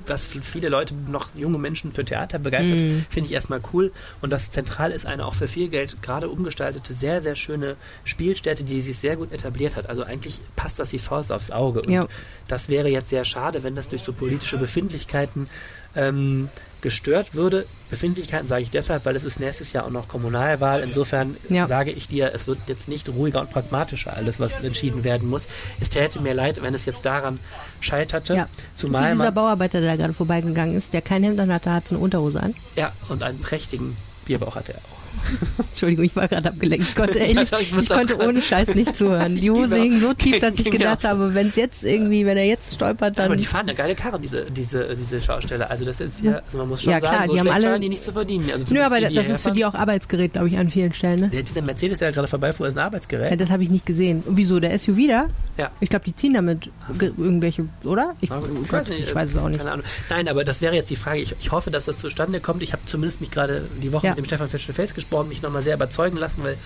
was 0.07 0.27
viele 0.27 0.69
Leute 0.69 0.93
noch 0.93 1.29
junge 1.35 1.57
Menschen 1.57 1.93
für 1.93 2.03
Theater 2.05 2.39
begeistert, 2.39 2.79
Mhm. 2.79 3.05
finde 3.09 3.27
ich 3.27 3.33
erstmal 3.33 3.61
cool. 3.73 3.91
Und 4.21 4.29
das 4.31 4.51
zentral 4.51 4.91
ist 4.91 5.05
eine 5.05 5.25
auch 5.25 5.33
für 5.35 5.47
viel 5.47 5.69
Geld 5.69 6.01
gerade 6.01 6.29
umgestaltete, 6.29 6.93
sehr, 6.93 7.21
sehr 7.21 7.35
schöne 7.35 7.75
Spielstätte, 8.03 8.63
die 8.63 8.81
sich 8.81 8.97
sehr 8.97 9.15
gut 9.15 9.31
etabliert 9.31 9.75
hat. 9.75 9.89
Also 9.89 10.03
eigentlich 10.03 10.41
passt 10.55 10.79
das 10.79 10.91
wie 10.93 10.99
Faust 10.99 11.31
aufs 11.31 11.51
Auge. 11.51 11.81
Und 11.81 11.91
Ja. 11.91 12.07
das 12.47 12.69
wäre 12.69 12.89
jetzt 12.89 13.09
sehr 13.09 13.25
schade, 13.25 13.63
wenn 13.63 13.75
das 13.75 13.87
durch 13.89 14.03
so 14.03 14.13
politische 14.13 14.57
Befindlichkeiten 14.57 15.47
ähm, 15.95 16.49
gestört 16.81 17.33
würde. 17.35 17.65
Befindlichkeiten 17.89 18.47
sage 18.47 18.63
ich 18.63 18.71
deshalb, 18.71 19.05
weil 19.05 19.15
es 19.15 19.23
ist 19.23 19.39
nächstes 19.39 19.71
Jahr 19.71 19.85
auch 19.85 19.89
noch 19.91 20.07
Kommunalwahl. 20.07 20.81
Insofern 20.81 21.37
Ja. 21.47 21.67
sage 21.67 21.91
ich 21.91 22.07
dir, 22.07 22.31
es 22.33 22.47
wird 22.47 22.57
jetzt 22.67 22.87
nicht 22.87 23.07
ruhiger 23.09 23.39
und 23.39 23.51
pragmatischer 23.51 24.15
alles, 24.17 24.39
was 24.39 24.59
entschieden 24.59 25.03
werden 25.03 25.29
muss. 25.29 25.47
Es 25.79 25.89
täte 25.89 26.19
mir 26.19 26.33
leid, 26.33 26.61
wenn 26.61 26.73
es 26.73 26.85
jetzt 26.85 27.05
daran 27.05 27.39
scheiterte. 27.81 28.33
Ja. 28.35 28.47
Zu 28.75 28.87
Zumal 28.87 29.11
dieser 29.11 29.25
man, 29.25 29.33
Bauarbeiter, 29.33 29.79
der 29.79 29.91
da 29.91 29.95
gerade 29.95 30.13
vorbeigegangen 30.13 30.75
ist, 30.75 30.93
der 30.93 31.01
kein 31.01 31.23
Hemd 31.23 31.39
an 31.39 31.53
hatte, 31.53 31.71
hatte 31.71 31.91
eine 31.95 31.99
Unterhose 32.03 32.41
an. 32.41 32.55
ja, 32.75 32.91
und 33.09 33.21
einen 33.23 33.39
prächtigen 33.39 33.95
Bierbauch 34.25 34.55
hat 34.55 34.69
er 34.69 34.75
auch. 34.75 34.92
Entschuldigung, 35.71 36.05
ich 36.05 36.15
war 36.15 36.27
gerade 36.27 36.49
abgelenkt. 36.49 36.85
Ich 36.87 36.95
konnte, 36.95 37.19
ehrlich, 37.19 37.49
ich 37.59 37.77
ich, 37.77 37.89
konnte 37.89 38.17
ohne 38.19 38.41
Scheiß 38.41 38.75
nicht 38.75 38.95
zuhören. 38.95 39.35
Die 39.35 39.49
Hose 39.51 39.77
hing 39.77 39.97
so 39.99 40.13
tief, 40.13 40.39
dass 40.39 40.59
ich 40.59 40.69
gedacht 40.69 41.03
habe, 41.03 41.33
wenn 41.35 41.47
es 41.47 41.55
jetzt 41.55 41.83
irgendwie, 41.83 42.25
wenn 42.25 42.37
er 42.37 42.45
jetzt 42.45 42.73
stolpert, 42.75 43.17
Aber 43.19 43.29
dann. 43.29 43.37
die 43.37 43.45
fahren 43.45 43.61
eine 43.67 43.75
geile 43.75 43.95
Karre, 43.95 44.19
diese, 44.19 44.45
diese, 44.51 44.95
diese 44.95 45.21
Schausteller. 45.21 45.69
Also 45.71 45.85
das 45.85 45.99
ist 45.99 46.21
ja, 46.21 46.41
also 46.45 46.57
man 46.57 46.69
muss 46.69 46.83
schon 46.83 46.93
Ja, 46.93 46.99
sagen, 47.01 47.15
klar, 47.15 47.27
so 47.27 47.33
die 47.33 47.39
haben 47.39 47.49
alle- 47.49 47.79
die 47.79 47.89
nicht 47.89 48.03
zu 48.03 48.11
verdienen. 48.11 48.49
Also 48.51 48.65
Nö, 48.73 48.81
aber 48.81 48.99
die, 48.99 49.07
die 49.07 49.15
das 49.15 49.27
ist 49.29 49.41
für 49.41 49.51
die 49.51 49.65
auch 49.65 49.73
Arbeitsgerät, 49.73 50.33
glaube 50.33 50.47
ich, 50.49 50.57
an 50.57 50.69
vielen 50.69 50.93
Stellen. 50.93 51.19
Ne? 51.21 51.29
Der, 51.29 51.43
dieser 51.43 51.61
Mercedes, 51.61 51.99
der 51.99 52.11
gerade 52.11 52.27
vorbeifuhr, 52.27 52.67
ist 52.67 52.75
ein 52.77 52.83
Arbeitsgerät. 52.83 53.31
Ja, 53.31 53.35
das 53.37 53.49
habe 53.49 53.63
ich 53.63 53.69
nicht 53.69 53.85
gesehen. 53.85 54.23
Und 54.25 54.37
wieso? 54.37 54.59
Der 54.59 54.77
SUV 54.77 54.97
da? 55.07 55.27
Ja. 55.57 55.71
Ich 55.79 55.89
glaube, 55.89 56.05
die 56.05 56.15
ziehen 56.15 56.33
damit 56.33 56.69
ge- 56.99 57.11
irgendwelche, 57.17 57.65
oder? 57.83 58.15
Ich, 58.21 58.29
ich, 58.29 58.71
weiß 58.71 58.89
nicht, 58.89 58.99
ich 59.01 59.15
weiß 59.15 59.31
es 59.31 59.37
auch 59.37 59.49
nicht. 59.49 59.59
Keine 59.59 59.71
Ahnung. 59.71 59.85
Nein, 60.09 60.27
aber 60.27 60.43
das 60.43 60.61
wäre 60.61 60.75
jetzt 60.75 60.89
die 60.89 60.95
Frage. 60.95 61.19
Ich, 61.19 61.35
ich 61.39 61.51
hoffe, 61.51 61.71
dass 61.71 61.85
das 61.85 61.97
zustande 61.99 62.39
kommt. 62.39 62.63
Ich 62.63 62.73
habe 62.73 62.83
zumindest 62.85 63.21
mich 63.21 63.31
gerade 63.31 63.63
die 63.81 63.91
Woche 63.91 64.07
Ja. 64.07 64.11
mit 64.11 64.19
dem 64.19 64.25
Stefan 64.25 64.47
Fischer-Fels 64.49 64.93
gesprochen, 64.93 65.02
mich 65.27 65.41
nochmal 65.41 65.61
sehr 65.61 65.75
überzeugen 65.75 66.17
lassen, 66.17 66.43
weil 66.43 66.57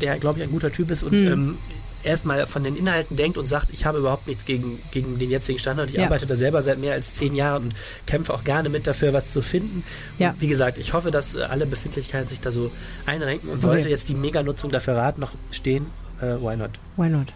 der, 0.00 0.18
glaube 0.18 0.38
ich, 0.38 0.44
ein 0.44 0.50
guter 0.50 0.72
Typ 0.72 0.90
ist 0.90 1.02
und 1.02 1.12
Hm. 1.12 1.26
ähm, 1.32 1.58
erstmal 2.04 2.46
von 2.46 2.62
den 2.62 2.76
Inhalten 2.76 3.16
denkt 3.16 3.36
und 3.38 3.48
sagt, 3.48 3.68
ich 3.72 3.84
habe 3.84 3.98
überhaupt 3.98 4.28
nichts 4.28 4.44
gegen, 4.44 4.78
gegen 4.92 5.18
den 5.18 5.30
jetzigen 5.30 5.58
Standard. 5.58 5.90
Ich 5.90 5.96
Ja. 5.96 6.04
arbeite 6.04 6.26
da 6.26 6.36
selber 6.36 6.62
seit 6.62 6.78
mehr 6.78 6.92
als 6.94 7.14
zehn 7.14 7.34
Jahren 7.34 7.64
und 7.64 7.74
kämpfe 8.06 8.32
auch 8.32 8.44
gerne 8.44 8.68
mit 8.68 8.86
dafür, 8.86 9.12
was 9.12 9.32
zu 9.32 9.42
finden. 9.42 9.82
Ja. 10.18 10.34
Wie 10.38 10.46
gesagt, 10.46 10.78
ich 10.78 10.92
hoffe, 10.92 11.10
dass 11.10 11.36
alle 11.36 11.66
Befindlichkeiten 11.66 12.28
sich 12.28 12.40
da 12.40 12.52
so 12.52 12.70
einrenken 13.04 13.48
und 13.50 13.56
Okay. 13.58 13.74
sollte 13.74 13.88
jetzt 13.88 14.08
die 14.08 14.14
Mega-Nutzung 14.14 14.70
dafür 14.70 14.94
Rat 14.96 15.18
noch 15.18 15.32
stehen, 15.50 15.86
äh, 16.22 16.36
why 16.40 16.56
not? 16.56 16.70
Why 16.96 17.08
not? 17.08 17.32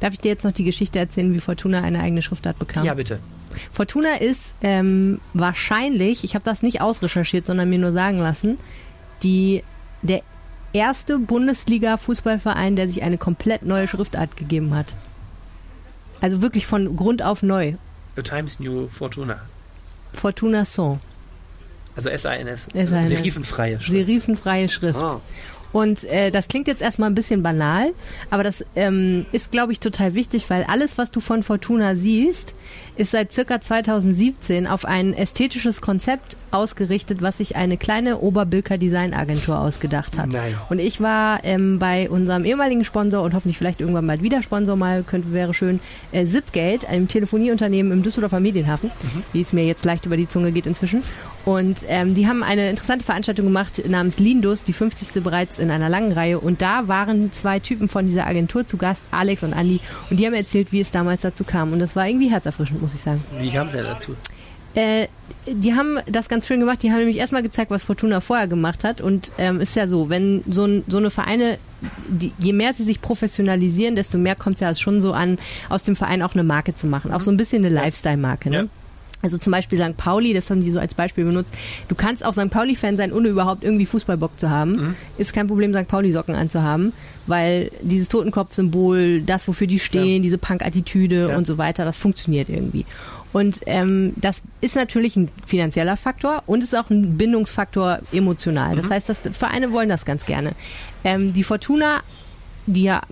Darf 0.00 0.12
ich 0.14 0.18
dir 0.20 0.30
jetzt 0.30 0.42
noch 0.44 0.52
die 0.52 0.64
Geschichte 0.64 0.98
erzählen, 0.98 1.32
wie 1.32 1.38
Fortuna 1.40 1.80
eine 1.82 2.00
eigene 2.00 2.22
Schriftart 2.22 2.58
bekam? 2.58 2.84
Ja, 2.84 2.94
bitte. 2.94 3.20
Fortuna 3.70 4.16
ist 4.16 4.54
ähm, 4.62 5.20
wahrscheinlich, 5.32 6.24
ich 6.24 6.34
habe 6.34 6.44
das 6.44 6.62
nicht 6.62 6.80
ausrecherchiert, 6.80 7.46
sondern 7.46 7.70
mir 7.70 7.78
nur 7.78 7.92
sagen 7.92 8.18
lassen, 8.18 8.58
die, 9.22 9.62
der 10.02 10.22
erste 10.72 11.18
Bundesliga-Fußballverein, 11.18 12.76
der 12.76 12.88
sich 12.88 13.02
eine 13.02 13.18
komplett 13.18 13.62
neue 13.62 13.86
Schriftart 13.88 14.36
gegeben 14.36 14.74
hat. 14.74 14.94
Also 16.20 16.40
wirklich 16.40 16.66
von 16.66 16.96
Grund 16.96 17.22
auf 17.22 17.42
neu. 17.42 17.74
The 18.16 18.22
Times 18.22 18.60
New 18.60 18.88
Fortuna. 18.88 19.40
Fortuna 20.12 20.64
Son. 20.64 21.00
Also 21.96 22.08
S-A-N-S. 22.08 22.68
S.A.N.S.. 22.72 23.10
Serifenfreie 23.10 23.80
Schrift. 23.80 24.06
Serifenfreie 24.06 24.68
Schrift. 24.68 25.02
Ah. 25.02 25.20
Und 25.72 26.04
äh, 26.04 26.30
das 26.30 26.48
klingt 26.48 26.68
jetzt 26.68 26.82
erstmal 26.82 27.10
ein 27.10 27.14
bisschen 27.14 27.42
banal, 27.42 27.92
aber 28.30 28.44
das 28.44 28.64
ähm, 28.76 29.26
ist, 29.32 29.52
glaube 29.52 29.72
ich, 29.72 29.80
total 29.80 30.14
wichtig, 30.14 30.48
weil 30.50 30.64
alles, 30.64 30.98
was 30.98 31.10
du 31.10 31.20
von 31.20 31.42
Fortuna 31.42 31.94
siehst, 31.94 32.54
ist 32.96 33.12
seit 33.12 33.32
circa 33.32 33.60
2017 33.60 34.66
auf 34.66 34.84
ein 34.84 35.14
ästhetisches 35.14 35.80
Konzept 35.80 36.36
ausgerichtet, 36.50 37.22
was 37.22 37.38
sich 37.38 37.56
eine 37.56 37.78
kleine 37.78 38.18
Oberbilker 38.18 38.76
Designagentur 38.76 39.58
ausgedacht 39.58 40.18
hat. 40.18 40.28
Nein. 40.28 40.54
Und 40.68 40.78
ich 40.78 41.00
war 41.00 41.42
ähm, 41.44 41.78
bei 41.78 42.10
unserem 42.10 42.44
ehemaligen 42.44 42.84
Sponsor 42.84 43.22
und 43.22 43.34
hoffentlich 43.34 43.56
vielleicht 43.56 43.80
irgendwann 43.80 44.06
bald 44.06 44.22
wieder 44.22 44.42
Sponsor 44.42 44.76
mal, 44.76 45.02
könnte 45.02 45.32
wäre 45.32 45.54
schön, 45.54 45.80
äh, 46.12 46.26
Zipgate, 46.26 46.86
einem 46.86 47.08
Telefonieunternehmen 47.08 47.92
im 47.92 48.02
Düsseldorfer 48.02 48.40
Medienhafen, 48.40 48.90
wie 49.32 49.40
es 49.40 49.52
mir 49.52 49.66
jetzt 49.66 49.84
leicht 49.84 50.04
über 50.04 50.18
die 50.18 50.28
Zunge 50.28 50.52
geht 50.52 50.66
inzwischen. 50.66 51.02
Und 51.44 51.78
ähm, 51.88 52.14
die 52.14 52.28
haben 52.28 52.42
eine 52.42 52.70
interessante 52.70 53.04
Veranstaltung 53.04 53.46
gemacht 53.46 53.82
namens 53.88 54.18
Lindus, 54.18 54.62
die 54.62 54.72
50. 54.72 55.22
bereits 55.22 55.58
in 55.58 55.70
einer 55.70 55.88
langen 55.88 56.12
Reihe. 56.12 56.38
Und 56.38 56.62
da 56.62 56.86
waren 56.86 57.32
zwei 57.32 57.58
Typen 57.58 57.88
von 57.88 58.06
dieser 58.06 58.26
Agentur 58.26 58.64
zu 58.66 58.76
Gast, 58.76 59.02
Alex 59.10 59.42
und 59.42 59.52
Andi. 59.52 59.80
Und 60.08 60.20
die 60.20 60.26
haben 60.26 60.34
erzählt, 60.34 60.72
wie 60.72 60.80
es 60.80 60.92
damals 60.92 61.22
dazu 61.22 61.42
kam. 61.44 61.72
Und 61.72 61.80
das 61.80 61.96
war 61.96 62.06
irgendwie 62.06 62.30
herzerfrischend, 62.30 62.80
muss 62.80 62.94
ich 62.94 63.00
sagen. 63.00 63.22
Wie 63.38 63.50
kam 63.50 63.66
es 63.66 63.72
denn 63.72 63.84
dazu? 63.84 64.14
Äh, 64.74 65.08
die 65.46 65.74
haben 65.74 65.98
das 66.06 66.28
ganz 66.28 66.46
schön 66.46 66.60
gemacht. 66.60 66.82
Die 66.82 66.90
haben 66.92 66.98
nämlich 66.98 67.18
erstmal 67.18 67.42
gezeigt, 67.42 67.70
was 67.70 67.82
Fortuna 67.82 68.20
vorher 68.20 68.46
gemacht 68.46 68.84
hat. 68.84 69.00
Und 69.00 69.32
ähm, 69.36 69.60
ist 69.60 69.74
ja 69.74 69.88
so, 69.88 70.08
wenn 70.08 70.42
so, 70.48 70.64
ein, 70.64 70.84
so 70.86 70.98
eine 70.98 71.10
Vereine, 71.10 71.58
die, 72.08 72.32
je 72.38 72.52
mehr 72.52 72.72
sie 72.72 72.84
sich 72.84 73.02
professionalisieren, 73.02 73.96
desto 73.96 74.16
mehr 74.16 74.36
kommt 74.36 74.54
es 74.56 74.60
ja 74.60 74.72
schon 74.74 75.00
so 75.00 75.12
an, 75.12 75.38
aus 75.68 75.82
dem 75.82 75.96
Verein 75.96 76.22
auch 76.22 76.34
eine 76.34 76.44
Marke 76.44 76.74
zu 76.74 76.86
machen. 76.86 77.12
Auch 77.12 77.20
so 77.20 77.32
ein 77.32 77.36
bisschen 77.36 77.64
eine 77.64 77.74
Lifestyle-Marke. 77.74 78.50
Ne? 78.50 78.56
Ja. 78.56 78.64
Also 79.22 79.38
zum 79.38 79.52
Beispiel 79.52 79.78
St. 79.80 79.96
Pauli, 79.96 80.34
das 80.34 80.50
haben 80.50 80.64
die 80.64 80.70
so 80.72 80.80
als 80.80 80.94
Beispiel 80.94 81.24
benutzt. 81.24 81.54
Du 81.88 81.94
kannst 81.94 82.24
auch 82.24 82.32
St. 82.32 82.50
Pauli-Fan 82.50 82.96
sein, 82.96 83.12
ohne 83.12 83.28
überhaupt 83.28 83.62
irgendwie 83.62 83.86
Fußballbock 83.86 84.38
zu 84.38 84.50
haben. 84.50 84.72
Mhm. 84.72 84.94
Ist 85.16 85.32
kein 85.32 85.46
Problem, 85.46 85.72
St. 85.72 85.86
Pauli-Socken 85.86 86.34
anzuhaben, 86.34 86.92
weil 87.28 87.70
dieses 87.82 88.08
Totenkopf-Symbol, 88.08 89.22
das, 89.22 89.46
wofür 89.48 89.66
die 89.68 89.78
stehen, 89.78 90.16
Ja. 90.16 90.22
diese 90.22 90.38
Punk-Attitüde 90.38 91.28
Ja. 91.30 91.36
und 91.36 91.46
so 91.46 91.56
weiter, 91.58 91.84
das 91.84 91.96
funktioniert 91.96 92.48
irgendwie. 92.48 92.84
Und 93.32 93.60
ähm, 93.66 94.12
das 94.16 94.42
ist 94.60 94.76
natürlich 94.76 95.16
ein 95.16 95.28
finanzieller 95.46 95.96
Faktor 95.96 96.42
und 96.46 96.62
ist 96.62 96.76
auch 96.76 96.90
ein 96.90 97.16
Bindungsfaktor 97.16 98.00
emotional. 98.12 98.72
Mhm. 98.72 98.76
Das 98.82 98.90
heißt, 98.90 99.08
dass 99.08 99.20
Vereine 99.38 99.72
wollen 99.72 99.88
das 99.88 100.04
ganz 100.04 100.26
gerne. 100.26 100.52
Ähm, 101.04 101.32
die 101.32 101.42
Fortuna, 101.44 102.00
die 102.66 102.84
ja 102.84 103.02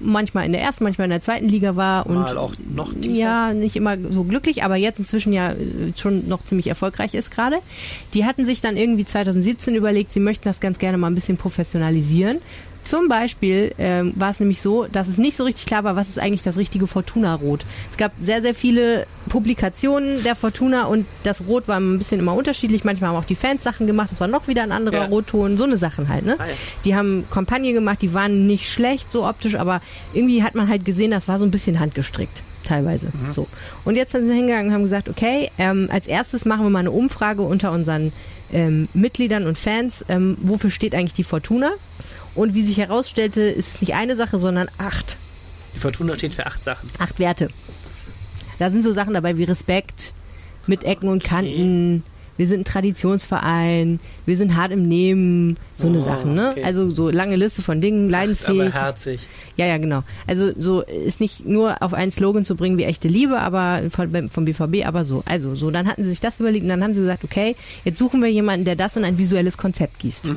manchmal 0.00 0.46
in 0.46 0.52
der 0.52 0.62
ersten, 0.62 0.84
manchmal 0.84 1.06
in 1.06 1.10
der 1.10 1.20
zweiten 1.20 1.48
Liga 1.48 1.76
war 1.76 2.06
und 2.06 2.14
Mal 2.14 2.38
auch 2.38 2.54
noch 2.74 2.92
tiefer. 2.94 3.10
ja, 3.10 3.52
nicht 3.52 3.76
immer 3.76 3.96
so 3.98 4.24
glücklich, 4.24 4.64
aber 4.64 4.76
jetzt 4.76 4.98
inzwischen 4.98 5.32
ja 5.32 5.52
äh, 5.52 5.92
schon 5.96 6.28
noch 6.28 6.42
ziemlich 6.42 6.68
erfolgreich 6.68 7.14
ist 7.14 7.30
gerade. 7.30 7.58
Die 8.14 8.24
hatten 8.24 8.44
sich 8.44 8.60
dann 8.60 8.76
irgendwie 8.76 9.04
2017 9.04 9.74
überlegt, 9.74 10.12
sie 10.12 10.20
möchten 10.20 10.44
das 10.44 10.60
ganz 10.60 10.78
gerne 10.78 10.96
mal 10.96 11.08
ein 11.08 11.14
bisschen 11.14 11.36
professionalisieren. 11.36 12.38
Zum 12.84 13.08
Beispiel 13.08 13.74
ähm, 13.78 14.12
war 14.14 14.30
es 14.30 14.40
nämlich 14.40 14.60
so, 14.60 14.86
dass 14.92 15.08
es 15.08 15.16
nicht 15.18 15.36
so 15.36 15.44
richtig 15.44 15.66
klar 15.66 15.84
war, 15.84 15.96
was 15.96 16.08
ist 16.10 16.18
eigentlich 16.18 16.42
das 16.42 16.56
richtige 16.58 16.86
Fortuna-Rot. 16.86 17.64
Es 17.90 17.96
gab 17.96 18.12
sehr, 18.20 18.42
sehr 18.42 18.54
viele 18.54 19.06
Publikationen 19.28 20.22
der 20.22 20.36
Fortuna 20.36 20.84
und 20.84 21.06
das 21.22 21.46
Rot 21.46 21.66
war 21.66 21.80
ein 21.80 21.98
bisschen 21.98 22.20
immer 22.20 22.34
unterschiedlich. 22.34 22.84
Manchmal 22.84 23.10
haben 23.10 23.16
auch 23.16 23.24
die 23.24 23.34
Fans 23.36 23.62
Sachen 23.62 23.86
gemacht, 23.86 24.10
das 24.12 24.20
war 24.20 24.28
noch 24.28 24.48
wieder 24.48 24.62
ein 24.62 24.72
anderer 24.72 24.94
Ja. 25.02 25.04
Rotton, 25.06 25.56
so 25.56 25.64
eine 25.64 25.78
Sachen 25.78 26.08
halt. 26.08 26.26
Ne? 26.26 26.36
Ah, 26.38 26.46
ja. 26.46 26.52
Die 26.84 26.94
haben 26.94 27.24
Kampagne 27.30 27.72
gemacht, 27.72 28.02
die 28.02 28.12
waren 28.12 28.46
nicht 28.46 28.70
schlecht 28.70 29.10
so 29.10 29.26
optisch, 29.26 29.54
aber 29.54 29.80
irgendwie 30.12 30.42
hat 30.42 30.54
man 30.54 30.68
halt 30.68 30.84
gesehen, 30.84 31.10
das 31.10 31.26
war 31.26 31.38
so 31.38 31.44
ein 31.44 31.50
bisschen 31.50 31.80
handgestrickt 31.80 32.42
teilweise. 32.64 33.08
So. 33.32 33.46
Und 33.84 33.96
jetzt 33.96 34.12
sind 34.12 34.26
sie 34.26 34.32
hingegangen 34.32 34.68
und 34.68 34.72
haben 34.72 34.82
gesagt, 34.84 35.08
okay, 35.08 35.50
ähm, 35.58 35.88
als 35.92 36.06
erstes 36.06 36.44
machen 36.44 36.64
wir 36.64 36.70
mal 36.70 36.78
eine 36.80 36.90
Umfrage 36.90 37.42
unter 37.42 37.72
unseren 37.72 38.12
ähm, 38.52 38.88
Mitgliedern 38.94 39.46
und 39.46 39.58
Fans, 39.58 40.04
ähm, 40.08 40.36
wofür 40.40 40.70
steht 40.70 40.94
eigentlich 40.94 41.14
die 41.14 41.24
Fortuna? 41.24 41.72
Und 42.34 42.54
wie 42.54 42.62
sich 42.64 42.78
herausstellte, 42.78 43.42
ist 43.42 43.74
es 43.76 43.80
nicht 43.80 43.94
eine 43.94 44.16
Sache, 44.16 44.38
sondern 44.38 44.68
acht. 44.78 45.16
Die 45.74 45.78
Fortuna 45.78 46.16
steht 46.16 46.34
für 46.34 46.46
acht 46.46 46.62
Sachen. 46.64 46.88
Acht 46.98 47.18
Werte. 47.18 47.48
Da 48.58 48.70
sind 48.70 48.84
so 48.84 48.92
Sachen 48.92 49.14
dabei 49.14 49.36
wie 49.36 49.44
Respekt, 49.44 50.12
mit 50.66 50.84
Ecken 50.84 51.08
und 51.08 51.22
Kanten. 51.24 52.02
Wir 52.36 52.48
sind 52.48 52.62
ein 52.62 52.64
Traditionsverein, 52.64 54.00
wir 54.26 54.36
sind 54.36 54.56
hart 54.56 54.72
im 54.72 54.88
Nehmen, 54.88 55.56
so 55.78 55.86
eine 55.86 55.98
Oh, 55.98 56.04
Sachen, 56.04 56.34
ne? 56.34 56.50
okay. 56.50 56.64
Also 56.64 56.90
so 56.90 57.08
lange 57.08 57.36
Liste 57.36 57.62
von 57.62 57.80
Dingen, 57.80 58.10
leidensfähig. 58.10 58.60
Aber 58.74 58.86
herzig. 58.86 59.28
Ja, 59.56 59.66
ja, 59.66 59.78
genau. 59.78 60.02
Also 60.26 60.50
so 60.58 60.80
ist 60.82 61.20
nicht 61.20 61.46
nur 61.46 61.80
auf 61.80 61.94
einen 61.94 62.10
Slogan 62.10 62.44
zu 62.44 62.56
bringen 62.56 62.76
wie 62.76 62.84
echte 62.84 63.06
Liebe, 63.06 63.38
aber 63.38 63.82
von, 63.90 64.28
vom 64.28 64.44
BVB, 64.46 64.84
aber 64.84 65.04
so. 65.04 65.22
Also 65.26 65.54
so, 65.54 65.70
dann 65.70 65.86
hatten 65.86 66.02
sie 66.02 66.10
sich 66.10 66.20
das 66.20 66.40
überlegt 66.40 66.64
und 66.64 66.70
dann 66.70 66.82
haben 66.82 66.92
sie 66.94 67.02
gesagt, 67.02 67.22
okay, 67.22 67.54
jetzt 67.84 67.98
suchen 67.98 68.20
wir 68.20 68.30
jemanden, 68.32 68.64
der 68.64 68.74
das 68.74 68.96
in 68.96 69.04
ein 69.04 69.16
visuelles 69.16 69.56
Konzept 69.56 70.00
gießt. 70.00 70.28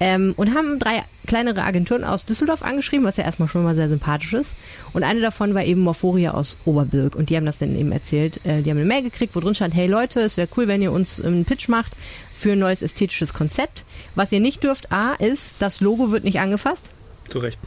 Ähm, 0.00 0.34
und 0.36 0.54
haben 0.54 0.78
drei 0.80 1.04
kleinere 1.26 1.62
Agenturen 1.62 2.02
aus 2.04 2.26
Düsseldorf 2.26 2.62
angeschrieben, 2.62 3.06
was 3.06 3.16
ja 3.16 3.24
erstmal 3.24 3.48
schon 3.48 3.62
mal 3.62 3.74
sehr 3.76 3.88
sympathisch 3.88 4.32
ist. 4.34 4.50
Und 4.92 5.04
eine 5.04 5.20
davon 5.20 5.54
war 5.54 5.64
eben 5.64 5.80
Morphoria 5.82 6.32
aus 6.32 6.56
Oberbirk. 6.64 7.14
Und 7.14 7.30
die 7.30 7.36
haben 7.36 7.46
das 7.46 7.58
dann 7.58 7.76
eben 7.76 7.92
erzählt. 7.92 8.44
Äh, 8.44 8.62
die 8.62 8.70
haben 8.70 8.76
eine 8.78 8.86
Mail 8.86 9.02
gekriegt, 9.02 9.34
wo 9.36 9.40
drin 9.40 9.54
stand, 9.54 9.74
hey 9.74 9.86
Leute, 9.86 10.20
es 10.20 10.36
wäre 10.36 10.48
cool, 10.56 10.66
wenn 10.68 10.82
ihr 10.82 10.90
uns 10.92 11.20
einen 11.20 11.44
Pitch 11.44 11.68
macht 11.68 11.92
für 12.36 12.52
ein 12.52 12.58
neues 12.58 12.82
ästhetisches 12.82 13.32
Konzept. 13.32 13.84
Was 14.16 14.32
ihr 14.32 14.40
nicht 14.40 14.64
dürft, 14.64 14.90
A, 14.92 15.14
ist, 15.14 15.56
das 15.60 15.80
Logo 15.80 16.10
wird 16.10 16.24
nicht 16.24 16.40
angefasst 16.40 16.90
Zu 17.28 17.38
Recht. 17.38 17.58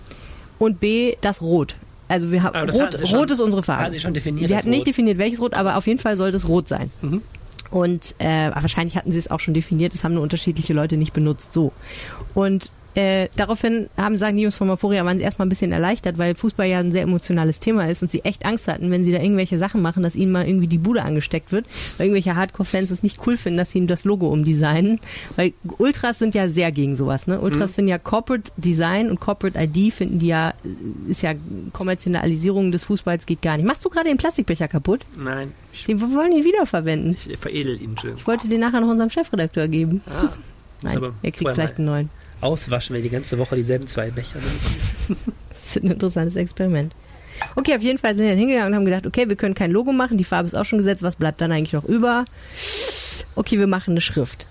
und 0.59 0.79
B, 0.81 1.15
das 1.21 1.41
Rot. 1.41 1.75
Also 2.09 2.31
wir 2.31 2.43
haben 2.43 2.69
Rot, 2.69 2.93
Sie 2.97 3.07
schon- 3.07 3.19
Rot 3.19 3.31
ist 3.31 3.39
unsere 3.39 3.63
Farbe. 3.63 3.83
hatten 3.83 3.93
Sie 3.93 3.99
schon 3.99 4.13
definiert, 4.13 4.47
Sie 4.49 4.55
hatten 4.55 4.69
nicht 4.69 4.81
Rot? 4.81 4.87
definiert, 4.87 5.17
welches 5.17 5.41
Rot, 5.41 5.53
aber 5.53 5.75
auf 5.77 5.87
jeden 5.87 5.99
Fall 5.99 6.15
sollte 6.17 6.37
es 6.37 6.47
rot 6.47 6.67
sein. 6.67 6.89
Mhm. 7.01 7.21
Und 7.69 8.15
äh, 8.19 8.51
wahrscheinlich 8.53 8.95
hatten 8.95 9.11
sie 9.11 9.19
es 9.19 9.29
auch 9.29 9.39
schon 9.39 9.53
definiert, 9.53 9.93
es 9.93 10.03
haben 10.03 10.13
nur 10.13 10.23
unterschiedliche 10.23 10.73
Leute 10.73 10.97
nicht 10.97 11.13
benutzt. 11.13 11.53
So. 11.53 11.71
Und 12.33 12.69
äh, 12.97 13.29
daraufhin 13.35 13.91
haben, 13.95 14.17
sagen 14.17 14.37
die 14.37 14.41
Jungs 14.41 14.55
von 14.55 14.67
Maphoria, 14.67 15.05
waren 15.05 15.19
sie 15.19 15.23
erstmal 15.23 15.45
ein 15.45 15.49
bisschen 15.49 15.71
erleichtert, 15.71 16.17
weil 16.17 16.33
Fußball 16.33 16.65
ja 16.65 16.79
ein 16.79 16.91
sehr 16.91 17.03
emotionales 17.03 17.59
Thema 17.59 17.87
ist 17.87 18.01
und 18.01 18.09
sie 18.09 18.23
echt 18.25 18.43
Angst 18.43 18.67
hatten, 18.67 18.89
wenn 18.89 19.03
sie 19.03 19.11
da 19.11 19.19
irgendwelche 19.19 19.59
Sachen 19.59 19.83
machen, 19.83 20.01
dass 20.01 20.15
ihnen 20.15 20.31
mal 20.31 20.47
irgendwie 20.47 20.65
die 20.65 20.79
Bude 20.79 21.03
angesteckt 21.03 21.51
wird, 21.51 21.65
weil 21.97 22.07
irgendwelche 22.07 22.35
Hardcore-Fans 22.35 22.89
es 22.89 23.03
nicht 23.03 23.19
cool 23.27 23.37
finden, 23.37 23.57
dass 23.57 23.69
sie 23.69 23.77
ihnen 23.77 23.85
das 23.85 24.03
Logo 24.03 24.29
umdesignen. 24.29 24.99
Weil 25.35 25.53
Ultras 25.77 26.17
sind 26.17 26.33
ja 26.33 26.49
sehr 26.49 26.71
gegen 26.71 26.95
sowas, 26.95 27.27
ne? 27.27 27.39
Ultras 27.39 27.73
finden 27.73 27.89
ja 27.89 27.99
Corporate 27.99 28.51
Design 28.57 29.11
und 29.11 29.19
Corporate 29.19 29.59
ID 29.61 29.93
finden 29.93 30.17
die 30.17 30.27
ja, 30.27 30.55
ist 31.07 31.21
ja 31.21 31.35
Kommerzialisierung 31.73 32.71
des 32.71 32.83
Fußballs 32.85 33.27
geht 33.27 33.43
gar 33.43 33.57
nicht. 33.57 33.67
Machst 33.67 33.85
du 33.85 33.89
gerade 33.89 34.09
den 34.09 34.17
Plastikbecher 34.17 34.67
kaputt? 34.67 35.01
Nein, 35.15 35.51
Den 35.87 36.01
wir 36.01 36.11
wollen 36.15 36.31
ihn 36.31 36.45
wiederverwenden. 36.45 37.15
ich 37.27 37.37
veredel 37.37 37.79
ihn 37.79 37.95
schön. 37.95 38.15
Ich 38.17 38.25
wollte 38.25 38.47
den 38.47 38.61
nachher 38.61 38.81
noch 38.81 38.89
unserem 38.89 39.11
Chefredakteur 39.11 39.67
geben. 39.67 40.01
Ah, 40.09 40.29
Nein, 40.81 41.13
er 41.21 41.31
kriegt 41.31 41.53
vielleicht 41.53 41.77
einen 41.77 41.85
neuen. 41.85 42.09
Auswaschen, 42.41 42.95
wenn 42.95 43.03
die 43.03 43.09
ganze 43.09 43.37
Woche 43.37 43.55
dieselben 43.55 43.87
zwei 43.87 44.09
Becher 44.11 44.39
benutzen. 44.39 45.17
Das 45.49 45.75
ist 45.75 45.83
ein 45.83 45.91
interessantes 45.91 46.35
Experiment. 46.35 46.93
Okay, 47.55 47.75
auf 47.75 47.81
jeden 47.81 47.97
Fall 47.99 48.15
sind 48.15 48.25
wir 48.25 48.31
dann 48.31 48.39
hingegangen 48.39 48.69
und 48.69 48.75
haben 48.75 48.85
gedacht, 48.85 49.05
okay, 49.05 49.29
wir 49.29 49.35
können 49.35 49.53
kein 49.55 49.71
Logo 49.71 49.91
machen, 49.93 50.17
die 50.17 50.23
Farbe 50.23 50.47
ist 50.47 50.55
auch 50.55 50.65
schon 50.65 50.79
gesetzt, 50.79 51.03
was 51.03 51.15
bleibt 51.17 51.39
dann 51.41 51.51
eigentlich 51.51 51.73
noch 51.73 51.83
über? 51.85 52.25
Okay, 53.35 53.59
wir 53.59 53.67
machen 53.67 53.91
eine 53.91 54.01
Schrift. 54.01 54.47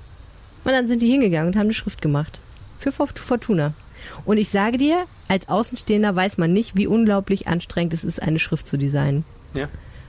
Und 0.65 0.73
dann 0.73 0.87
sind 0.89 1.03
die 1.03 1.11
hingegangen 1.11 1.49
und 1.49 1.55
haben 1.57 1.67
eine 1.67 1.75
Schrift 1.75 2.01
gemacht. 2.03 2.39
Für 2.79 2.93
Fort- 2.93 3.19
Fortuna. 3.19 3.73
Und 4.25 4.37
ich 4.39 4.49
sage 4.51 4.79
dir, 4.79 5.05
als 5.29 5.49
Außenstehender 5.49 6.15
weiß 6.15 6.39
man 6.39 6.53
nicht, 6.53 6.77
wie 6.77 6.87
unglaublich 6.87 7.49
anstrengend 7.49 7.95
es 7.95 8.05
ist, 8.05 8.23
eine 8.23 8.39
Schrift 8.39 8.69
zu 8.69 8.77
designen. 8.77 9.25
Ja. 9.55 9.69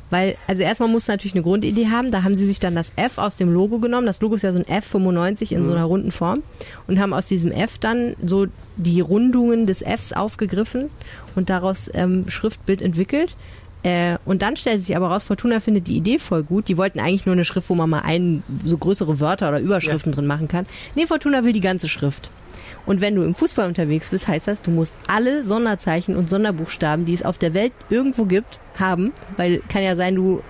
Weil, 0.09 0.37
also 0.47 0.63
erstmal 0.63 0.89
muss 0.89 1.07
natürlich 1.07 1.33
eine 1.33 1.43
Grundidee 1.43 1.87
haben. 1.87 2.11
Da 2.11 2.23
haben 2.23 2.35
sie 2.35 2.45
sich 2.45 2.59
dann 2.59 2.75
das 2.75 2.93
F 2.95 3.17
aus 3.17 3.35
dem 3.35 3.53
Logo 3.53 3.79
genommen. 3.79 4.07
Das 4.07 4.21
Logo 4.21 4.35
ist 4.35 4.41
ja 4.41 4.53
so 4.53 4.59
ein 4.59 4.65
F95 4.65 5.51
in 5.51 5.65
so 5.65 5.73
einer 5.73 5.83
runden 5.83 6.11
Form. 6.11 6.43
Und 6.87 6.99
haben 6.99 7.13
aus 7.13 7.27
diesem 7.27 7.51
F 7.51 7.77
dann 7.77 8.15
so 8.23 8.47
die 8.77 9.01
Rundungen 9.01 9.65
des 9.65 9.81
Fs 9.81 10.13
aufgegriffen 10.13 10.89
und 11.35 11.49
daraus 11.49 11.89
ähm, 11.93 12.29
Schriftbild 12.29 12.81
entwickelt. 12.81 13.35
Äh, 13.83 14.17
und 14.25 14.41
dann 14.41 14.55
stellt 14.55 14.83
sich 14.83 14.95
aber 14.95 15.07
raus, 15.07 15.23
Fortuna 15.23 15.59
findet 15.59 15.87
die 15.87 15.97
Idee 15.97 16.19
voll 16.19 16.43
gut. 16.43 16.67
Die 16.67 16.77
wollten 16.77 16.99
eigentlich 16.99 17.25
nur 17.25 17.33
eine 17.33 17.45
Schrift, 17.45 17.69
wo 17.69 17.75
man 17.75 17.89
mal 17.89 18.01
ein, 18.01 18.43
so 18.63 18.77
größere 18.77 19.19
Wörter 19.19 19.49
oder 19.49 19.59
Überschriften 19.59 20.11
drin 20.11 20.25
machen 20.25 20.47
kann. 20.47 20.65
Nee, 20.95 21.05
Fortuna 21.05 21.43
will 21.43 21.53
die 21.53 21.61
ganze 21.61 21.89
Schrift. 21.89 22.31
Und 22.87 23.01
wenn 23.01 23.13
du 23.15 23.21
im 23.21 23.35
Fußball 23.35 23.67
unterwegs 23.67 24.09
bist, 24.09 24.27
heißt 24.27 24.47
das, 24.47 24.61
du 24.63 24.71
musst 24.71 24.93
alle 25.07 25.43
Sonderzeichen 25.43 26.15
und 26.15 26.29
Sonderbuchstaben, 26.29 27.05
die 27.05 27.13
es 27.13 27.21
auf 27.21 27.37
der 27.37 27.53
Welt 27.53 27.73
irgendwo 27.89 28.25
gibt, 28.25 28.59
haben. 28.79 29.11
Weil 29.35 29.61
kann 29.69 29.83
ja 29.83 29.95
sein, 29.95 30.15
du 30.15 30.41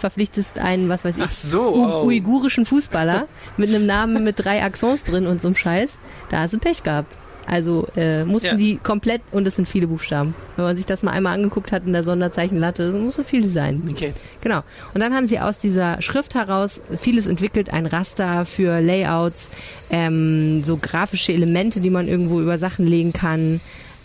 verpflichtest 0.00 0.58
einen, 0.58 0.88
was 0.88 1.04
weiß 1.04 1.18
ich, 1.18 1.30
so, 1.30 1.62
oh. 1.62 2.06
uigurischen 2.06 2.66
Fußballer 2.66 3.28
mit 3.56 3.68
einem 3.68 3.86
Namen 3.86 4.24
mit 4.24 4.36
drei 4.38 4.64
Accents 4.64 5.04
drin 5.04 5.26
und 5.26 5.40
so 5.40 5.48
einem 5.48 5.56
Scheiß. 5.56 5.92
Da 6.30 6.40
hast 6.40 6.54
du 6.54 6.58
Pech 6.58 6.82
gehabt. 6.82 7.16
Also 7.46 7.86
äh, 7.96 8.24
mussten 8.24 8.46
Ja. 8.46 8.54
die 8.54 8.76
komplett, 8.76 9.20
und 9.32 9.46
es 9.46 9.56
sind 9.56 9.68
viele 9.68 9.86
Buchstaben. 9.88 10.34
Wenn 10.56 10.64
man 10.64 10.76
sich 10.76 10.86
das 10.86 11.02
mal 11.02 11.10
einmal 11.10 11.34
angeguckt 11.34 11.72
hat 11.72 11.84
in 11.86 11.92
der 11.92 12.04
Sonderzeichenlatte, 12.04 12.92
muss 12.92 13.16
so 13.16 13.24
viel 13.24 13.46
sein. 13.46 13.82
Okay. 13.90 14.12
Genau. 14.40 14.62
Und 14.94 15.00
dann 15.00 15.12
haben 15.14 15.26
sie 15.26 15.38
aus 15.40 15.58
dieser 15.58 16.00
Schrift 16.02 16.34
heraus 16.34 16.80
vieles 16.98 17.26
entwickelt, 17.26 17.70
ein 17.70 17.86
Raster 17.86 18.46
für 18.46 18.80
Layouts, 18.80 19.50
ähm, 19.90 20.62
so 20.64 20.76
grafische 20.76 21.32
Elemente, 21.32 21.80
die 21.80 21.90
man 21.90 22.08
irgendwo 22.08 22.40
über 22.40 22.58
Sachen 22.58 22.86
legen 22.86 23.12
kann, 23.12 23.60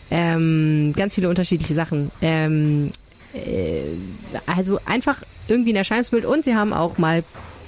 ähm, 0.09 0.93
ganz 0.95 1.15
viele 1.15 1.29
unterschiedliche 1.29 1.73
Sachen. 1.73 2.11
Ähm, 2.21 2.91
äh, 3.33 3.81
also 4.45 4.79
einfach 4.85 5.21
irgendwie 5.47 5.73
ein 5.73 5.77
Erscheinungsbild 5.77 6.25
und 6.25 6.43
sie 6.43 6.55
haben 6.55 6.73
auch 6.73 6.97
mal 6.97 7.23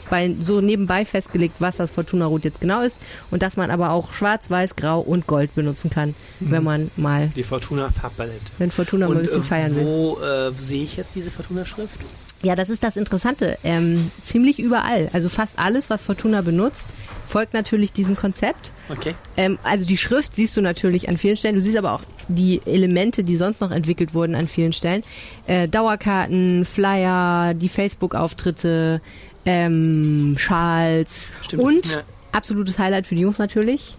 bei, 0.09 0.33
so 0.39 0.61
nebenbei 0.61 1.05
festgelegt, 1.05 1.55
was 1.59 1.77
das 1.77 1.91
Fortuna 1.91 2.25
Rot 2.25 2.43
jetzt 2.43 2.61
genau 2.61 2.81
ist 2.81 2.97
und 3.31 3.41
dass 3.41 3.57
man 3.57 3.71
aber 3.71 3.91
auch 3.91 4.11
schwarz, 4.13 4.49
weiß, 4.49 4.75
grau 4.75 4.99
und 4.99 5.27
gold 5.27 5.53
benutzen 5.55 5.89
kann, 5.89 6.15
wenn 6.39 6.63
man 6.63 6.91
mal, 6.97 7.29
Die 7.35 7.43
Fortuna 7.43 7.89
Farbpalette. 7.89 8.39
wenn 8.57 8.71
Fortuna 8.71 9.07
mal 9.07 9.15
ein 9.15 9.21
bisschen 9.21 9.41
äh, 9.41 9.45
feiern 9.45 9.75
will. 9.75 9.85
wo 9.85 10.19
äh, 10.21 10.51
sehe 10.51 10.83
ich 10.83 10.97
jetzt 10.97 11.15
diese 11.15 11.31
Fortuna-Schrift? 11.31 11.99
Ja, 12.41 12.55
das 12.55 12.69
ist 12.69 12.83
das 12.83 12.95
Interessante. 12.95 13.57
Ähm, 13.65 14.11
ziemlich 14.23 14.59
überall. 14.59 15.09
Also 15.11 15.27
fast 15.27 15.59
alles, 15.59 15.89
was 15.89 16.03
Fortuna 16.05 16.39
benutzt, 16.41 16.93
folgt 17.25 17.53
natürlich 17.53 17.91
diesem 17.91 18.15
Konzept. 18.15 18.71
Okay. 18.87 19.13
Ähm, 19.35 19.59
also 19.63 19.85
die 19.85 19.97
Schrift 19.97 20.35
siehst 20.35 20.55
du 20.55 20.61
natürlich 20.61 21.09
an 21.09 21.17
vielen 21.17 21.35
Stellen. 21.35 21.55
Du 21.55 21.61
siehst 21.61 21.77
aber 21.77 21.91
auch 21.91 22.03
die 22.29 22.61
Elemente, 22.65 23.25
die 23.25 23.35
sonst 23.35 23.59
noch 23.59 23.71
entwickelt 23.71 24.13
wurden 24.13 24.35
an 24.35 24.47
vielen 24.47 24.71
Stellen. 24.71 25.01
Äh, 25.47 25.67
Dauerkarten, 25.67 26.63
Flyer, 26.63 27.53
die 27.55 27.67
Facebook-Auftritte, 27.67 29.01
ähm, 29.49 30.35
Schals 30.37 31.29
Stimmt, 31.41 31.63
und 31.63 31.75
ist 31.77 31.87
mir- 31.87 32.03
absolutes 32.31 32.77
Highlight 32.77 33.07
für 33.07 33.15
die 33.15 33.21
Jungs 33.21 33.39
natürlich, 33.39 33.95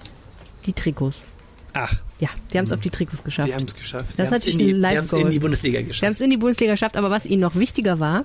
die 0.66 0.72
Trikots. 0.72 1.26
Ach, 1.72 1.92
Ja, 2.18 2.28
die 2.52 2.58
haben 2.58 2.64
es 2.66 2.72
auf 2.72 2.80
die 2.80 2.90
Trikots 2.90 3.22
geschafft. 3.24 3.48
die 3.48 3.54
haben 3.54 3.64
es 3.64 3.74
geschafft. 3.74 4.06
Das 4.06 4.10
ist 4.10 4.16
Sie 4.16 4.22
haben's 4.22 4.30
natürlich 4.32 4.58
in 4.60 4.66
die, 4.66 4.72
ein 4.74 4.90
Sie 4.90 4.96
haben 4.98 5.04
es 5.04 5.12
in 5.12 5.30
die 5.30 5.38
Bundesliga 5.38 5.78
Sie 5.78 5.82
haben 5.84 5.88
geschafft. 5.88 6.12
es 6.12 6.20
in 6.20 6.30
die 6.30 6.36
Bundesliga 6.36 6.72
geschafft, 6.72 6.96
aber 6.96 7.10
was 7.10 7.26
ihnen 7.26 7.40
noch 7.42 7.54
wichtiger 7.54 7.98
war, 8.00 8.24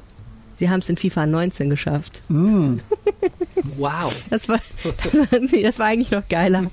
sie 0.57 0.69
haben 0.69 0.79
es 0.79 0.89
in 0.89 0.97
FIFA 0.97 1.25
19 1.27 1.69
geschafft. 1.69 2.21
Wow. 3.77 4.25
Das 4.29 4.47
war, 4.47 4.59
das 4.83 5.13
war, 5.31 5.39
nee, 5.39 5.63
das 5.63 5.79
war 5.79 5.87
eigentlich 5.87 6.11
noch 6.11 6.27
geiler. 6.29 6.65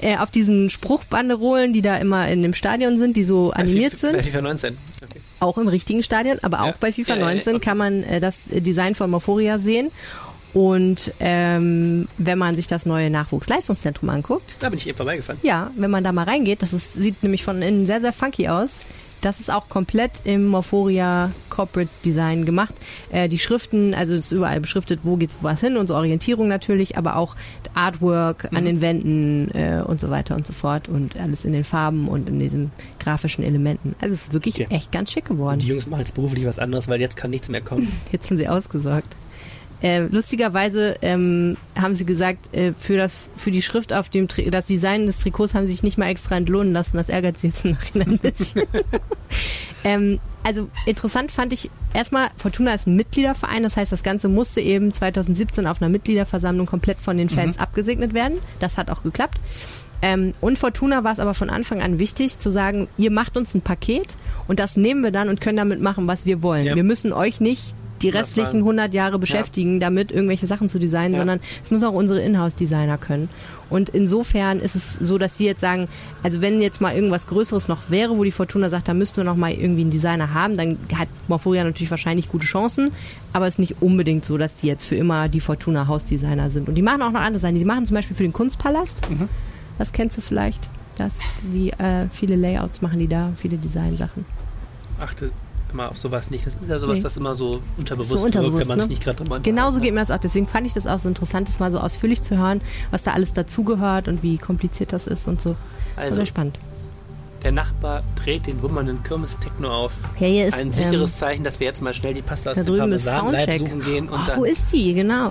äh, 0.00 0.16
auf 0.18 0.30
diesen 0.30 0.68
Spruchbanderolen, 0.68 1.72
die 1.72 1.80
da 1.80 1.96
immer 1.96 2.28
in 2.28 2.42
dem 2.42 2.54
Stadion 2.54 2.98
sind, 2.98 3.16
die 3.16 3.24
so 3.24 3.50
animiert 3.50 3.92
Bei 3.92 3.98
FIFA, 3.98 4.12
Bei 4.12 4.22
sind, 4.22 4.26
FIFA 4.32 4.42
19. 4.42 4.76
Okay. 5.04 5.20
auch 5.40 5.58
im 5.58 5.68
richtigen 5.68 6.02
Stadion, 6.02 6.38
aber 6.42 6.62
auch 6.62 6.66
Ja. 6.68 6.74
bei 6.80 6.92
FIFA 6.92 7.14
Ja, 7.14 7.20
ja, 7.20 7.28
ja, 7.28 7.34
19 7.34 7.56
okay. 7.56 7.64
kann 7.64 7.78
man 7.78 8.02
äh, 8.02 8.20
das 8.20 8.44
Design 8.50 8.94
von 8.94 9.10
Morphoria 9.10 9.58
sehen. 9.58 9.90
Und 10.54 11.12
ähm, 11.20 12.08
wenn 12.18 12.38
man 12.38 12.54
sich 12.54 12.66
das 12.66 12.84
neue 12.86 13.10
Nachwuchsleistungszentrum 13.10 14.08
anguckt, 14.10 14.56
Da 14.60 14.68
bin 14.70 14.78
ich 14.78 14.86
eben 14.88 14.96
vorbeigefahren. 14.96 15.38
ja, 15.42 15.70
wenn 15.76 15.90
man 15.90 16.04
da 16.04 16.12
mal 16.12 16.24
reingeht, 16.24 16.62
das 16.62 16.72
ist, 16.72 16.94
sieht 16.94 17.22
nämlich 17.22 17.44
von 17.44 17.62
innen 17.62 17.86
sehr, 17.86 18.00
sehr 18.00 18.12
funky 18.12 18.48
aus. 18.48 18.82
Das 19.20 19.40
ist 19.40 19.50
auch 19.50 19.68
komplett 19.68 20.12
im 20.24 20.46
Morphoria 20.46 21.32
Corporate 21.50 21.90
Design 22.04 22.44
gemacht. 22.44 22.74
Äh, 23.10 23.28
die 23.28 23.38
Schriften, 23.38 23.92
also 23.94 24.14
es 24.14 24.26
ist 24.26 24.32
überall 24.32 24.60
beschriftet, 24.60 25.00
wo 25.02 25.16
geht's 25.16 25.38
was 25.42 25.60
hin 25.60 25.76
so 25.88 25.94
Orientierung 25.96 26.46
natürlich, 26.46 26.96
aber 26.96 27.16
auch 27.16 27.34
Artwork 27.74 28.48
an 28.54 28.64
den 28.64 28.80
Wänden 28.80 29.50
äh, 29.54 29.82
und 29.84 30.00
so 30.00 30.10
weiter 30.10 30.36
und 30.36 30.46
so 30.46 30.52
fort 30.52 30.88
und 30.88 31.16
alles 31.16 31.44
in 31.44 31.52
den 31.52 31.64
Farben 31.64 32.08
und 32.08 32.28
in 32.28 32.38
diesen 32.38 32.70
grafischen 33.00 33.42
Elementen. 33.44 33.94
Also 34.00 34.14
es 34.14 34.22
ist 34.24 34.34
wirklich 34.34 34.54
Okay. 34.58 34.66
echt 34.74 34.92
ganz 34.92 35.12
schick 35.12 35.26
geworden. 35.26 35.58
Die 35.60 35.68
Jungs 35.68 35.86
machen 35.86 36.00
jetzt 36.00 36.14
beruflich 36.14 36.44
was 36.46 36.58
anderes, 36.58 36.88
weil 36.88 37.00
jetzt 37.00 37.16
kann 37.16 37.30
nichts 37.30 37.48
mehr 37.48 37.60
kommen. 37.60 37.88
Jetzt 38.12 38.28
haben 38.30 38.36
sie 38.36 38.48
ausgesorgt. 38.48 39.14
Äh, 39.82 40.06
lustigerweise 40.06 40.96
ähm, 41.02 41.56
haben 41.76 41.94
sie 41.94 42.04
gesagt, 42.04 42.52
äh, 42.54 42.72
für, 42.78 42.96
das, 42.96 43.20
für 43.36 43.50
die 43.50 43.62
Schrift 43.62 43.92
auf 43.92 44.08
dem 44.08 44.26
Tri 44.26 44.50
das 44.50 44.64
Design 44.66 45.06
des 45.06 45.18
Trikots 45.18 45.54
haben 45.54 45.66
sie 45.66 45.72
sich 45.72 45.82
nicht 45.82 45.98
mal 45.98 46.08
extra 46.08 46.36
entlohnen 46.36 46.72
lassen. 46.72 46.96
Das 46.96 47.08
ärgert 47.08 47.38
sie 47.38 47.48
jetzt 47.48 47.64
im 47.64 47.72
Nachhinein 47.72 48.10
ein 48.10 48.18
bisschen. 48.18 48.62
ähm, 49.84 50.18
also 50.42 50.68
interessant 50.86 51.30
fand 51.30 51.52
ich 51.52 51.70
erstmal, 51.94 52.30
Fortuna 52.36 52.74
ist 52.74 52.86
ein 52.86 52.96
Mitgliederverein, 52.96 53.62
das 53.62 53.76
heißt, 53.76 53.92
das 53.92 54.02
Ganze 54.02 54.28
musste 54.28 54.60
eben 54.60 54.92
2017 54.92 55.66
auf 55.66 55.80
einer 55.80 55.90
Mitgliederversammlung 55.90 56.66
komplett 56.66 56.98
von 56.98 57.16
den 57.16 57.28
Fans 57.28 57.56
Mhm. 57.56 57.62
abgesegnet 57.62 58.14
werden. 58.14 58.38
Das 58.60 58.78
hat 58.78 58.90
auch 58.90 59.02
geklappt. 59.02 59.38
Ähm, 60.00 60.32
und 60.40 60.58
Fortuna 60.58 61.02
war 61.04 61.12
es 61.12 61.18
aber 61.20 61.34
von 61.34 61.50
Anfang 61.50 61.82
an 61.82 61.98
wichtig 61.98 62.38
zu 62.38 62.50
sagen, 62.50 62.88
ihr 62.98 63.10
macht 63.10 63.36
uns 63.36 63.54
ein 63.54 63.62
Paket 63.62 64.16
und 64.46 64.60
das 64.60 64.76
nehmen 64.76 65.02
wir 65.02 65.10
dann 65.10 65.28
und 65.28 65.40
können 65.40 65.56
damit 65.56 65.80
machen, 65.82 66.06
was 66.06 66.24
wir 66.24 66.42
wollen. 66.42 66.66
Ja. 66.66 66.76
Wir 66.76 66.84
müssen 66.84 67.12
euch 67.12 67.40
nicht 67.40 67.74
die 68.02 68.08
restlichen 68.10 68.52
waren- 68.52 68.60
100 68.62 68.94
Jahre 68.94 69.18
beschäftigen, 69.18 69.80
damit 69.80 70.10
irgendwelche 70.12 70.46
Sachen 70.46 70.68
zu 70.68 70.78
designen, 70.78 71.14
Ja. 71.14 71.18
sondern 71.20 71.40
es 71.62 71.70
müssen 71.70 71.84
auch 71.84 71.92
unsere 71.92 72.20
Inhouse-Designer 72.20 72.98
können. 72.98 73.28
Und 73.70 73.90
insofern 73.90 74.60
ist 74.60 74.74
es 74.76 74.94
so, 74.94 75.18
dass 75.18 75.34
die 75.34 75.44
jetzt 75.44 75.60
sagen, 75.60 75.88
also 76.22 76.40
wenn 76.40 76.62
jetzt 76.62 76.80
mal 76.80 76.94
irgendwas 76.94 77.26
Größeres 77.26 77.68
noch 77.68 77.90
wäre, 77.90 78.16
wo 78.16 78.24
die 78.24 78.30
Fortuna 78.32 78.70
sagt, 78.70 78.88
da 78.88 78.94
müssten 78.94 79.18
wir 79.18 79.24
noch 79.24 79.36
mal 79.36 79.52
irgendwie 79.52 79.82
einen 79.82 79.90
Designer 79.90 80.32
haben, 80.32 80.56
dann 80.56 80.78
hat 80.96 81.08
Morphoria 81.28 81.64
natürlich 81.64 81.90
wahrscheinlich 81.90 82.30
gute 82.30 82.46
Chancen, 82.46 82.92
aber 83.34 83.46
es 83.46 83.54
ist 83.54 83.58
nicht 83.58 83.82
unbedingt 83.82 84.24
so, 84.24 84.38
dass 84.38 84.54
die 84.54 84.68
jetzt 84.68 84.86
für 84.86 84.94
immer 84.96 85.28
die 85.28 85.40
Fortuna 85.40 85.86
Hausdesigner 85.86 86.48
sind. 86.48 86.68
Und 86.68 86.76
die 86.76 86.82
machen 86.82 87.02
auch 87.02 87.10
noch 87.12 87.20
andere 87.20 87.40
Sachen. 87.40 87.56
Die 87.56 87.64
machen 87.66 87.84
zum 87.84 87.94
Beispiel 87.96 88.16
für 88.16 88.22
den 88.22 88.32
Kunstpalast, 88.32 89.10
Mhm. 89.10 89.28
das 89.76 89.92
kennst 89.92 90.16
du 90.16 90.22
vielleicht, 90.22 90.68
dass 90.96 91.18
die 91.52 91.70
äh, 91.72 92.06
viele 92.10 92.36
Layouts 92.36 92.80
machen, 92.80 92.98
die 93.00 93.06
da, 93.08 93.32
viele 93.36 93.58
Designsachen. 93.58 94.24
Achte 94.98 95.30
immer 95.72 95.90
auf 95.90 95.96
sowas 95.98 96.30
nicht. 96.30 96.46
Das 96.46 96.54
ist 96.54 96.68
ja 96.68 96.78
sowas, 96.78 96.96
Nee. 96.96 97.02
das 97.02 97.16
immer 97.16 97.34
so 97.34 97.60
unterbewusst, 97.78 98.10
So 98.10 98.24
unterbewusst, 98.24 98.58
wirkt, 98.58 98.68
wenn 98.68 98.68
man 98.68 98.78
sich 98.80 98.88
ne? 98.88 98.92
nicht 98.94 99.04
gerade 99.04 99.16
drüber 99.18 99.40
Genauso 99.40 99.80
geht 99.80 99.94
mir 99.94 100.00
das 100.00 100.10
auch. 100.10 100.18
Deswegen 100.18 100.46
fand 100.46 100.66
ich 100.66 100.72
das 100.72 100.86
auch 100.86 100.98
so 100.98 101.08
interessant, 101.08 101.48
das 101.48 101.58
mal 101.58 101.70
so 101.70 101.78
ausführlich 101.78 102.22
zu 102.22 102.38
hören, 102.38 102.60
was 102.90 103.02
da 103.02 103.12
alles 103.12 103.32
dazugehört 103.32 104.08
und 104.08 104.22
wie 104.22 104.38
kompliziert 104.38 104.92
das 104.92 105.06
ist 105.06 105.28
und 105.28 105.40
so. 105.40 105.56
Also, 105.96 106.16
sehr 106.16 106.26
spannend. 106.26 106.58
der 107.42 107.52
Nachbar 107.52 108.02
dreht 108.22 108.46
den 108.46 108.62
wummernden 108.62 109.02
Kirmes-Techno 109.02 109.68
auf. 109.70 109.92
Ja, 110.18 110.26
hier 110.26 110.46
ist 110.48 110.54
Ein 110.54 110.68
ähm, 110.68 110.72
sicheres 110.72 111.16
Zeichen, 111.16 111.44
dass 111.44 111.60
wir 111.60 111.66
jetzt 111.66 111.82
mal 111.82 111.94
schnell 111.94 112.14
die 112.14 112.22
Pasta 112.22 112.50
aus 112.50 112.56
da 112.56 112.62
dem 112.62 112.78
Parmesanleib 112.78 113.58
suchen 113.58 113.82
gehen 113.82 114.08
und 114.08 114.20
Ach, 114.20 114.36
wo 114.36 114.44
ist 114.44 114.72
die? 114.72 114.94
Genau. 114.94 115.30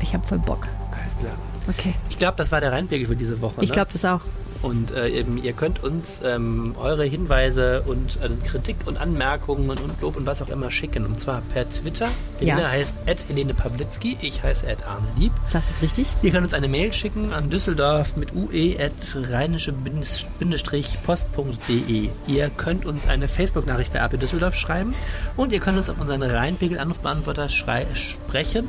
Ich 0.00 0.14
habe 0.14 0.26
voll 0.26 0.38
Bock. 0.38 0.66
Alles 0.92 1.16
klar. 1.18 1.32
Okay. 1.68 1.94
Ich 2.08 2.18
glaube, 2.18 2.34
das 2.36 2.50
war 2.50 2.60
der 2.60 2.72
Rheinpegel 2.72 3.06
für 3.06 3.16
diese 3.16 3.40
Woche. 3.40 3.62
Ich 3.62 3.68
ne? 3.68 3.74
glaube 3.74 3.90
das 3.92 4.04
auch. 4.04 4.20
Und 4.62 4.90
äh, 4.90 5.08
eben, 5.08 5.42
ihr 5.42 5.54
könnt 5.54 5.82
uns 5.82 6.20
ähm, 6.24 6.74
eure 6.78 7.04
Hinweise 7.04 7.82
und 7.82 8.18
äh, 8.22 8.28
Kritik 8.46 8.76
und 8.86 9.00
Anmerkungen 9.00 9.70
und 9.70 10.02
Lob 10.02 10.16
und 10.16 10.26
was 10.26 10.42
auch 10.42 10.48
immer 10.48 10.70
schicken. 10.70 11.06
Und 11.06 11.18
zwar 11.18 11.40
per 11.52 11.68
Twitter. 11.68 12.08
Ja. 12.40 12.56
Helene 12.56 12.70
heißt 12.70 12.96
Ed 13.06 13.26
Helene 13.28 13.54
Pawlitzki, 13.54 14.18
ich 14.20 14.42
heiße 14.42 14.66
Ed 14.66 14.86
Arne 14.86 15.06
Lieb. 15.18 15.32
Das 15.52 15.70
ist 15.70 15.82
richtig. 15.82 16.08
Ihr 16.22 16.30
könnt 16.30 16.44
uns 16.44 16.54
eine 16.54 16.68
Mail 16.68 16.92
schicken 16.92 17.32
an 17.32 17.48
düsseldorf 17.48 18.16
mit 18.16 18.34
ue 18.34 18.76
at 18.78 18.92
rheinische-post.de. 19.14 22.10
Ihr 22.26 22.50
könnt 22.50 22.84
uns 22.84 23.06
eine 23.06 23.28
Facebook-Nachricht 23.28 23.92
bei 23.92 24.02
AP 24.02 24.20
Düsseldorf 24.20 24.54
schreiben 24.54 24.94
und 25.36 25.52
ihr 25.52 25.60
könnt 25.60 25.78
uns 25.78 25.88
auf 25.88 26.00
unseren 26.00 26.22
Rheinpegel-Anrufbeantworter 26.22 27.48
sprechen, 27.48 28.68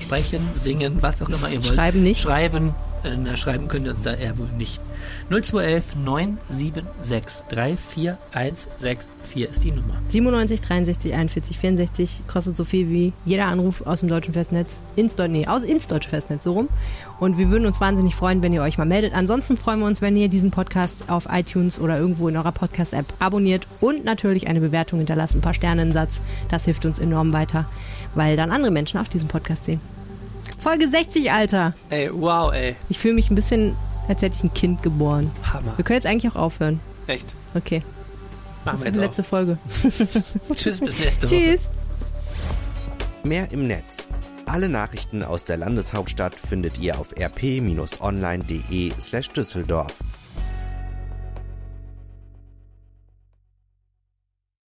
sprechen, 0.00 0.48
singen, 0.54 0.96
was 1.00 1.22
auch 1.22 1.28
immer 1.28 1.48
ihr 1.48 1.64
wollt. 1.64 1.74
Schreiben 1.74 2.02
nicht. 2.02 2.20
Schreiben, 2.20 2.74
äh, 3.08 3.36
schreiben 3.36 3.68
könnt 3.68 3.86
ihr 3.86 3.92
uns 3.92 4.02
da 4.02 4.14
eher 4.14 4.38
wohl 4.38 4.48
nicht. 4.56 4.80
0211 5.30 5.96
976 5.96 7.46
34164 7.48 9.50
ist 9.50 9.64
die 9.64 9.72
Nummer. 9.72 10.00
97 10.08 10.60
63 10.60 11.14
41 11.14 11.58
64 11.58 12.22
kostet 12.26 12.56
so 12.56 12.64
viel 12.64 12.88
wie 12.88 13.12
jeder 13.24 13.46
Anruf 13.46 13.86
aus 13.86 14.00
dem 14.00 14.08
deutschen 14.08 14.34
Festnetz 14.34 14.80
ins, 14.96 15.16
nee, 15.16 15.46
aus, 15.46 15.62
ins 15.62 15.86
deutsche 15.86 16.08
Festnetz 16.08 16.44
so 16.44 16.52
rum. 16.52 16.68
Und 17.20 17.36
wir 17.36 17.50
würden 17.50 17.66
uns 17.66 17.80
wahnsinnig 17.80 18.14
freuen, 18.14 18.42
wenn 18.42 18.52
ihr 18.52 18.62
euch 18.62 18.78
mal 18.78 18.84
meldet. 18.84 19.14
Ansonsten 19.14 19.56
freuen 19.56 19.80
wir 19.80 19.86
uns, 19.86 20.00
wenn 20.00 20.16
ihr 20.16 20.28
diesen 20.28 20.50
Podcast 20.50 21.10
auf 21.10 21.26
iTunes 21.30 21.80
oder 21.80 21.98
irgendwo 21.98 22.28
in 22.28 22.36
eurer 22.36 22.52
Podcast-App 22.52 23.06
abonniert 23.18 23.66
und 23.80 24.04
natürlich 24.04 24.46
eine 24.46 24.60
Bewertung 24.60 25.00
hinterlasst, 25.00 25.34
ein 25.34 25.40
paar 25.40 25.54
Sterne 25.54 25.82
einen 25.82 25.92
Satz. 25.92 26.20
Das 26.48 26.64
hilft 26.64 26.86
uns 26.86 26.98
enorm 26.98 27.32
weiter, 27.32 27.66
weil 28.14 28.36
dann 28.36 28.52
andere 28.52 28.70
Menschen 28.70 29.00
auch 29.00 29.08
diesen 29.08 29.28
Podcast 29.28 29.64
sehen. 29.64 29.80
Folge 30.58 30.88
60, 30.88 31.30
Alter. 31.30 31.74
Ey, 31.90 32.10
wow, 32.12 32.52
ey. 32.52 32.74
Ich 32.88 32.98
fühle 32.98 33.14
mich 33.14 33.30
ein 33.30 33.34
bisschen, 33.34 33.76
als 34.08 34.22
hätte 34.22 34.36
ich 34.36 34.44
ein 34.44 34.54
Kind 34.54 34.82
geboren. 34.82 35.30
Hammer. 35.52 35.72
Wir 35.76 35.84
können 35.84 35.96
jetzt 35.96 36.06
eigentlich 36.06 36.32
auch 36.32 36.36
aufhören. 36.36 36.80
Echt. 37.06 37.34
Okay. 37.54 37.82
Machen 38.64 38.82
Das 38.82 38.82
wir 38.82 38.88
ist 38.90 38.96
die 38.96 39.00
jetzt 39.00 39.06
letzte 39.08 39.22
Folge. 39.22 39.58
auch. 40.50 40.54
Tschüss, 40.56 40.80
bis 40.80 40.98
nächste 40.98 41.26
Woche. 41.30 41.34
Tschüss. 41.36 41.60
Mehr 43.22 43.50
im 43.52 43.66
Netz. 43.66 44.08
Alle 44.46 44.68
Nachrichten 44.68 45.22
aus 45.22 45.44
der 45.44 45.58
Landeshauptstadt 45.58 46.34
findet 46.34 46.78
ihr 46.78 46.98
auf 46.98 47.12
rp-online.de 47.18 48.92
slash 48.98 49.28
Düsseldorf. 49.30 49.94